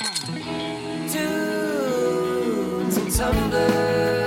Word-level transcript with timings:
And 0.00 1.10
tumblers. 3.12 4.22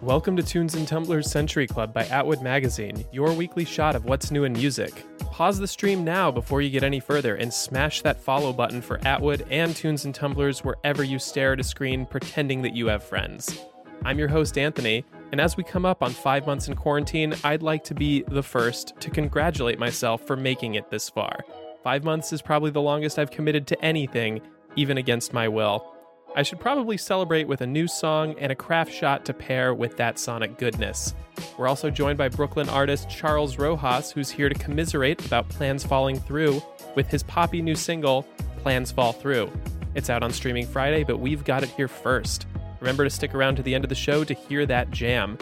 Welcome 0.00 0.36
to 0.36 0.42
Tunes 0.42 0.74
and 0.74 0.86
Tumblers 0.86 1.30
Century 1.30 1.66
Club 1.66 1.92
by 1.92 2.04
Atwood 2.06 2.40
Magazine, 2.40 3.04
your 3.12 3.32
weekly 3.32 3.64
shot 3.64 3.96
of 3.96 4.04
what's 4.04 4.30
new 4.30 4.44
in 4.44 4.52
music. 4.52 5.04
Pause 5.32 5.58
the 5.58 5.66
stream 5.66 6.04
now 6.04 6.30
before 6.30 6.62
you 6.62 6.70
get 6.70 6.84
any 6.84 7.00
further 7.00 7.34
and 7.34 7.52
smash 7.52 8.02
that 8.02 8.20
follow 8.20 8.52
button 8.52 8.80
for 8.80 8.98
Atwood 9.06 9.44
and 9.50 9.74
Tunes 9.74 10.04
and 10.04 10.14
Tumblers 10.14 10.64
wherever 10.64 11.02
you 11.02 11.18
stare 11.18 11.52
at 11.54 11.60
a 11.60 11.64
screen 11.64 12.06
pretending 12.06 12.62
that 12.62 12.74
you 12.74 12.86
have 12.86 13.02
friends. 13.02 13.60
I'm 14.06 14.20
your 14.20 14.28
host, 14.28 14.56
Anthony, 14.56 15.04
and 15.32 15.40
as 15.40 15.56
we 15.56 15.64
come 15.64 15.84
up 15.84 16.00
on 16.00 16.12
five 16.12 16.46
months 16.46 16.68
in 16.68 16.76
quarantine, 16.76 17.34
I'd 17.42 17.64
like 17.64 17.82
to 17.84 17.94
be 17.94 18.22
the 18.28 18.40
first 18.40 18.94
to 19.00 19.10
congratulate 19.10 19.80
myself 19.80 20.24
for 20.24 20.36
making 20.36 20.76
it 20.76 20.88
this 20.92 21.10
far. 21.10 21.40
Five 21.82 22.04
months 22.04 22.32
is 22.32 22.40
probably 22.40 22.70
the 22.70 22.80
longest 22.80 23.18
I've 23.18 23.32
committed 23.32 23.66
to 23.66 23.84
anything, 23.84 24.42
even 24.76 24.96
against 24.96 25.32
my 25.32 25.48
will. 25.48 25.92
I 26.36 26.44
should 26.44 26.60
probably 26.60 26.96
celebrate 26.96 27.48
with 27.48 27.62
a 27.62 27.66
new 27.66 27.88
song 27.88 28.36
and 28.38 28.52
a 28.52 28.54
craft 28.54 28.92
shot 28.92 29.24
to 29.24 29.34
pair 29.34 29.74
with 29.74 29.96
that 29.96 30.20
sonic 30.20 30.56
goodness. 30.56 31.12
We're 31.58 31.66
also 31.66 31.90
joined 31.90 32.16
by 32.16 32.28
Brooklyn 32.28 32.68
artist 32.68 33.10
Charles 33.10 33.58
Rojas, 33.58 34.12
who's 34.12 34.30
here 34.30 34.48
to 34.48 34.54
commiserate 34.54 35.26
about 35.26 35.48
plans 35.48 35.82
falling 35.82 36.20
through 36.20 36.62
with 36.94 37.08
his 37.08 37.24
poppy 37.24 37.60
new 37.60 37.74
single, 37.74 38.22
Plans 38.58 38.92
Fall 38.92 39.14
Through. 39.14 39.50
It's 39.96 40.10
out 40.10 40.22
on 40.22 40.32
streaming 40.32 40.68
Friday, 40.68 41.02
but 41.02 41.18
we've 41.18 41.42
got 41.42 41.64
it 41.64 41.70
here 41.70 41.88
first. 41.88 42.46
Remember 42.80 43.04
to 43.04 43.10
stick 43.10 43.34
around 43.34 43.56
to 43.56 43.62
the 43.62 43.74
end 43.74 43.84
of 43.84 43.88
the 43.88 43.94
show 43.94 44.24
to 44.24 44.34
hear 44.34 44.66
that 44.66 44.90
jam. 44.90 45.38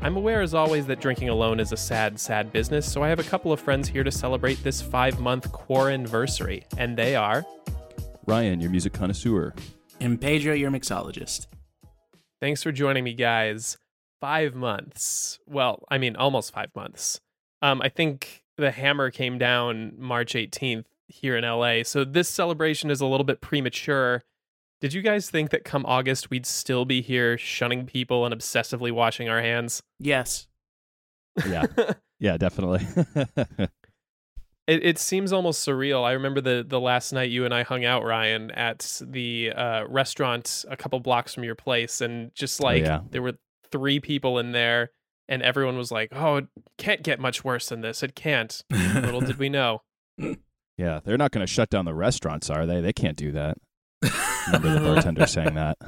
I'm 0.00 0.16
aware, 0.16 0.42
as 0.42 0.52
always, 0.52 0.86
that 0.86 1.00
drinking 1.00 1.28
alone 1.28 1.60
is 1.60 1.70
a 1.70 1.76
sad, 1.76 2.18
sad 2.18 2.52
business, 2.52 2.90
so 2.90 3.04
I 3.04 3.08
have 3.08 3.20
a 3.20 3.24
couple 3.24 3.52
of 3.52 3.60
friends 3.60 3.88
here 3.88 4.02
to 4.02 4.10
celebrate 4.10 4.62
this 4.64 4.82
five 4.82 5.20
month 5.20 5.52
quaranniversary, 5.52 6.64
and 6.76 6.98
they 6.98 7.14
are. 7.14 7.44
Ryan, 8.26 8.60
your 8.60 8.70
music 8.70 8.92
connoisseur. 8.92 9.54
And 10.00 10.20
Pedro, 10.20 10.54
your 10.54 10.72
mixologist. 10.72 11.46
Thanks 12.40 12.62
for 12.64 12.72
joining 12.72 13.04
me, 13.04 13.14
guys. 13.14 13.78
Five 14.20 14.56
months. 14.56 15.38
Well, 15.46 15.84
I 15.88 15.98
mean, 15.98 16.16
almost 16.16 16.52
five 16.52 16.74
months. 16.74 17.20
Um, 17.60 17.80
I 17.80 17.88
think 17.88 18.42
the 18.56 18.72
hammer 18.72 19.12
came 19.12 19.38
down 19.38 19.92
March 19.96 20.34
18th 20.34 20.86
here 21.06 21.36
in 21.36 21.44
LA, 21.44 21.84
so 21.84 22.04
this 22.04 22.28
celebration 22.28 22.90
is 22.90 23.00
a 23.00 23.06
little 23.06 23.24
bit 23.24 23.40
premature. 23.40 24.24
Did 24.82 24.92
you 24.92 25.00
guys 25.00 25.30
think 25.30 25.50
that 25.50 25.64
come 25.64 25.86
August 25.86 26.28
we'd 26.28 26.44
still 26.44 26.84
be 26.84 27.02
here 27.02 27.38
shunning 27.38 27.86
people 27.86 28.26
and 28.26 28.34
obsessively 28.34 28.90
washing 28.90 29.28
our 29.28 29.40
hands? 29.40 29.80
Yes. 30.00 30.48
Yeah, 31.46 31.66
yeah, 32.18 32.36
definitely. 32.36 32.84
It, 34.68 34.84
it 34.86 34.98
seems 35.00 35.32
almost 35.32 35.66
surreal. 35.66 36.04
I 36.04 36.12
remember 36.12 36.40
the 36.40 36.64
the 36.66 36.78
last 36.78 37.12
night 37.12 37.30
you 37.30 37.44
and 37.44 37.52
I 37.52 37.64
hung 37.64 37.84
out, 37.84 38.04
Ryan, 38.04 38.52
at 38.52 39.02
the 39.04 39.50
uh, 39.50 39.86
restaurant 39.88 40.64
a 40.70 40.76
couple 40.76 41.00
blocks 41.00 41.34
from 41.34 41.42
your 41.42 41.56
place, 41.56 42.00
and 42.00 42.32
just 42.32 42.60
like 42.60 42.84
yeah. 42.84 43.00
there 43.10 43.22
were 43.22 43.34
three 43.72 43.98
people 43.98 44.38
in 44.38 44.52
there, 44.52 44.92
and 45.28 45.42
everyone 45.42 45.76
was 45.76 45.90
like, 45.90 46.10
"Oh, 46.12 46.36
it 46.36 46.46
can't 46.78 47.02
get 47.02 47.18
much 47.18 47.42
worse 47.42 47.70
than 47.70 47.80
this. 47.80 48.04
It 48.04 48.14
can't." 48.14 48.62
Little 48.70 49.20
did 49.20 49.40
we 49.40 49.48
know. 49.48 49.82
yeah, 50.78 51.00
they're 51.04 51.18
not 51.18 51.32
going 51.32 51.44
to 51.44 51.52
shut 51.52 51.68
down 51.68 51.84
the 51.84 51.92
restaurants, 51.92 52.48
are 52.48 52.64
they? 52.64 52.80
They 52.80 52.92
can't 52.92 53.16
do 53.16 53.32
that. 53.32 53.58
Remember 54.46 54.72
the 54.74 54.80
bartender 54.80 55.26
saying 55.26 55.54
that. 55.54 55.78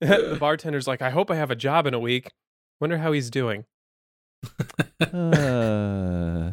the 0.00 0.36
bartender's 0.40 0.86
like, 0.88 1.02
"I 1.02 1.10
hope 1.10 1.30
I 1.30 1.36
have 1.36 1.50
a 1.50 1.56
job 1.56 1.86
in 1.86 1.94
a 1.94 2.00
week. 2.00 2.32
Wonder 2.80 2.98
how 2.98 3.12
he's 3.12 3.30
doing." 3.30 3.64
Uh, 5.00 6.52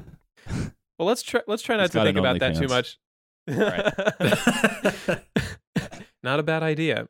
Well, 0.97 1.07
let's 1.07 1.23
try. 1.23 1.41
Let's 1.47 1.63
try 1.63 1.77
not 1.77 1.83
He's 1.83 1.91
to 1.91 2.03
think 2.03 2.17
about 2.17 2.39
that 2.39 2.55
too 2.55 2.67
OnlyFans. 2.67 2.97
much. 3.47 3.47
not 6.23 6.39
a 6.39 6.43
bad 6.43 6.61
idea. 6.61 7.07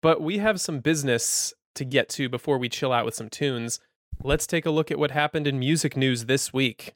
But 0.00 0.20
we 0.20 0.38
have 0.38 0.60
some 0.60 0.80
business 0.80 1.52
to 1.74 1.84
get 1.84 2.08
to 2.10 2.28
before 2.28 2.58
we 2.58 2.68
chill 2.68 2.92
out 2.92 3.04
with 3.04 3.14
some 3.14 3.28
tunes. 3.28 3.80
Let's 4.22 4.46
take 4.46 4.64
a 4.64 4.70
look 4.70 4.90
at 4.90 4.98
what 4.98 5.10
happened 5.10 5.46
in 5.46 5.58
music 5.58 5.96
news 5.96 6.26
this 6.26 6.52
week. 6.52 6.94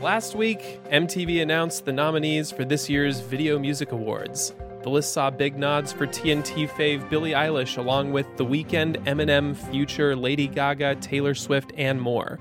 Last 0.00 0.34
week, 0.34 0.80
MTV 0.90 1.42
announced 1.42 1.84
the 1.84 1.92
nominees 1.92 2.50
for 2.50 2.64
this 2.64 2.88
year's 2.88 3.20
Video 3.20 3.58
Music 3.58 3.92
Awards. 3.92 4.54
The 4.82 4.88
list 4.88 5.12
saw 5.12 5.28
big 5.28 5.58
nods 5.58 5.92
for 5.92 6.06
TNT 6.06 6.66
fave 6.70 7.10
Billie 7.10 7.32
Eilish, 7.32 7.76
along 7.76 8.12
with 8.12 8.26
The 8.38 8.46
Weeknd, 8.46 8.96
Eminem, 9.04 9.54
Future, 9.70 10.16
Lady 10.16 10.46
Gaga, 10.46 10.94
Taylor 10.96 11.34
Swift, 11.34 11.72
and 11.76 12.00
more. 12.00 12.38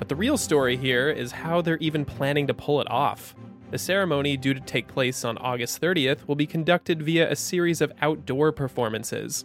But 0.00 0.08
the 0.08 0.16
real 0.16 0.36
story 0.36 0.76
here 0.76 1.08
is 1.08 1.30
how 1.30 1.62
they're 1.62 1.76
even 1.76 2.04
planning 2.04 2.48
to 2.48 2.54
pull 2.54 2.80
it 2.80 2.90
off. 2.90 3.36
The 3.70 3.78
ceremony, 3.78 4.36
due 4.36 4.54
to 4.54 4.60
take 4.60 4.88
place 4.88 5.24
on 5.24 5.38
August 5.38 5.80
30th, 5.80 6.26
will 6.26 6.34
be 6.34 6.46
conducted 6.46 7.00
via 7.00 7.30
a 7.30 7.36
series 7.36 7.80
of 7.80 7.92
outdoor 8.02 8.50
performances. 8.50 9.44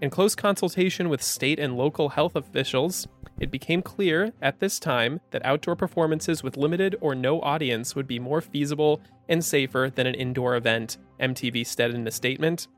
In 0.00 0.10
close 0.10 0.34
consultation 0.34 1.08
with 1.08 1.22
state 1.22 1.60
and 1.60 1.76
local 1.76 2.08
health 2.08 2.34
officials, 2.34 3.06
it 3.40 3.50
became 3.50 3.82
clear 3.82 4.32
at 4.42 4.60
this 4.60 4.78
time 4.78 5.20
that 5.30 5.44
outdoor 5.44 5.76
performances 5.76 6.42
with 6.42 6.56
limited 6.56 6.96
or 7.00 7.14
no 7.14 7.40
audience 7.40 7.94
would 7.94 8.06
be 8.06 8.18
more 8.18 8.40
feasible 8.40 9.00
and 9.28 9.44
safer 9.44 9.90
than 9.94 10.06
an 10.06 10.14
indoor 10.14 10.56
event, 10.56 10.96
MTV 11.20 11.66
said 11.66 11.92
in 11.92 12.06
a 12.06 12.10
statement. 12.10 12.68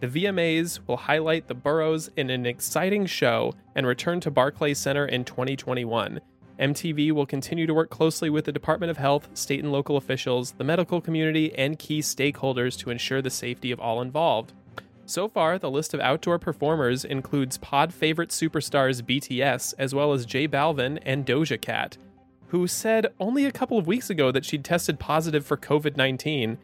The 0.00 0.08
VMAs 0.08 0.80
will 0.86 0.96
highlight 0.96 1.46
the 1.46 1.54
boroughs 1.54 2.10
in 2.16 2.28
an 2.30 2.46
exciting 2.46 3.06
show 3.06 3.54
and 3.74 3.86
return 3.86 4.20
to 4.20 4.30
Barclays 4.30 4.78
Center 4.78 5.06
in 5.06 5.24
2021. 5.24 6.20
MTV 6.58 7.12
will 7.12 7.26
continue 7.26 7.66
to 7.66 7.74
work 7.74 7.90
closely 7.90 8.30
with 8.30 8.44
the 8.44 8.52
Department 8.52 8.90
of 8.90 8.96
Health, 8.96 9.28
state 9.34 9.60
and 9.60 9.72
local 9.72 9.96
officials, 9.96 10.52
the 10.52 10.64
medical 10.64 11.00
community, 11.00 11.52
and 11.54 11.78
key 11.78 12.00
stakeholders 12.00 12.78
to 12.78 12.90
ensure 12.90 13.22
the 13.22 13.30
safety 13.30 13.72
of 13.72 13.80
all 13.80 14.00
involved. 14.00 14.52
So 15.06 15.28
far, 15.28 15.58
the 15.58 15.70
list 15.70 15.92
of 15.92 16.00
outdoor 16.00 16.38
performers 16.38 17.04
includes 17.04 17.58
pod 17.58 17.92
favorite 17.92 18.30
superstars 18.30 19.02
BTS, 19.02 19.74
as 19.78 19.94
well 19.94 20.12
as 20.12 20.24
J 20.24 20.48
Balvin 20.48 20.98
and 21.04 21.26
Doja 21.26 21.60
Cat, 21.60 21.98
who 22.48 22.66
said 22.66 23.08
only 23.20 23.44
a 23.44 23.52
couple 23.52 23.76
of 23.76 23.86
weeks 23.86 24.08
ago 24.08 24.32
that 24.32 24.46
she'd 24.46 24.64
tested 24.64 24.98
positive 24.98 25.44
for 25.44 25.58
COVID 25.58 25.96
19. 25.96 26.56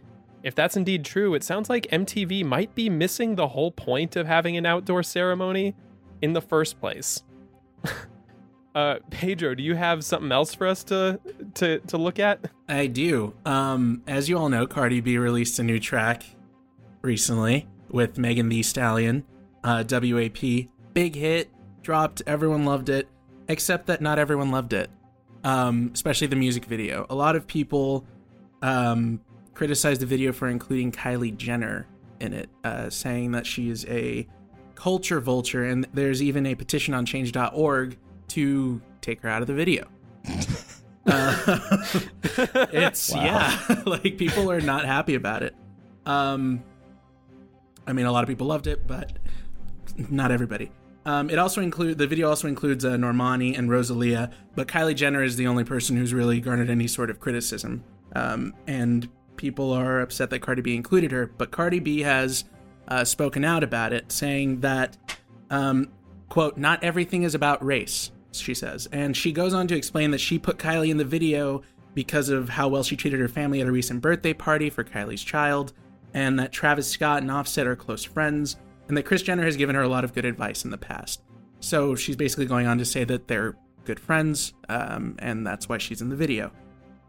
If 0.43 0.55
that's 0.55 0.77
indeed 0.77 1.05
true, 1.05 1.35
it 1.35 1.45
sounds 1.45 1.69
like 1.69 1.87
MTV 1.89 2.43
might 2.45 2.75
be 2.75 2.89
missing 2.89 3.35
the 3.35 3.49
whole 3.49 3.71
point 3.71 4.17
of 4.17 4.27
having 4.27 4.57
an 4.57 4.65
outdoor 4.65 5.03
ceremony 5.03 5.75
in 6.23 6.33
the 6.33 6.41
first 6.41 6.81
place. 6.81 7.23
uh, 8.75 8.97
Pedro, 9.11 9.55
do 9.55 9.63
you 9.63 9.75
have 9.75 10.03
something 10.03 10.33
else 10.33 10.55
for 10.55 10.67
us 10.67 10.83
to 10.85 11.21
to 11.57 11.81
to 11.81 11.99
look 11.99 12.19
at? 12.19 12.41
I 12.67 12.87
do. 12.87 13.35
Um, 13.45 14.03
as 14.07 14.31
you 14.31 14.39
all 14.39 14.49
know, 14.49 14.67
Cardi 14.67 15.03
B 15.03 15.19
released 15.19 15.59
a 15.59 15.63
new 15.63 15.79
track 15.79 16.25
recently 17.03 17.69
with 17.93 18.19
Megan 18.19 18.49
Thee 18.49 18.63
Stallion, 18.63 19.25
uh, 19.65 19.85
WAP. 19.89 20.69
Big 20.93 21.15
hit, 21.15 21.51
dropped, 21.83 22.23
everyone 22.27 22.65
loved 22.65 22.89
it, 22.89 23.09
except 23.49 23.87
that 23.87 24.01
not 24.01 24.19
everyone 24.19 24.51
loved 24.51 24.73
it, 24.73 24.91
um, 25.45 25.91
especially 25.95 26.27
the 26.27 26.37
music 26.37 26.65
video. 26.65 27.07
A 27.11 27.15
lot 27.15 27.37
of 27.37 27.47
people 27.47 28.05
um, 28.63 29.21
criticized 29.55 30.01
the 30.01 30.07
video 30.07 30.33
for 30.33 30.49
including 30.49 30.93
Kylie 30.93 31.37
Jenner 31.37 31.87
in 32.21 32.33
it, 32.33 32.51
uh, 32.65 32.91
saying 32.91 33.33
that 33.33 33.47
she 33.47 33.71
is 33.71 33.87
a 33.87 34.27
culture 34.75 35.21
vulture, 35.21 35.65
and 35.65 35.87
there's 35.93 36.23
even 36.23 36.47
a 36.47 36.55
petition 36.55 36.95
on 36.95 37.05
change.org 37.05 37.99
to 38.29 38.81
take 39.01 39.21
her 39.23 39.29
out 39.29 39.43
of 39.43 39.49
the 39.49 39.55
video. 39.55 39.87
uh, 41.07 41.59
it's 42.73 43.15
yeah, 43.15 43.59
like 43.87 44.17
people 44.17 44.51
are 44.51 44.61
not 44.61 44.85
happy 44.85 45.15
about 45.15 45.43
it. 45.43 45.55
Um, 46.07 46.63
I 47.91 47.93
mean, 47.93 48.07
a 48.07 48.13
lot 48.13 48.23
of 48.23 48.29
people 48.29 48.47
loved 48.47 48.69
it, 48.69 48.87
but 48.87 49.13
not 50.09 50.31
everybody. 50.31 50.71
Um, 51.05 51.29
it 51.29 51.39
also 51.39 51.61
include 51.61 51.99
the 51.99 52.07
video 52.07 52.29
also 52.29 52.47
includes 52.47 52.85
uh, 52.85 52.91
Normani 52.93 53.59
and 53.59 53.69
Rosalia, 53.69 54.31
but 54.55 54.69
Kylie 54.69 54.95
Jenner 54.95 55.23
is 55.23 55.37
the 55.37 55.47
only 55.47 55.65
person 55.65 55.97
who's 55.97 56.15
really 56.15 56.41
garnered 56.41 56.71
any 56.71 56.87
sort 56.87 57.11
of 57.11 57.21
criticism. 57.21 57.83
Um, 58.15 58.55
and 58.67 59.09
people 59.37 59.73
are 59.73 60.01
upset 60.01 60.31
that 60.31 60.41
Cardi 60.41 60.63
B 60.63 60.75
included 60.75 61.11
her, 61.11 61.27
but 61.27 61.51
Cardi 61.51 61.81
B 61.81 62.01
has 62.01 62.45
uh, 62.89 63.05
spoken 63.05 63.45
out 63.45 63.65
about 63.65 63.93
it, 63.93 64.13
saying 64.13 64.61
that, 64.61 64.97
um, 65.51 65.89
quote, 66.29 66.59
not 66.59 66.85
everything 66.85 67.23
is 67.23 67.35
about 67.35 67.65
race, 67.65 68.13
she 68.33 68.55
says. 68.55 68.87
And 68.93 69.17
she 69.17 69.33
goes 69.33 69.55
on 69.55 69.67
to 69.69 69.77
explain 69.77 70.11
that 70.13 70.19
she 70.19 70.39
put 70.39 70.59
Kylie 70.59 70.91
in 70.91 70.99
the 70.99 71.05
video 71.05 71.63
because 71.95 72.29
of 72.29 72.51
how 72.51 72.69
well 72.69 72.83
she 72.83 72.95
treated 72.95 73.19
her 73.19 73.29
family 73.29 73.61
at 73.61 73.67
a 73.67 73.73
recent 73.73 74.01
birthday 74.01 74.35
party 74.35 74.71
for 74.71 74.85
Kylie's 74.85 75.25
child, 75.25 75.73
and 76.15 76.39
that 76.39 76.53
Travis 76.53 76.89
Scott 76.89 77.23
and 77.23 77.31
Offset 77.31 77.67
are 77.67 77.77
close 77.77 78.05
friends, 78.05 78.57
and 78.89 78.97
that 78.97 79.05
Kris 79.05 79.23
Jenner 79.23 79.45
has 79.45 79.57
given 79.57 79.75
her 79.75 79.83
a 79.83 79.89
lot 79.89 80.05
of 80.05 80.12
good 80.15 80.25
advice 80.25 80.65
in 80.65 80.71
the 80.71 80.79
past. 80.79 81.23
So 81.61 81.95
she's 81.95 82.17
basically 82.17 82.47
going 82.47 82.67
on 82.67 82.79
to 82.79 82.85
say 82.85 83.05
that 83.05 83.29
they're 83.29 83.57
good 83.85 84.01
friends, 84.01 84.55
um, 84.69 85.17
and 85.19 85.47
that's 85.47 85.69
why 85.69 85.79
she's 85.79 86.01
in 86.01 86.09
the 86.09 86.17
video. 86.17 86.51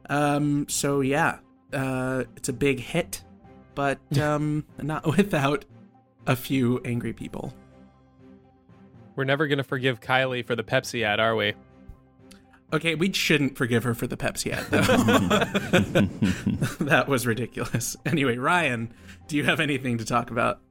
Um, 0.10 0.68
so 0.68 1.02
yeah, 1.02 1.40
uh, 1.74 2.26
it's 2.36 2.50
a 2.50 2.54
big 2.54 2.80
hit, 2.80 3.24
but 3.76 4.00
um, 4.20 4.66
not 4.82 5.06
without 5.06 5.66
a 6.28 6.36
few 6.36 6.82
angry 6.86 7.14
people. 7.14 7.54
We're 9.16 9.26
never 9.26 9.48
going 9.48 9.58
to 9.58 9.64
forgive 9.64 10.00
Kylie 10.00 10.46
for 10.46 10.56
the 10.56 10.64
Pepsi 10.64 11.04
ad, 11.04 11.20
are 11.20 11.36
we? 11.36 11.54
Okay, 12.74 12.96
we 12.96 13.12
shouldn't 13.12 13.58
forgive 13.58 13.84
her 13.84 13.94
for 13.94 14.08
the 14.08 14.16
Pepsi 14.16 14.52
ad, 14.52 14.66
though. 14.70 14.82
that 16.86 17.08
was 17.08 17.28
ridiculous. 17.28 17.98
Anyway, 18.06 18.38
Ryan, 18.38 18.94
do 19.28 19.36
you 19.36 19.44
have 19.44 19.60
anything 19.60 19.98
to 19.98 20.06
talk 20.06 20.32
about? 20.32 20.62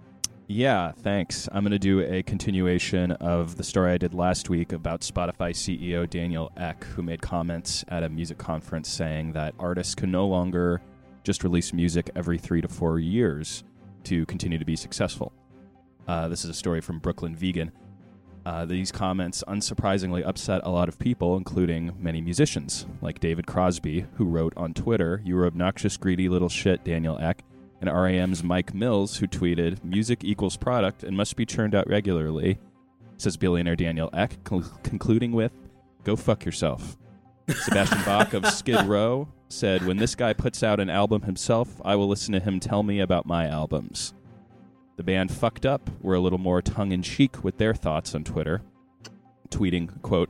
Yeah, 0.47 0.91
thanks. 0.91 1.49
I'm 1.53 1.63
going 1.63 1.71
to 1.73 1.79
do 1.79 2.01
a 2.01 2.23
continuation 2.25 3.13
of 3.13 3.57
the 3.57 3.63
story 3.63 3.93
I 3.93 3.99
did 3.99 4.15
last 4.15 4.51
week 4.51 4.73
about 4.73 5.03
Spotify 5.03 5.53
CEO 5.53 6.11
Daniel 6.11 6.51
Ek, 6.57 6.83
who 6.85 7.03
made 7.03 7.23
comments 7.23 7.85
at 7.89 8.03
a 8.03 8.09
music 8.09 8.39
conference 8.39 8.89
saying 8.89 9.33
that 9.35 9.55
artists 9.61 9.95
can 9.95 10.11
no 10.11 10.27
longer 10.27 10.83
just 11.23 11.45
release 11.45 11.73
music 11.73 12.11
every 12.17 12.37
three 12.37 12.61
to 12.61 12.67
four 12.69 12.99
years 12.99 13.63
to 14.05 14.27
continue 14.27 14.59
to 14.59 14.65
be 14.65 14.75
successful. 14.75 15.33
Uh, 16.09 16.27
this 16.27 16.45
is 16.45 16.51
a 16.51 16.55
story 16.55 16.81
from 16.81 16.99
Brooklyn 16.99 17.37
Vegan. 17.37 17.71
Uh, 18.47 18.65
these 18.65 18.91
comments 18.91 19.45
unsurprisingly 19.47 20.27
upset 20.27 20.63
a 20.65 20.71
lot 20.71 20.89
of 20.89 20.99
people, 20.99 21.37
including 21.37 21.93
many 21.99 22.21
musicians, 22.21 22.87
like 23.03 23.21
David 23.21 23.47
Crosby, 23.47 24.07
who 24.15 24.25
wrote 24.25 24.55
on 24.57 24.73
Twitter, 24.73 25.21
You 25.25 25.37
were 25.37 25.47
obnoxious, 25.47 25.97
greedy 25.97 26.29
little 26.29 26.49
shit, 26.49 26.83
Daniel 26.83 27.19
Ek, 27.19 27.45
and 27.81 27.89
R.E.M.'s 27.89 28.43
Mike 28.43 28.73
Mills, 28.75 29.19
who 29.19 29.27
tweeted, 29.27 29.85
Music 29.85 30.25
equals 30.25 30.57
product 30.57 31.03
and 31.03 31.17
must 31.17 31.37
be 31.37 31.45
churned 31.45 31.75
out 31.75 31.89
regularly, 31.89 32.59
says 33.19 33.37
billionaire 33.37 33.77
Daniel 33.77 34.11
Ek, 34.15 34.39
cl- 34.49 34.65
concluding 34.83 35.33
with, 35.33 35.53
Go 36.05 36.17
fuck 36.17 36.47
yourself. 36.47 36.97
Sebastian 37.49 38.03
Bach 38.05 38.33
of 38.33 38.47
Skid 38.47 38.87
Row 38.87 39.29
said, 39.49 39.87
When 39.87 39.99
this 39.99 40.15
guy 40.15 40.33
puts 40.33 40.63
out 40.63 40.81
an 40.81 40.89
album 40.89 41.23
himself, 41.23 41.81
I 41.85 41.95
will 41.97 42.09
listen 42.09 42.33
to 42.33 42.41
him 42.41 42.59
tell 42.59 42.83
me 42.83 43.01
about 43.01 43.27
my 43.27 43.47
albums. 43.47 44.15
The 45.01 45.05
band 45.05 45.33
Fucked 45.33 45.65
Up 45.65 45.89
were 46.03 46.15
a 46.15 46.21
little 46.21 46.39
more 46.39 46.61
tongue 46.61 46.93
in 46.93 47.01
cheek 47.01 47.43
with 47.43 47.57
their 47.57 47.73
thoughts 47.73 48.15
on 48.15 48.23
Twitter, 48.23 48.61
tweeting, 49.49 50.03
quote, 50.03 50.29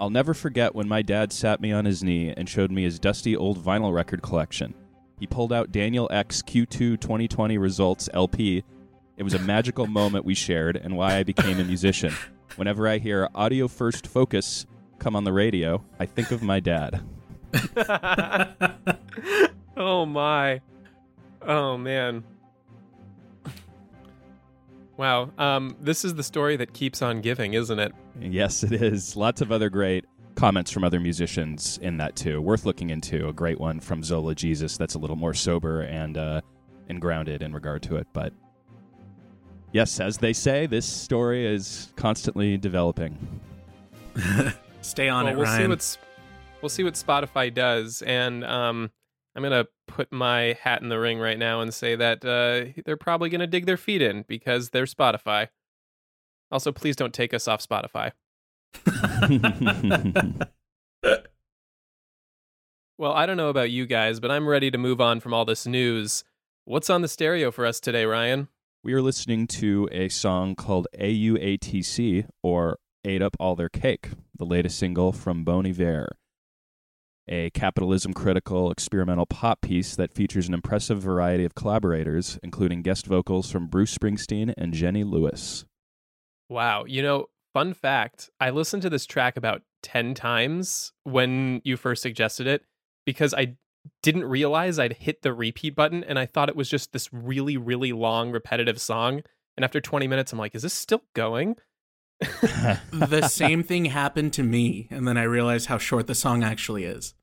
I'll 0.00 0.10
never 0.10 0.34
forget 0.34 0.74
when 0.74 0.88
my 0.88 1.02
dad 1.02 1.32
sat 1.32 1.60
me 1.60 1.70
on 1.70 1.84
his 1.84 2.02
knee 2.02 2.34
and 2.36 2.48
showed 2.48 2.72
me 2.72 2.82
his 2.82 2.98
dusty 2.98 3.36
old 3.36 3.64
vinyl 3.64 3.94
record 3.94 4.20
collection. 4.20 4.74
He 5.20 5.28
pulled 5.28 5.52
out 5.52 5.70
Daniel 5.70 6.08
Ek's 6.10 6.42
Q2 6.42 7.00
2020 7.00 7.58
Results 7.58 8.08
LP. 8.12 8.64
It 9.16 9.22
was 9.22 9.34
a 9.34 9.38
magical 9.38 9.86
moment 10.00 10.24
we 10.24 10.34
shared 10.34 10.76
and 10.76 10.96
why 10.96 11.14
I 11.14 11.22
became 11.22 11.60
a 11.60 11.64
musician. 11.64 12.12
Whenever 12.56 12.88
I 12.88 12.98
hear 12.98 13.28
Audio 13.36 13.68
First 13.68 14.04
Focus 14.04 14.66
come 14.98 15.14
on 15.14 15.22
the 15.22 15.32
radio, 15.32 15.84
I 16.00 16.06
think 16.06 16.32
of 16.32 16.42
my 16.42 16.58
dad. 16.58 17.04
oh 19.76 20.04
my. 20.04 20.60
Oh 21.40 21.78
man. 21.78 22.24
Wow. 24.98 25.30
Um, 25.38 25.76
this 25.80 26.04
is 26.04 26.16
the 26.16 26.24
story 26.24 26.56
that 26.56 26.74
keeps 26.74 27.02
on 27.02 27.20
giving, 27.20 27.54
isn't 27.54 27.78
it? 27.78 27.92
Yes, 28.20 28.64
it 28.64 28.72
is. 28.72 29.16
Lots 29.16 29.40
of 29.40 29.52
other 29.52 29.70
great 29.70 30.04
comments 30.34 30.72
from 30.72 30.82
other 30.82 30.98
musicians 30.98 31.78
in 31.82 31.96
that 31.98 32.16
too. 32.16 32.42
Worth 32.42 32.66
looking 32.66 32.90
into. 32.90 33.28
A 33.28 33.32
great 33.32 33.60
one 33.60 33.78
from 33.78 34.02
Zola 34.02 34.34
Jesus 34.34 34.76
that's 34.76 34.94
a 34.94 34.98
little 34.98 35.16
more 35.16 35.34
sober 35.34 35.82
and 35.82 36.18
uh, 36.18 36.40
and 36.88 37.00
grounded 37.00 37.42
in 37.42 37.52
regard 37.52 37.82
to 37.84 37.96
it. 37.96 38.08
But 38.12 38.32
yes, 39.72 40.00
as 40.00 40.18
they 40.18 40.32
say, 40.32 40.66
this 40.66 40.84
story 40.84 41.46
is 41.46 41.92
constantly 41.94 42.56
developing. 42.56 43.40
Stay 44.80 45.08
on 45.08 45.26
well, 45.26 45.32
it, 45.32 45.36
we'll 45.36 45.46
see 45.46 45.52
Ryan. 45.52 45.70
what's 45.70 45.98
we'll 46.60 46.70
see 46.70 46.82
what 46.82 46.94
Spotify 46.94 47.54
does, 47.54 48.02
and 48.02 48.44
um, 48.44 48.90
I'm 49.38 49.44
gonna 49.44 49.68
put 49.86 50.10
my 50.10 50.58
hat 50.60 50.82
in 50.82 50.88
the 50.88 50.98
ring 50.98 51.20
right 51.20 51.38
now 51.38 51.60
and 51.60 51.72
say 51.72 51.94
that 51.94 52.24
uh, 52.24 52.72
they're 52.84 52.96
probably 52.96 53.28
gonna 53.28 53.46
dig 53.46 53.66
their 53.66 53.76
feet 53.76 54.02
in 54.02 54.24
because 54.26 54.70
they're 54.70 54.84
Spotify. 54.84 55.46
Also, 56.50 56.72
please 56.72 56.96
don't 56.96 57.14
take 57.14 57.32
us 57.32 57.46
off 57.46 57.64
Spotify. 57.64 58.10
Well, 62.98 63.12
I 63.12 63.26
don't 63.26 63.36
know 63.36 63.48
about 63.48 63.70
you 63.70 63.86
guys, 63.86 64.18
but 64.18 64.32
I'm 64.32 64.48
ready 64.48 64.72
to 64.72 64.76
move 64.76 65.00
on 65.00 65.20
from 65.20 65.32
all 65.32 65.44
this 65.44 65.68
news. 65.68 66.24
What's 66.64 66.90
on 66.90 67.00
the 67.00 67.06
stereo 67.06 67.52
for 67.52 67.64
us 67.64 67.78
today, 67.78 68.04
Ryan? 68.04 68.48
we 68.82 68.92
are 68.92 69.02
listening 69.02 69.46
to 69.46 69.88
a 69.92 70.08
song 70.08 70.56
called 70.56 70.88
AUATC 70.98 72.26
or 72.42 72.78
Ate 73.04 73.22
Up 73.22 73.36
All 73.38 73.54
Their 73.54 73.68
Cake, 73.68 74.10
the 74.36 74.44
latest 74.44 74.80
single 74.80 75.12
from 75.12 75.44
Bon 75.44 75.64
Iver. 75.64 76.16
A 77.28 77.50
capitalism 77.50 78.14
critical 78.14 78.70
experimental 78.70 79.26
pop 79.26 79.60
piece 79.60 79.94
that 79.96 80.12
features 80.12 80.48
an 80.48 80.54
impressive 80.54 81.02
variety 81.02 81.44
of 81.44 81.54
collaborators, 81.54 82.38
including 82.42 82.82
guest 82.82 83.06
vocals 83.06 83.50
from 83.50 83.66
Bruce 83.66 83.96
Springsteen 83.96 84.54
and 84.56 84.72
Jenny 84.72 85.04
Lewis. 85.04 85.64
Wow. 86.48 86.84
You 86.86 87.02
know, 87.02 87.26
fun 87.52 87.74
fact 87.74 88.30
I 88.40 88.50
listened 88.50 88.82
to 88.82 88.90
this 88.90 89.04
track 89.04 89.36
about 89.36 89.62
10 89.82 90.14
times 90.14 90.92
when 91.04 91.60
you 91.64 91.76
first 91.76 92.02
suggested 92.02 92.46
it 92.46 92.62
because 93.04 93.34
I 93.34 93.56
didn't 94.02 94.24
realize 94.24 94.78
I'd 94.78 94.94
hit 94.94 95.22
the 95.22 95.32
repeat 95.32 95.74
button 95.74 96.02
and 96.04 96.18
I 96.18 96.26
thought 96.26 96.48
it 96.48 96.56
was 96.56 96.68
just 96.68 96.92
this 96.92 97.12
really, 97.12 97.56
really 97.56 97.92
long, 97.92 98.30
repetitive 98.30 98.80
song. 98.80 99.22
And 99.56 99.64
after 99.64 99.80
20 99.80 100.06
minutes, 100.06 100.32
I'm 100.32 100.38
like, 100.38 100.54
is 100.54 100.62
this 100.62 100.72
still 100.72 101.02
going? 101.14 101.56
the 102.20 103.28
same 103.30 103.62
thing 103.62 103.86
happened 103.86 104.32
to 104.34 104.42
me, 104.42 104.88
and 104.90 105.06
then 105.06 105.16
I 105.16 105.22
realized 105.22 105.66
how 105.66 105.78
short 105.78 106.06
the 106.06 106.14
song 106.14 106.42
actually 106.42 106.84
is. 106.84 107.14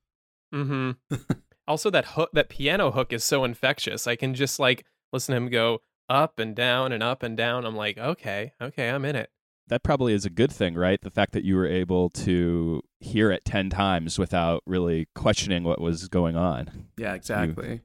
Hmm 0.64 0.92
also, 1.68 1.90
that 1.90 2.06
hook, 2.06 2.30
that 2.34 2.50
piano 2.50 2.92
hook 2.92 3.12
is 3.14 3.24
so 3.24 3.44
infectious. 3.44 4.08
I 4.08 4.16
can 4.16 4.34
just 4.34 4.60
like 4.60 4.86
listen 5.12 5.34
to 5.34 5.38
him 5.38 5.50
go 5.50 5.82
up 6.10 6.40
and 6.40 6.56
down 6.56 6.92
and 6.92 7.02
up 7.04 7.24
and 7.24 7.36
down. 7.36 7.66
I'm 7.66 7.76
like, 7.76 7.98
okay, 7.98 8.54
okay, 8.62 8.90
I'm 8.90 9.06
in 9.06 9.16
it. 9.16 9.30
that 9.68 9.82
probably 9.84 10.14
is 10.14 10.26
a 10.26 10.30
good 10.30 10.52
thing, 10.52 10.76
right? 10.76 11.02
The 11.02 11.10
fact 11.10 11.32
that 11.34 11.44
you 11.44 11.56
were 11.56 11.66
able 11.66 12.10
to 12.12 12.82
hear 13.00 13.32
it 13.32 13.44
10 13.46 13.70
times 13.72 14.20
without 14.20 14.62
really 14.68 15.08
questioning 15.16 15.64
what 15.64 15.82
was 15.82 16.08
going 16.08 16.36
on. 16.38 16.88
Yeah, 16.98 17.14
exactly. 17.16 17.82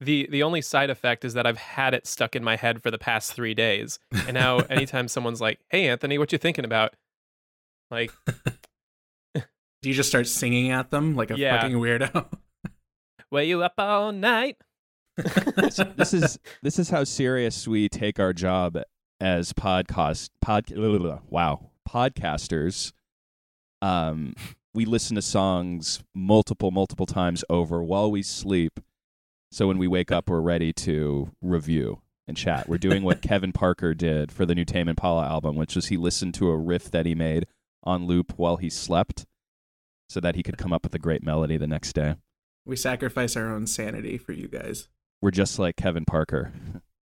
The 0.00 0.26
the 0.30 0.42
only 0.42 0.62
side 0.62 0.90
effect 0.90 1.24
is 1.24 1.34
that 1.34 1.46
I've 1.46 1.58
had 1.58 1.94
it 1.94 2.06
stuck 2.08 2.34
in 2.34 2.42
my 2.42 2.56
head 2.56 2.82
for 2.82 2.90
the 2.90 2.98
past 2.98 3.34
three 3.34 3.54
days. 3.54 3.98
And 4.26 4.34
now 4.34 4.58
anytime 4.70 5.06
someone's 5.08 5.40
like, 5.40 5.60
Hey 5.68 5.88
Anthony, 5.88 6.18
what 6.18 6.32
you 6.32 6.38
thinking 6.38 6.64
about? 6.64 6.94
Like, 7.90 8.10
Do 9.82 9.88
you 9.88 9.94
just 9.94 10.08
start 10.08 10.26
singing 10.28 10.70
at 10.70 10.90
them 10.90 11.16
like 11.16 11.30
a 11.30 11.36
Yeah. 11.38 11.60
fucking 11.60 11.76
weirdo? 11.76 12.26
were 13.30 13.42
you 13.42 13.62
up 13.62 13.74
all 13.78 14.12
night? 14.12 14.56
this, 15.16 15.80
this 15.96 16.14
is 16.14 16.38
this 16.62 16.78
is 16.78 16.88
how 16.88 17.04
serious 17.04 17.68
we 17.68 17.88
take 17.88 18.18
our 18.18 18.32
job 18.32 18.78
as 19.20 19.52
podcast 19.52 20.30
pod 20.40 20.64
wow 21.28 21.70
podcasters 21.86 22.92
um 23.82 24.34
we 24.72 24.86
listen 24.86 25.14
to 25.16 25.20
songs 25.22 26.02
multiple 26.14 26.70
multiple 26.70 27.04
times 27.04 27.44
over 27.50 27.82
while 27.84 28.10
we 28.10 28.22
sleep 28.22 28.80
so 29.50 29.68
when 29.68 29.76
we 29.76 29.86
wake 29.86 30.10
up 30.10 30.30
we're 30.30 30.40
ready 30.40 30.72
to 30.72 31.30
review 31.42 32.00
and 32.26 32.36
chat 32.38 32.66
we're 32.66 32.78
doing 32.78 33.02
what 33.02 33.20
kevin 33.22 33.52
parker 33.52 33.92
did 33.92 34.32
for 34.32 34.46
the 34.46 34.54
new 34.54 34.64
tame 34.64 34.88
impala 34.88 35.26
album 35.26 35.56
which 35.56 35.76
was 35.76 35.88
he 35.88 35.98
listened 35.98 36.32
to 36.32 36.48
a 36.48 36.56
riff 36.56 36.90
that 36.90 37.04
he 37.04 37.14
made 37.14 37.46
on 37.84 38.06
loop 38.06 38.32
while 38.38 38.56
he 38.56 38.70
slept 38.70 39.26
so 40.12 40.20
that 40.20 40.34
he 40.36 40.42
could 40.42 40.58
come 40.58 40.72
up 40.72 40.82
with 40.84 40.94
a 40.94 40.98
great 40.98 41.22
melody 41.22 41.56
the 41.56 41.66
next 41.66 41.92
day 41.94 42.14
we 42.64 42.76
sacrifice 42.76 43.36
our 43.36 43.52
own 43.52 43.66
sanity 43.66 44.16
for 44.18 44.32
you 44.32 44.46
guys. 44.48 44.88
we're 45.20 45.30
just 45.30 45.58
like 45.58 45.76
kevin 45.76 46.04
parker 46.04 46.52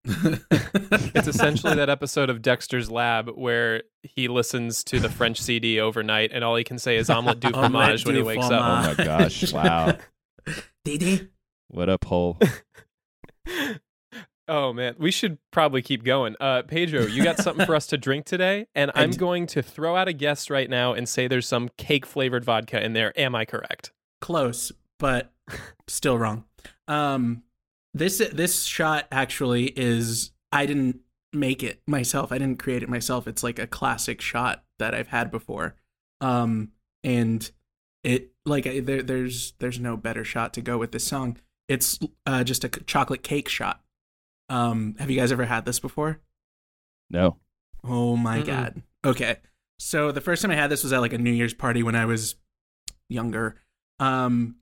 It's 1.12 1.28
essentially 1.28 1.74
that 1.74 1.90
episode 1.90 2.30
of 2.30 2.40
Dexter's 2.40 2.90
Lab 2.90 3.28
where 3.34 3.82
he 4.02 4.28
listens 4.28 4.82
to 4.84 4.98
the 4.98 5.10
French 5.10 5.40
CD 5.40 5.78
overnight 5.78 6.30
and 6.32 6.42
all 6.42 6.56
he 6.56 6.64
can 6.64 6.78
say 6.78 6.96
is 6.96 7.10
omelette 7.10 7.40
du 7.40 7.50
fromage 7.50 8.06
when 8.06 8.14
he 8.16 8.22
wakes 8.22 8.46
up. 8.46 8.62
Oh 8.62 8.94
my 8.96 9.04
gosh! 9.04 9.52
Wow, 9.52 9.98
Didi. 10.84 11.28
what 11.68 11.90
a 11.90 11.98
pull! 11.98 12.38
Oh 14.50 14.72
man, 14.72 14.96
we 14.98 15.12
should 15.12 15.38
probably 15.52 15.80
keep 15.80 16.02
going. 16.02 16.34
Uh, 16.40 16.62
Pedro, 16.62 17.02
you 17.02 17.22
got 17.22 17.38
something 17.38 17.64
for 17.64 17.76
us 17.76 17.86
to 17.86 17.96
drink 17.96 18.26
today, 18.26 18.66
and 18.74 18.90
I'm 18.96 19.12
going 19.12 19.46
to 19.46 19.62
throw 19.62 19.94
out 19.94 20.08
a 20.08 20.12
guess 20.12 20.50
right 20.50 20.68
now 20.68 20.92
and 20.92 21.08
say 21.08 21.28
there's 21.28 21.46
some 21.46 21.68
cake 21.76 22.04
flavored 22.04 22.44
vodka 22.44 22.84
in 22.84 22.92
there. 22.92 23.16
Am 23.16 23.36
I 23.36 23.44
correct? 23.44 23.92
Close, 24.20 24.72
but 24.98 25.32
still 25.86 26.18
wrong. 26.18 26.46
Um, 26.88 27.44
this 27.94 28.18
this 28.32 28.64
shot 28.64 29.06
actually 29.12 29.66
is 29.78 30.32
I 30.50 30.66
didn't 30.66 30.98
make 31.32 31.62
it 31.62 31.80
myself. 31.86 32.32
I 32.32 32.38
didn't 32.38 32.58
create 32.58 32.82
it 32.82 32.88
myself. 32.88 33.28
It's 33.28 33.44
like 33.44 33.60
a 33.60 33.68
classic 33.68 34.20
shot 34.20 34.64
that 34.80 34.96
I've 34.96 35.08
had 35.08 35.30
before. 35.30 35.76
Um, 36.20 36.72
and 37.04 37.48
it 38.02 38.32
like 38.44 38.66
I- 38.66 38.80
there 38.80 39.02
there's 39.02 39.52
there's 39.60 39.78
no 39.78 39.96
better 39.96 40.24
shot 40.24 40.52
to 40.54 40.60
go 40.60 40.76
with 40.76 40.90
this 40.90 41.04
song. 41.04 41.36
It's 41.68 42.00
uh, 42.26 42.42
just 42.42 42.64
a 42.64 42.68
chocolate 42.68 43.22
cake 43.22 43.48
shot. 43.48 43.80
Um, 44.50 44.96
have 44.98 45.10
you 45.10 45.16
guys 45.16 45.32
ever 45.32 45.44
had 45.46 45.64
this 45.64 45.80
before? 45.80 46.20
No, 47.08 47.38
Oh 47.82 48.16
my 48.16 48.40
Mm-mm. 48.40 48.46
god. 48.46 48.82
Okay. 49.04 49.36
So 49.78 50.12
the 50.12 50.20
first 50.20 50.42
time 50.42 50.50
I 50.50 50.56
had 50.56 50.70
this 50.70 50.82
was 50.82 50.92
at 50.92 51.00
like 51.00 51.14
a 51.14 51.18
New 51.18 51.30
Year's 51.32 51.54
party 51.54 51.82
when 51.82 51.94
I 51.94 52.04
was 52.04 52.34
younger. 53.08 53.56
Um 53.98 54.56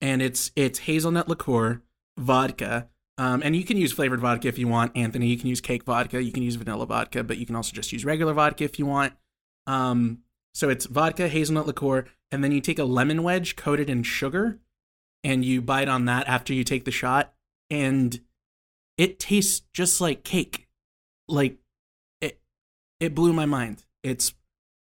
and 0.00 0.22
it's 0.22 0.52
it's 0.56 0.80
hazelnut 0.80 1.28
liqueur, 1.28 1.82
vodka. 2.18 2.88
Um 3.18 3.42
and 3.42 3.56
you 3.56 3.64
can 3.64 3.76
use 3.76 3.92
flavored 3.92 4.20
vodka 4.20 4.46
if 4.48 4.58
you 4.58 4.68
want, 4.68 4.96
Anthony. 4.96 5.26
You 5.26 5.36
can 5.38 5.48
use 5.48 5.60
cake 5.60 5.84
vodka, 5.84 6.22
you 6.22 6.30
can 6.32 6.42
use 6.44 6.54
vanilla 6.54 6.86
vodka, 6.86 7.24
but 7.24 7.38
you 7.38 7.46
can 7.46 7.56
also 7.56 7.72
just 7.72 7.92
use 7.92 8.04
regular 8.04 8.32
vodka 8.32 8.64
if 8.64 8.78
you 8.78 8.86
want. 8.86 9.14
Um 9.66 10.18
so 10.54 10.68
it's 10.68 10.86
vodka, 10.86 11.28
hazelnut 11.28 11.66
liqueur, 11.66 12.04
and 12.30 12.44
then 12.44 12.52
you 12.52 12.60
take 12.60 12.78
a 12.78 12.84
lemon 12.84 13.22
wedge 13.22 13.56
coated 13.56 13.90
in 13.90 14.02
sugar 14.02 14.60
and 15.24 15.44
you 15.44 15.60
bite 15.62 15.88
on 15.88 16.04
that 16.04 16.28
after 16.28 16.52
you 16.52 16.62
take 16.62 16.84
the 16.84 16.90
shot 16.90 17.32
and 17.70 18.20
it 18.96 19.18
tastes 19.18 19.62
just 19.72 20.00
like 20.00 20.24
cake. 20.24 20.68
Like 21.28 21.56
it 22.20 22.40
it 23.00 23.14
blew 23.14 23.32
my 23.32 23.46
mind. 23.46 23.84
It's 24.02 24.34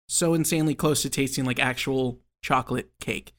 so 0.08 0.34
insanely 0.34 0.74
close 0.74 1.02
to 1.02 1.10
tasting 1.10 1.44
like 1.44 1.58
actual 1.58 2.20
chocolate 2.42 2.90
cake. 3.00 3.34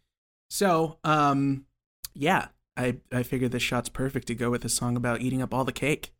So, 0.50 0.98
um 1.04 1.66
yeah, 2.14 2.48
I 2.76 2.98
I 3.12 3.24
figured 3.24 3.52
this 3.52 3.64
shot's 3.64 3.90
perfect 3.90 4.28
to 4.28 4.36
go 4.36 4.50
with 4.50 4.66
a 4.66 4.70
song 4.70 4.96
about 4.98 5.22
eating 5.22 5.42
up 5.42 5.54
all 5.54 5.66
the 5.66 5.72
cake. 5.72 6.14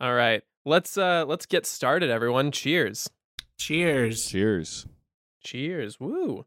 All 0.00 0.14
right, 0.14 0.42
let's 0.64 0.96
uh 0.96 1.24
let's 1.26 1.46
get 1.46 1.66
started, 1.66 2.10
everyone. 2.10 2.50
Cheers. 2.52 3.08
Cheers. 3.58 4.26
cheers. 4.26 4.86
Cheers. 5.42 6.00
Woo. 6.00 6.46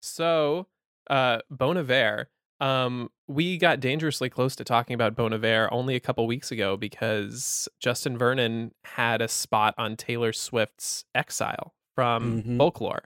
So, 0.00 0.68
uh, 1.10 1.40
Bon 1.50 1.76
Iver, 1.76 2.28
um, 2.60 3.10
we 3.28 3.58
got 3.58 3.80
dangerously 3.80 4.30
close 4.30 4.56
to 4.56 4.64
talking 4.64 4.94
about 4.94 5.14
Bon 5.14 5.32
Iver 5.32 5.68
only 5.72 5.94
a 5.94 6.00
couple 6.00 6.26
weeks 6.26 6.50
ago 6.50 6.76
because 6.76 7.68
Justin 7.80 8.16
Vernon 8.16 8.72
had 8.84 9.20
a 9.20 9.28
spot 9.28 9.74
on 9.76 9.96
Taylor 9.96 10.32
Swift's 10.32 11.04
Exile 11.14 11.74
from 11.94 12.42
Mhm. 12.42 12.58
Folklore. 12.58 13.04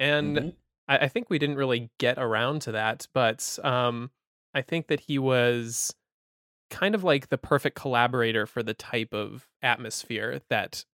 And 0.00 0.36
Mhm. 0.36 0.54
I, 0.88 0.98
I 0.98 1.08
think 1.08 1.30
we 1.30 1.38
didn't 1.38 1.56
really 1.56 1.90
get 1.98 2.18
around 2.18 2.60
to 2.62 2.72
that, 2.72 3.06
but 3.12 3.58
um, 3.62 4.10
I 4.54 4.62
think 4.62 4.86
that 4.88 5.00
he 5.00 5.18
was 5.18 5.94
kind 6.70 6.94
of 6.94 7.04
like 7.04 7.28
the 7.28 7.38
perfect 7.38 7.76
collaborator 7.76 8.46
for 8.46 8.62
the 8.62 8.74
type 8.74 9.12
of 9.12 9.48
atmosphere 9.62 10.40
that 10.48 10.84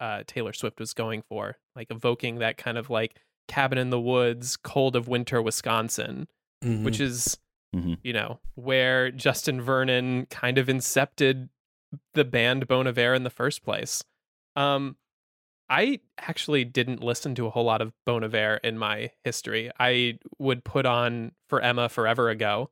uh, 0.00 0.24
Taylor 0.26 0.52
Swift 0.52 0.80
was 0.80 0.92
going 0.92 1.22
for, 1.22 1.56
like 1.76 1.90
evoking 1.90 2.40
that 2.40 2.56
kind 2.56 2.76
of 2.76 2.90
like 2.90 3.20
cabin 3.48 3.78
in 3.78 3.90
the 3.90 4.00
woods, 4.00 4.56
cold 4.56 4.96
of 4.96 5.06
winter 5.08 5.40
Wisconsin, 5.40 6.26
Mhm. 6.62 6.84
which 6.84 7.00
is, 7.00 7.38
Mhm. 7.74 7.98
you 8.02 8.12
know, 8.12 8.40
where 8.54 9.10
Justin 9.10 9.60
Vernon 9.60 10.26
kind 10.26 10.58
of 10.58 10.66
incepted 10.68 11.48
the 12.14 12.24
band 12.24 12.66
Bon 12.68 12.86
Iver 12.86 13.14
in 13.14 13.24
the 13.24 13.30
first 13.30 13.62
place. 13.62 14.02
Um, 14.56 14.96
I 15.68 16.00
actually 16.18 16.64
didn't 16.64 17.02
listen 17.02 17.34
to 17.36 17.46
a 17.46 17.50
whole 17.50 17.64
lot 17.64 17.80
of 17.80 17.92
Bon 18.04 18.22
Iver 18.22 18.56
in 18.62 18.76
my 18.78 19.10
history. 19.24 19.70
I 19.80 20.18
would 20.38 20.62
put 20.64 20.86
on 20.86 21.32
For 21.48 21.60
Emma 21.60 21.88
Forever 21.88 22.28
Ago 22.28 22.70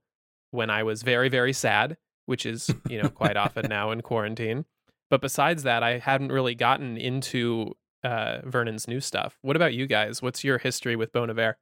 when 0.51 0.69
I 0.71 0.83
was 0.83 1.03
very, 1.03 1.29
very 1.29 1.53
sad, 1.55 1.97
which 2.27 2.45
is, 2.45 2.71
you 2.89 3.03
know, 3.03 3.09
quite 3.09 3.37
often 3.37 3.67
now 3.69 3.91
in 3.91 4.03
quarantine. 4.03 4.67
But 5.11 5.21
besides 5.21 5.63
that, 5.63 5.83
I 5.83 5.99
hadn't 5.99 6.33
really 6.33 6.55
gotten 6.55 6.97
into 6.97 7.77
uh, 8.05 8.41
Vernon's 8.45 8.89
new 8.89 9.01
stuff. 9.01 9.39
What 9.43 9.55
about 9.57 9.75
you 9.75 9.87
guys? 9.87 10.21
What's 10.21 10.43
your 10.43 10.59
history 10.59 10.97
with 10.97 11.13
Bon 11.13 11.31
Iver? 11.31 11.57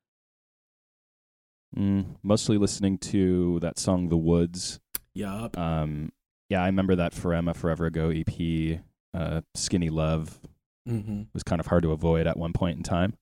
Mm, 1.76 2.16
mostly 2.22 2.58
listening 2.58 2.98
to 2.98 3.60
that 3.60 3.78
song 3.78 4.08
"The 4.08 4.16
Woods." 4.16 4.80
Yup. 5.14 5.56
Um, 5.58 6.12
yeah, 6.48 6.62
I 6.62 6.66
remember 6.66 6.96
that 6.96 7.14
For 7.14 7.32
Emma 7.34 7.54
Forever 7.54 7.86
Ago 7.86 8.10
EP. 8.10 8.80
Uh, 9.14 9.42
"Skinny 9.54 9.90
Love" 9.90 10.40
Mm-hmm. 10.88 11.22
was 11.34 11.42
kind 11.42 11.60
of 11.60 11.66
hard 11.66 11.82
to 11.84 11.92
avoid 11.92 12.26
at 12.26 12.36
one 12.38 12.52
point 12.52 12.76
in 12.78 12.82
time. 12.82 13.14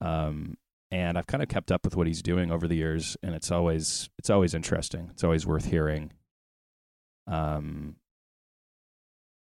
Um, 0.00 0.56
and 0.90 1.16
I've 1.16 1.26
kind 1.26 1.42
of 1.42 1.48
kept 1.48 1.70
up 1.72 1.84
with 1.84 1.96
what 1.96 2.06
he's 2.06 2.22
doing 2.22 2.50
over 2.50 2.68
the 2.68 2.76
years, 2.76 3.16
and 3.22 3.34
it's 3.34 3.50
always 3.50 4.10
it's 4.18 4.28
always 4.30 4.52
interesting. 4.54 5.08
It's 5.12 5.24
always 5.24 5.46
worth 5.46 5.66
hearing. 5.66 6.12
Um, 7.26 7.96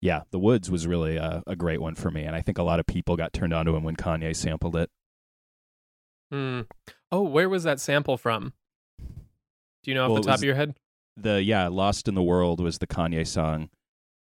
yeah, 0.02 0.22
The 0.32 0.40
Woods 0.40 0.70
was 0.72 0.88
really 0.88 1.18
a, 1.18 1.44
a 1.48 1.56
great 1.56 1.82
one 1.82 1.96
for 1.96 2.10
me, 2.12 2.24
and 2.24 2.36
I 2.36 2.42
think 2.42 2.58
a 2.58 2.64
lot 2.64 2.80
of 2.80 2.86
people 2.86 3.16
got 3.18 3.34
turned 3.34 3.54
onto 3.54 3.76
him 3.76 3.84
when 3.84 3.96
Kanye 3.96 4.36
sampled 4.36 4.76
it. 4.76 4.90
Hmm. 6.32 6.62
Oh, 7.12 7.22
where 7.24 7.48
was 7.50 7.64
that 7.64 7.80
sample 7.80 8.18
from? 8.18 8.54
Do 9.00 9.92
you 9.92 9.94
know 9.96 10.06
off 10.06 10.12
Well, 10.12 10.22
the 10.22 10.28
top 10.28 10.38
of 10.40 10.44
your 10.44 10.56
head? 10.56 10.76
The 11.16 11.42
yeah, 11.42 11.68
"Lost 11.68 12.08
in 12.08 12.16
the 12.16 12.24
World" 12.24 12.60
was 12.60 12.78
the 12.80 12.88
Kanye 12.88 13.26
song, 13.26 13.70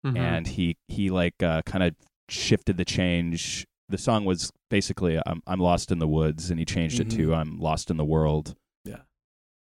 Mhm. 0.04 0.16
and 0.18 0.46
he 0.46 0.76
he 0.88 1.10
like 1.10 1.42
uh, 1.42 1.62
kind 1.62 1.84
of 1.84 1.94
shifted 2.28 2.76
the 2.78 2.84
change. 2.84 3.66
The 3.88 3.98
song 3.98 4.24
was 4.24 4.50
basically 4.70 5.20
"I'm 5.26 5.42
I'm 5.46 5.60
lost 5.60 5.92
in 5.92 5.98
the 5.98 6.08
woods," 6.08 6.50
and 6.50 6.58
he 6.58 6.64
changed 6.64 6.98
it 7.00 7.10
to 7.10 7.34
"I'm 7.34 7.58
lost 7.58 7.90
in 7.90 7.96
the 7.96 8.04
world." 8.04 8.54
Yeah. 8.84 9.02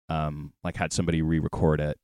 Um, 0.10 0.53
like 0.63 0.77
had 0.77 0.94
somebody 0.94 1.22
re-record 1.22 1.82
it 1.82 1.98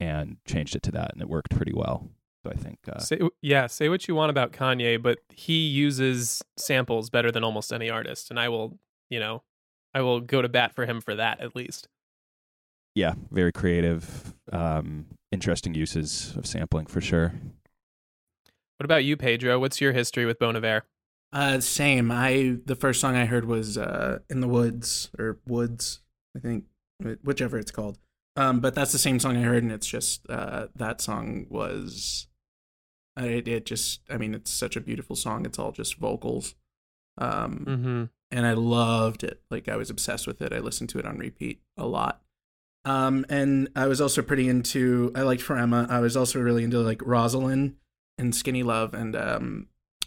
and 0.00 0.36
changed 0.46 0.74
it 0.76 0.82
to 0.82 0.90
that, 0.92 1.12
and 1.12 1.22
it 1.22 1.28
worked 1.28 1.50
pretty 1.50 1.72
well. 1.72 2.10
So 2.44 2.50
I 2.52 2.54
think 2.56 2.78
uh, 2.88 2.98
Say, 2.98 3.20
yeah, 3.40 3.66
say 3.66 3.88
what 3.88 4.06
you 4.08 4.14
want 4.14 4.30
about 4.30 4.52
Kanye, 4.52 5.00
but 5.02 5.20
he 5.30 5.66
uses 5.66 6.42
samples 6.58 7.08
better 7.08 7.30
than 7.32 7.42
almost 7.44 7.72
any 7.72 7.88
artist, 7.88 8.30
and 8.30 8.38
I 8.38 8.48
will, 8.50 8.78
you 9.10 9.18
know, 9.20 9.42
I 9.96 10.02
will 10.02 10.20
go 10.20 10.42
to 10.42 10.48
bat 10.48 10.74
for 10.74 10.84
him 10.84 11.00
for 11.00 11.14
that 11.14 11.40
at 11.40 11.56
least. 11.56 11.88
yeah, 12.94 13.14
very 13.30 13.52
creative, 13.52 14.34
um, 14.52 15.06
interesting 15.32 15.74
uses 15.74 16.34
of 16.36 16.46
sampling 16.46 16.86
for 16.86 17.00
sure. 17.00 17.32
What 18.78 18.84
about 18.84 19.04
you, 19.04 19.16
Pedro? 19.16 19.58
What's 19.58 19.80
your 19.80 19.92
history 19.92 20.26
with 20.26 20.38
Bon 20.38 20.54
Iver? 20.56 20.82
Uh, 21.32 21.60
same. 21.60 22.10
I 22.10 22.58
the 22.64 22.76
first 22.76 23.00
song 23.00 23.16
I 23.16 23.24
heard 23.26 23.46
was 23.46 23.76
uh, 23.78 24.18
"In 24.30 24.40
the 24.40 24.48
Woods" 24.48 25.10
or 25.18 25.38
"Woods," 25.46 26.00
I 26.36 26.40
think, 26.40 26.64
whichever 27.24 27.58
it's 27.58 27.70
called. 27.70 27.98
Um, 28.36 28.60
but 28.60 28.74
that's 28.74 28.92
the 28.92 28.98
same 28.98 29.18
song 29.18 29.36
I 29.36 29.42
heard, 29.42 29.62
and 29.62 29.72
it's 29.72 29.86
just 29.86 30.28
uh, 30.28 30.66
that 30.76 31.00
song 31.00 31.46
was. 31.48 32.28
uh, 33.18 33.24
It, 33.24 33.48
it 33.48 33.64
just, 33.66 34.02
I 34.10 34.18
mean, 34.18 34.34
it's 34.34 34.50
such 34.50 34.76
a 34.76 34.80
beautiful 34.80 35.16
song. 35.16 35.46
It's 35.46 35.58
all 35.58 35.72
just 35.72 35.96
vocals, 35.96 36.54
um, 37.18 37.64
Mm-hmm. 37.66 38.04
And 38.30 38.44
I 38.46 38.54
loved 38.54 39.22
it. 39.22 39.40
Like 39.50 39.68
I 39.68 39.76
was 39.76 39.90
obsessed 39.90 40.26
with 40.26 40.42
it. 40.42 40.52
I 40.52 40.58
listened 40.58 40.90
to 40.90 40.98
it 40.98 41.06
on 41.06 41.18
repeat 41.18 41.60
a 41.76 41.86
lot. 41.86 42.22
Um, 42.84 43.26
and 43.28 43.68
I 43.74 43.86
was 43.86 44.00
also 44.00 44.22
pretty 44.22 44.48
into. 44.48 45.12
I 45.14 45.22
liked 45.22 45.42
For 45.42 45.56
Emma. 45.56 45.86
I 45.90 46.00
was 46.00 46.16
also 46.16 46.40
really 46.40 46.64
into 46.64 46.80
like 46.80 47.02
Roslyn 47.04 47.76
and 48.18 48.34
Skinny 48.34 48.62
Love 48.62 48.94
and 48.94 49.14
um, 49.16 49.66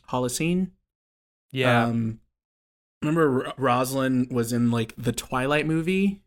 Holocene. 0.09 0.71
Yeah, 1.51 1.85
Um, 1.85 2.19
remember 3.01 3.47
R- 3.47 3.53
Roslyn 3.57 4.27
was 4.31 4.53
in 4.53 4.71
like 4.71 4.93
the 4.97 5.11
Twilight 5.11 5.65
movie, 5.65 6.21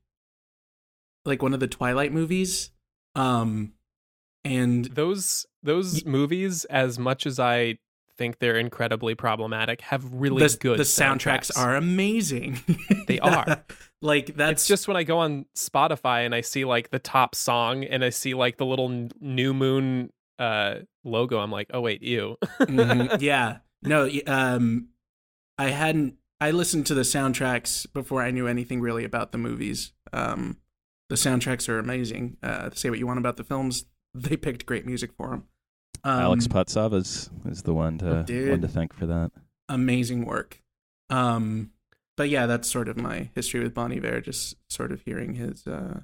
like 1.24 1.42
one 1.42 1.54
of 1.54 1.60
the 1.60 1.68
Twilight 1.68 2.12
movies. 2.12 2.70
Um, 3.14 3.72
and 4.44 4.86
those 4.86 5.46
those 5.62 6.04
movies, 6.04 6.64
as 6.66 6.98
much 6.98 7.26
as 7.26 7.38
I 7.38 7.78
think 8.22 8.38
they're 8.38 8.56
incredibly 8.56 9.16
problematic, 9.16 9.80
have 9.80 10.08
really 10.12 10.46
the, 10.46 10.56
good 10.56 10.78
the 10.78 10.84
soundtracks 10.84 11.50
are 11.56 11.74
amazing. 11.74 12.60
They 13.08 13.18
are. 13.18 13.64
like 14.00 14.36
that's 14.36 14.52
it's 14.62 14.68
just 14.68 14.86
when 14.86 14.96
I 14.96 15.02
go 15.02 15.18
on 15.18 15.44
Spotify 15.56 16.24
and 16.24 16.34
I 16.34 16.40
see 16.40 16.64
like 16.64 16.90
the 16.90 17.00
top 17.00 17.34
song 17.34 17.82
and 17.82 18.04
I 18.04 18.10
see 18.10 18.34
like 18.34 18.58
the 18.58 18.64
little 18.64 19.08
new 19.20 19.52
moon 19.52 20.12
uh 20.38 20.76
logo, 21.04 21.38
I'm 21.40 21.50
like, 21.50 21.68
oh 21.74 21.80
wait, 21.80 22.02
ew. 22.02 22.36
Mhm. 22.60 23.20
yeah. 23.20 23.58
No, 23.82 24.08
um, 24.28 24.88
I 25.58 25.70
hadn't. 25.70 26.14
I 26.40 26.52
listened 26.52 26.86
to 26.86 26.94
the 26.94 27.02
soundtracks 27.02 27.92
before 27.92 28.22
I 28.22 28.30
knew 28.30 28.46
anything 28.46 28.80
really 28.80 29.04
about 29.04 29.32
the 29.32 29.38
movies. 29.38 29.92
Um, 30.12 30.58
the 31.08 31.16
soundtracks 31.16 31.68
are 31.68 31.80
amazing. 31.80 32.36
Uh, 32.42 32.70
say 32.72 32.88
what 32.88 33.00
you 33.00 33.06
want 33.06 33.18
about 33.18 33.36
the 33.36 33.44
films, 33.44 33.86
they 34.14 34.36
picked 34.36 34.64
great 34.64 34.86
music 34.86 35.12
for 35.12 35.30
them. 35.30 35.48
Alex 36.04 36.48
Um, 36.76 36.94
is, 36.94 37.30
is 37.46 37.62
the 37.62 37.74
one 37.74 37.98
to 37.98 38.24
Dude. 38.24 38.50
one 38.50 38.60
to 38.60 38.68
thank 38.68 38.92
for 38.92 39.06
that. 39.06 39.30
amazing 39.68 40.24
work. 40.24 40.60
Um, 41.10 41.70
but 42.16 42.28
yeah, 42.28 42.46
that's 42.46 42.68
sort 42.70 42.88
of 42.88 42.96
my 42.96 43.30
history 43.34 43.60
with 43.62 43.74
Bon 43.74 43.92
Iver. 43.92 44.20
Just 44.20 44.56
sort 44.68 44.92
of 44.92 45.02
hearing 45.02 45.34
his. 45.34 45.66
Uh, 45.66 46.00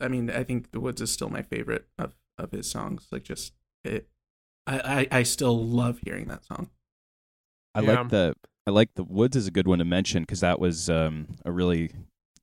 I 0.00 0.08
mean, 0.08 0.30
I 0.30 0.44
think 0.44 0.72
The 0.72 0.80
Woods 0.80 1.00
is 1.00 1.10
still 1.12 1.30
my 1.30 1.42
favorite 1.42 1.86
of 1.98 2.14
of 2.38 2.50
his 2.50 2.70
songs. 2.70 3.06
Like, 3.12 3.22
just 3.24 3.52
it. 3.84 4.08
I 4.66 5.06
I, 5.12 5.18
I 5.18 5.22
still 5.22 5.64
love 5.64 6.00
hearing 6.04 6.26
that 6.28 6.44
song. 6.44 6.70
I 7.74 7.80
Yeah. 7.82 8.00
like 8.00 8.08
the 8.10 8.34
I 8.66 8.70
like 8.70 8.94
the 8.94 9.04
Woods 9.04 9.36
is 9.36 9.46
a 9.46 9.50
good 9.50 9.66
one 9.68 9.78
to 9.78 9.84
mention 9.84 10.22
because 10.24 10.40
that 10.40 10.58
was 10.60 10.90
um, 10.90 11.36
a 11.44 11.52
really 11.52 11.90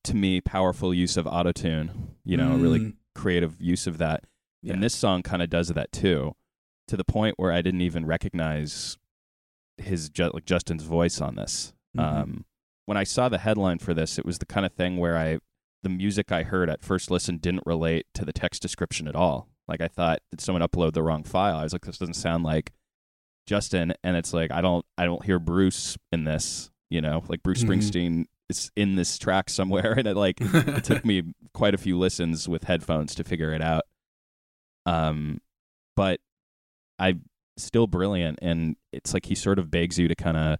to 0.05 0.15
me 0.15 0.39
powerful 0.41 0.93
use 0.93 1.17
of 1.17 1.25
autotune. 1.25 1.89
You 2.23 2.37
know, 2.37 2.53
a 2.53 2.57
really 2.57 2.79
Mm, 2.79 2.93
creative 3.15 3.59
use 3.61 3.87
of 3.87 3.97
that. 3.99 4.23
yeah. 4.61 4.73
And 4.73 4.83
this 4.83 4.95
song 4.95 5.21
kind 5.23 5.41
of 5.41 5.49
does 5.49 5.69
that 5.69 5.91
too, 5.91 6.35
to 6.87 6.97
the 6.97 7.03
point 7.03 7.35
where 7.37 7.51
I 7.51 7.61
didn't 7.61 7.81
even 7.81 8.05
recognize 8.05 8.97
his 9.77 10.09
like 10.17 10.45
Justin's 10.45 10.83
voice 10.83 11.21
on 11.21 11.35
this. 11.35 11.73
Mhm. 11.95 12.01
Um, 12.03 12.45
when 12.85 12.97
I 12.97 13.03
saw 13.03 13.29
the 13.29 13.37
headline 13.39 13.79
for 13.79 13.93
this, 13.93 14.17
it 14.17 14.25
was 14.25 14.39
the 14.39 14.45
kind 14.45 14.65
of 14.65 14.73
thing 14.73 14.97
where 14.97 15.17
I 15.17 15.39
the 15.83 15.89
music 15.89 16.31
I 16.31 16.43
heard 16.43 16.69
at 16.69 16.83
first 16.83 17.11
listen 17.11 17.37
didn't 17.37 17.63
relate 17.65 18.07
to 18.15 18.25
the 18.25 18.33
text 18.33 18.61
description 18.61 19.07
at 19.07 19.15
all. 19.15 19.47
Like 19.67 19.81
I 19.81 19.87
thought, 19.87 20.19
did 20.31 20.41
someone 20.41 20.61
upload 20.67 20.93
the 20.93 21.03
wrong 21.03 21.23
file? 21.23 21.57
I 21.57 21.63
was 21.63 21.73
like, 21.73 21.85
this 21.85 21.97
doesn't 21.99 22.15
sound 22.15 22.43
like 22.43 22.71
Justin, 23.45 23.93
and 24.03 24.15
it's 24.17 24.33
like 24.33 24.51
I 24.51 24.61
don't 24.61 24.85
I 24.97 25.05
don't 25.05 25.23
hear 25.25 25.39
Bruce 25.39 25.97
in 26.11 26.23
this. 26.23 26.71
You 26.89 27.01
know, 27.01 27.23
like 27.27 27.43
Bruce 27.43 27.63
Mhm. 27.63 27.67
Springsteen 27.69 28.25
is 28.49 28.71
in 28.77 28.95
this 28.95 29.17
track 29.19 29.49
somewhere, 29.49 29.91
and 29.97 30.07
it 30.07 30.15
like 30.15 30.37
it 30.41 30.83
took 30.85 31.05
me 31.05 31.33
quite 31.53 31.73
a 31.73 31.77
few 31.77 31.97
listens 31.99 32.47
with 32.47 32.63
headphones 32.63 33.13
to 33.15 33.23
figure 33.23 33.53
it 33.53 33.61
out. 33.61 33.83
Um, 34.85 35.41
but 35.95 36.19
I 36.99 37.15
still 37.57 37.87
brilliant, 37.87 38.39
and 38.41 38.75
it's 38.91 39.13
like 39.13 39.25
he 39.25 39.35
sort 39.35 39.59
of 39.59 39.69
begs 39.71 39.97
you 39.97 40.07
to 40.07 40.15
kind 40.15 40.37
of 40.37 40.59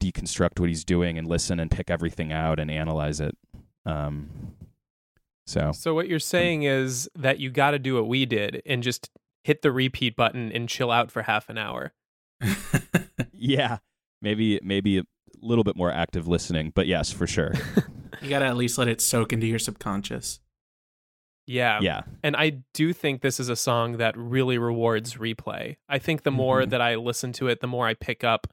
deconstruct 0.00 0.60
what 0.60 0.68
he's 0.68 0.84
doing 0.84 1.18
and 1.18 1.26
listen 1.26 1.58
and 1.58 1.70
pick 1.70 1.90
everything 1.90 2.32
out 2.32 2.60
and 2.60 2.70
analyze 2.70 3.20
it. 3.20 3.36
Um, 3.84 4.54
so 5.46 5.72
So 5.72 5.94
what 5.94 6.08
you're 6.08 6.18
saying 6.18 6.64
is 6.64 7.08
that 7.14 7.38
you 7.38 7.50
got 7.50 7.70
to 7.70 7.78
do 7.78 7.94
what 7.94 8.08
we 8.08 8.26
did 8.26 8.62
and 8.66 8.82
just 8.82 9.10
hit 9.44 9.62
the 9.62 9.70
repeat 9.70 10.16
button 10.16 10.50
and 10.52 10.68
chill 10.68 10.90
out 10.90 11.10
for 11.10 11.22
half 11.22 11.48
an 11.48 11.56
hour. 11.56 11.94
yeah, 13.32 13.78
maybe 14.20 14.60
maybe 14.62 14.98
a 14.98 15.04
little 15.40 15.64
bit 15.64 15.76
more 15.76 15.90
active 15.90 16.26
listening, 16.26 16.72
but 16.74 16.86
yes, 16.86 17.12
for 17.12 17.26
sure. 17.26 17.52
you 18.20 18.28
gotta 18.28 18.46
at 18.46 18.56
least 18.56 18.76
let 18.76 18.88
it 18.88 19.00
soak 19.00 19.32
into 19.32 19.46
your 19.46 19.58
subconscious. 19.58 20.40
Yeah. 21.46 21.78
yeah, 21.80 22.02
And 22.22 22.34
I 22.36 22.62
do 22.74 22.92
think 22.92 23.20
this 23.22 23.38
is 23.38 23.48
a 23.48 23.56
song 23.56 23.98
that 23.98 24.16
really 24.16 24.58
rewards 24.58 25.14
replay. 25.14 25.76
I 25.88 25.98
think 25.98 26.22
the 26.24 26.30
more 26.32 26.62
Mhm. 26.62 26.70
that 26.70 26.80
I 26.80 26.96
listen 26.96 27.32
to 27.34 27.46
it, 27.48 27.60
the 27.60 27.66
more 27.68 27.86
I 27.86 27.94
pick 27.94 28.24
up 28.24 28.48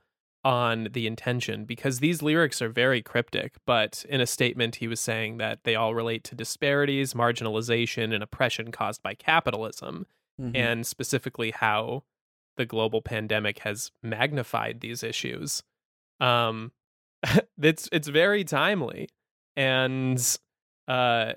on 0.46 0.90
the 0.92 1.08
intention 1.08 1.64
because 1.66 2.00
these 2.00 2.22
lyrics 2.22 2.62
are 2.62 2.70
very 2.70 3.02
cryptic. 3.02 3.56
But 3.66 4.06
in 4.10 4.20
a 4.22 4.28
statement, 4.28 4.76
he 4.76 4.88
was 4.88 5.00
saying 5.00 5.38
that 5.38 5.64
they 5.64 5.74
all 5.76 5.96
relate 5.96 6.24
to 6.26 6.36
disparities, 6.36 7.14
marginalization, 7.14 8.14
and 8.14 8.22
oppression 8.22 8.72
caused 8.72 9.02
by 9.02 9.16
capitalism, 9.16 10.06
Mhm. 10.40 10.56
and 10.56 10.86
specifically 10.86 11.52
how 11.52 12.04
the 12.58 12.66
global 12.66 13.02
pandemic 13.02 13.60
has 13.60 13.92
magnified 14.04 14.82
these 14.82 15.02
issues. 15.02 15.64
Um, 16.20 16.74
it's 17.60 17.88
it's 17.92 18.10
very 18.10 18.44
timely, 18.44 19.08
and 19.56 20.20
uh, 20.88 21.34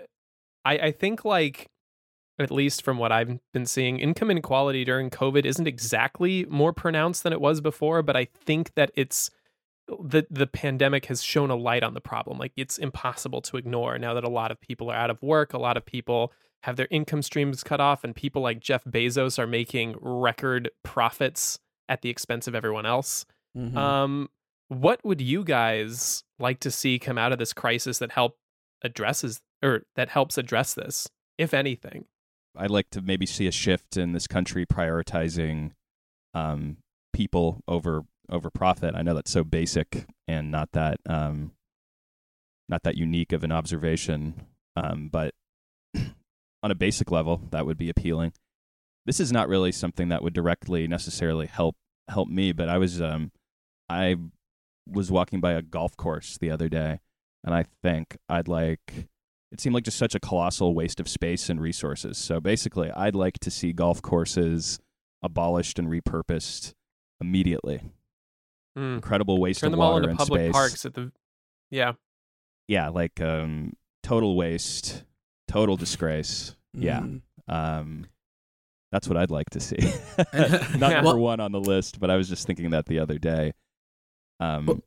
I 0.66 0.78
I 0.88 0.92
think 0.92 1.24
like 1.24 1.70
at 2.38 2.50
least 2.50 2.82
from 2.82 2.98
what 2.98 3.12
I've 3.12 3.38
been 3.54 3.64
seeing, 3.66 3.98
income 3.98 4.30
inequality 4.30 4.84
during 4.84 5.08
COVID 5.08 5.46
isn't 5.46 5.66
exactly 5.66 6.44
more 6.50 6.72
pronounced 6.72 7.22
than 7.22 7.32
it 7.32 7.40
was 7.40 7.60
before, 7.62 8.02
but 8.02 8.16
I 8.16 8.26
think 8.26 8.74
that 8.74 8.90
it's 8.94 9.30
the 9.88 10.26
the 10.30 10.46
pandemic 10.46 11.06
has 11.06 11.22
shown 11.22 11.50
a 11.50 11.56
light 11.56 11.82
on 11.82 11.94
the 11.94 12.00
problem. 12.00 12.38
Like 12.38 12.52
it's 12.56 12.76
impossible 12.76 13.40
to 13.42 13.56
ignore 13.56 13.98
now 13.98 14.14
that 14.14 14.24
a 14.24 14.28
lot 14.28 14.50
of 14.50 14.60
people 14.60 14.90
are 14.90 14.96
out 14.96 15.10
of 15.10 15.22
work, 15.22 15.52
a 15.52 15.58
lot 15.58 15.76
of 15.76 15.86
people 15.86 16.32
have 16.64 16.76
their 16.76 16.88
income 16.90 17.22
streams 17.22 17.62
cut 17.62 17.80
off, 17.80 18.02
and 18.04 18.14
people 18.14 18.42
like 18.42 18.60
Jeff 18.60 18.84
Bezos 18.84 19.38
are 19.38 19.46
making 19.46 19.94
record 20.00 20.70
profits 20.82 21.58
at 21.88 22.02
the 22.02 22.10
expense 22.10 22.48
of 22.48 22.54
everyone 22.54 22.84
else. 22.84 23.24
Mhm. 23.56 23.76
Um, 23.76 24.28
what 24.68 25.04
would 25.04 25.20
you 25.20 25.44
guys 25.44 26.24
like 26.40 26.58
to 26.60 26.70
see 26.70 26.98
come 26.98 27.16
out 27.18 27.32
of 27.32 27.38
this 27.38 27.52
crisis 27.52 27.98
that 27.98 28.10
help 28.10 28.36
addresses 28.82 29.40
or 29.66 29.82
that 29.96 30.08
helps 30.08 30.38
address 30.38 30.74
this, 30.74 31.08
if 31.38 31.52
anything? 31.52 32.06
I'd 32.56 32.70
like 32.70 32.88
to 32.90 33.02
maybe 33.02 33.26
see 33.26 33.46
a 33.46 33.52
shift 33.52 33.96
in 33.96 34.12
this 34.12 34.26
country 34.26 34.64
prioritizing 34.64 35.72
um, 36.34 36.78
people 37.12 37.62
over 37.68 38.02
over 38.30 38.50
profit. 38.50 38.94
I 38.96 39.02
know 39.02 39.14
that's 39.14 39.30
so 39.30 39.44
basic 39.44 40.06
and 40.26 40.50
not 40.50 40.70
that 40.72 40.98
um, 41.08 41.52
not 42.68 42.82
that 42.84 42.96
unique 42.96 43.32
of 43.32 43.44
an 43.44 43.52
observation, 43.52 44.46
um, 44.76 45.08
but 45.12 45.34
on 46.62 46.70
a 46.70 46.74
basic 46.74 47.10
level, 47.10 47.42
that 47.50 47.66
would 47.66 47.78
be 47.78 47.90
appealing. 47.90 48.32
This 49.04 49.20
is 49.20 49.30
not 49.30 49.48
really 49.48 49.70
something 49.72 50.08
that 50.08 50.22
would 50.22 50.32
directly 50.32 50.86
necessarily 50.88 51.46
help 51.46 51.76
help 52.08 52.28
me, 52.28 52.52
but 52.52 52.68
I 52.68 52.78
was 52.78 53.00
um, 53.00 53.32
I 53.88 54.16
was 54.88 55.10
walking 55.10 55.40
by 55.40 55.52
a 55.52 55.62
golf 55.62 55.96
course 55.96 56.38
the 56.38 56.50
other 56.50 56.68
day, 56.68 57.00
and 57.44 57.54
I 57.54 57.64
think 57.82 58.16
I'd 58.28 58.48
like 58.48 59.08
it 59.52 59.60
seemed 59.60 59.74
like 59.74 59.84
just 59.84 59.98
such 59.98 60.14
a 60.14 60.20
colossal 60.20 60.74
waste 60.74 60.98
of 61.00 61.08
space 61.08 61.48
and 61.48 61.60
resources. 61.60 62.18
So 62.18 62.40
basically, 62.40 62.90
I'd 62.90 63.14
like 63.14 63.38
to 63.40 63.50
see 63.50 63.72
golf 63.72 64.02
courses 64.02 64.78
abolished 65.22 65.78
and 65.78 65.88
repurposed 65.88 66.74
immediately. 67.20 67.80
Mm. 68.78 68.96
Incredible 68.96 69.40
waste 69.40 69.60
Turn 69.60 69.68
of 69.68 69.72
them 69.72 69.80
all 69.80 69.96
into 69.96 70.08
and 70.10 70.18
public 70.18 70.40
space. 70.42 70.52
parks 70.52 70.84
at 70.84 70.94
the 70.94 71.12
yeah. 71.70 71.92
Yeah, 72.68 72.88
like 72.88 73.20
um, 73.20 73.72
total 74.02 74.36
waste, 74.36 75.04
total 75.48 75.76
disgrace. 75.76 76.54
Yeah, 76.74 77.00
Mhm. 77.00 77.20
um, 77.48 78.06
that's 78.92 79.08
what 79.08 79.16
I'd 79.16 79.30
like 79.30 79.48
to 79.50 79.60
see. 79.60 79.76
Yeah. 80.34 80.66
Not 80.76 80.90
number 80.92 81.02
Well- 81.04 81.18
one 81.18 81.40
on 81.40 81.52
the 81.52 81.60
list, 81.60 81.98
but 82.00 82.10
I 82.10 82.16
was 82.16 82.28
just 82.28 82.46
thinking 82.46 82.70
that 82.70 82.86
the 82.86 82.98
other 82.98 83.18
day. 83.18 83.52
Um, 84.40 84.66
Well- 84.66 84.80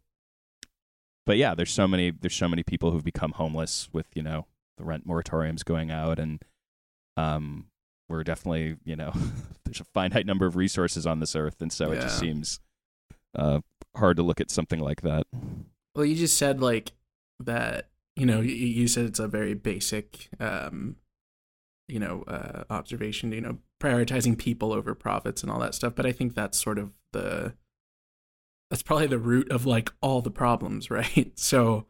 but 1.29 1.37
yeah, 1.37 1.53
there's 1.53 1.71
so 1.71 1.87
many 1.87 2.09
there's 2.09 2.35
so 2.35 2.47
many 2.47 2.63
people 2.63 2.89
who've 2.89 3.03
become 3.03 3.33
homeless 3.33 3.87
with 3.93 4.07
you 4.15 4.23
know 4.23 4.47
the 4.79 4.83
rent 4.83 5.07
moratoriums 5.07 5.63
going 5.63 5.91
out, 5.91 6.17
and 6.17 6.43
um, 7.17 7.67
we're 8.07 8.23
definitely 8.23 8.77
you 8.83 8.95
know 8.95 9.11
there's 9.63 9.79
a 9.79 9.83
finite 9.93 10.25
number 10.25 10.47
of 10.47 10.55
resources 10.55 11.05
on 11.05 11.19
this 11.19 11.35
earth, 11.35 11.61
and 11.61 11.71
so 11.71 11.91
it 11.91 12.01
just 12.01 12.17
seems 12.17 12.59
uh, 13.35 13.59
hard 13.95 14.17
to 14.17 14.23
look 14.23 14.41
at 14.41 14.49
something 14.49 14.79
like 14.79 15.01
that. 15.01 15.27
Well, 15.93 16.03
you 16.03 16.15
just 16.15 16.35
said 16.35 16.61
like 16.61 16.93
that. 17.39 17.89
You 18.15 18.25
know, 18.25 18.41
you, 18.41 18.55
you 18.55 18.87
said 18.87 19.05
it's 19.05 19.19
a 19.19 19.27
very 19.27 19.53
basic, 19.53 20.29
um, 20.39 20.95
you 21.87 21.99
know, 21.99 22.23
uh, 22.23 22.63
observation. 22.71 23.33
You 23.33 23.41
know, 23.41 23.57
prioritizing 23.79 24.35
people 24.35 24.73
over 24.73 24.95
profits 24.95 25.43
and 25.43 25.51
all 25.51 25.59
that 25.59 25.75
stuff. 25.75 25.93
But 25.93 26.07
I 26.07 26.11
think 26.11 26.33
that's 26.33 26.59
sort 26.59 26.79
of 26.79 26.91
the 27.13 27.53
that's 28.69 28.83
probably 28.83 29.07
the 29.07 29.19
root 29.19 29.51
of 29.51 29.65
like 29.65 29.91
all 30.01 30.21
the 30.21 30.31
problems, 30.31 30.89
right? 30.91 31.31
So 31.37 31.87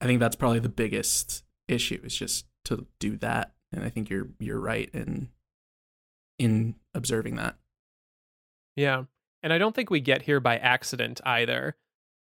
I 0.00 0.06
think 0.06 0.20
that's 0.20 0.36
probably 0.36 0.58
the 0.60 0.68
biggest 0.68 1.44
issue 1.68 2.00
is 2.04 2.14
just 2.14 2.46
to 2.66 2.86
do 2.98 3.16
that. 3.18 3.52
And 3.72 3.84
I 3.84 3.88
think 3.90 4.08
you're 4.10 4.28
you're 4.38 4.60
right 4.60 4.88
in 4.92 5.28
in 6.38 6.74
observing 6.94 7.36
that. 7.36 7.56
Yeah. 8.76 9.04
And 9.42 9.52
I 9.52 9.58
don't 9.58 9.74
think 9.74 9.90
we 9.90 10.00
get 10.00 10.22
here 10.22 10.40
by 10.40 10.56
accident 10.56 11.20
either. 11.24 11.76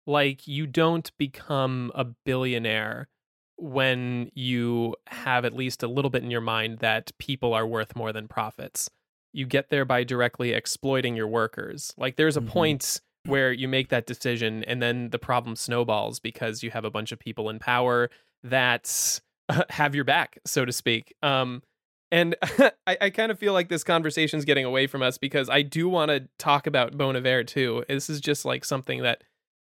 Like, 0.07 0.49
you 0.49 0.67
don't 0.67 1.17
become 1.19 1.93
a 1.95 2.05
billionaire 2.05 3.09
when 3.57 4.31
you 4.35 4.97
have 5.09 5.45
at 5.45 5.55
least 5.55 5.83
a 5.83 5.87
little 5.89 6.11
bit 6.11 6.25
in 6.25 6.31
your 6.31 6.41
mind 6.41 6.79
that 6.79 7.13
people 7.19 7.53
are 7.53 7.67
worth 7.67 7.95
more 7.95 8.13
than 8.13 8.27
profits. 8.27 8.89
You 9.33 9.47
get 9.47 9.69
there 9.69 9.85
by 9.85 10.03
directly 10.03 10.53
exploiting 10.53 11.15
your 11.15 11.29
workers. 11.29 11.93
Like, 11.99 12.17
there's 12.17 12.39
a 12.39 12.41
Mhm. 12.41 12.49
point 12.49 13.01
where 13.27 13.53
you 13.53 13.69
make 13.69 13.89
that 13.89 14.07
decision 14.07 14.65
and 14.65 14.83
then 14.83 15.11
the 15.11 15.19
problem 15.19 15.57
snowballs 15.57 16.21
because 16.21 16.63
you 16.63 16.71
have 16.71 16.85
a 16.85 16.91
bunch 16.91 17.13
of 17.13 17.19
people 17.19 17.51
in 17.51 17.59
power 17.59 18.11
that 18.43 19.21
have 19.71 19.95
your 19.95 20.05
back, 20.05 20.39
so 20.47 20.65
to 20.65 20.73
speak. 20.73 21.15
Um, 21.23 21.63
and 22.11 22.35
I, 22.87 22.97
I 23.01 23.11
kind 23.11 23.31
of 23.31 23.39
feel 23.39 23.53
like 23.53 23.69
this 23.69 23.85
conversation's 23.85 24.45
getting 24.45 24.65
away 24.65 24.87
from 24.87 25.03
us 25.03 25.19
because 25.19 25.49
I 25.49 25.63
do 25.63 25.89
want 25.89 26.11
to 26.11 26.29
talk 26.39 26.67
about 26.67 26.97
Bon 26.97 27.17
Iver 27.17 27.45
too. 27.45 27.85
This 27.89 28.11
is 28.11 28.21
just 28.21 28.45
like 28.45 28.65
something 28.65 29.03
that 29.03 29.23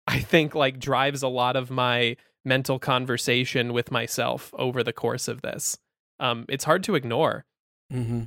I 0.06 0.20
think 0.20 0.54
like 0.54 0.78
drives 0.78 1.22
a 1.22 1.28
lot 1.28 1.56
of 1.56 1.70
my 1.70 2.16
mental 2.44 2.78
conversation 2.78 3.72
with 3.72 3.90
myself 3.90 4.54
over 4.56 4.82
the 4.82 4.92
course 4.92 5.28
of 5.28 5.42
this. 5.42 5.76
Um, 6.18 6.46
it's 6.48 6.64
hard 6.64 6.82
to 6.84 6.94
ignore. 6.94 7.44
Mm-hmm. 7.92 8.24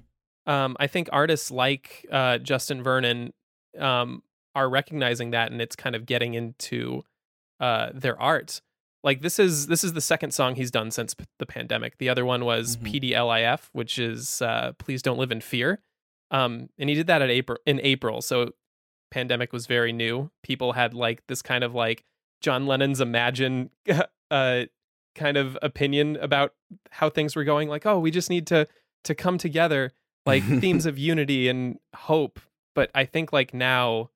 Um, 0.52 0.76
I 0.80 0.88
think 0.88 1.10
artists 1.12 1.52
like 1.52 2.06
uh, 2.12 2.38
Justin 2.38 2.84
Vernon 2.84 3.34
um, 3.80 4.22
are 4.56 4.70
recognizing 4.70 5.32
that, 5.32 5.52
and 5.52 5.62
it's 5.62 5.76
kind 5.76 5.96
of 5.96 6.06
getting 6.06 6.34
into 6.34 7.04
uh, 7.60 7.90
their 7.94 8.20
art. 8.22 8.62
Like 9.04 9.22
this 9.22 9.38
is 9.40 9.68
this 9.68 9.84
is 9.84 9.94
the 9.94 10.02
second 10.02 10.32
song 10.32 10.56
he's 10.56 10.72
done 10.72 10.90
since 10.92 11.14
p- 11.14 11.26
the 11.40 11.46
pandemic. 11.46 11.98
The 11.98 12.10
other 12.10 12.26
one 12.26 12.46
was 12.46 12.78
Mhm. 12.78 12.92
PDLIF, 13.14 13.70
which 13.74 14.00
is 14.00 14.42
uh, 14.42 14.74
"Please 14.78 15.02
Don't 15.02 15.18
Live 15.18 15.32
in 15.32 15.42
Fear." 15.42 15.80
Um, 16.32 16.70
and 16.80 16.90
he 16.90 16.96
did 16.96 17.08
that 17.08 17.22
at 17.22 17.30
April 17.30 17.58
in 17.66 17.80
April. 17.84 18.22
So 18.22 18.52
pandemic 19.12 19.52
was 19.54 19.68
very 19.68 19.92
new. 19.94 20.32
People 20.42 20.74
had 20.74 20.94
like 20.94 21.22
this 21.28 21.42
kind 21.42 21.64
of 21.64 21.76
like 21.76 22.04
John 22.42 22.66
Lennon's 22.66 23.02
Imagine 23.02 23.70
uh 24.32 24.64
kind 25.16 25.38
of 25.38 25.58
opinion 25.62 26.16
about 26.18 26.54
how 26.92 27.10
things 27.10 27.36
were 27.36 27.44
going. 27.44 27.70
Like, 27.70 27.86
oh, 27.86 28.00
we 28.00 28.10
just 28.10 28.30
need 28.30 28.48
to 28.48 28.68
to 29.04 29.14
come 29.14 29.38
together, 29.38 29.92
like 30.26 30.44
themes 30.44 30.86
of 30.88 30.98
unity 30.98 31.50
and 31.50 31.78
hope. 31.96 32.40
But 32.74 32.90
I 32.96 33.04
think 33.06 33.32
like 33.34 33.54
now 33.54 34.10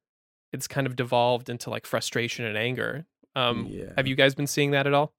it's 0.57 0.67
kind 0.67 0.85
of 0.87 0.95
devolved 0.95 1.49
into 1.49 1.69
like 1.69 1.85
frustration 1.85 2.45
and 2.45 2.57
anger. 2.57 3.05
Um, 3.35 3.67
Yeah. 3.69 3.93
have 3.95 4.07
you 4.07 4.15
guys 4.15 4.35
been 4.35 4.47
seeing 4.47 4.71
that 4.71 4.87
at 4.87 4.93
all? 4.93 5.13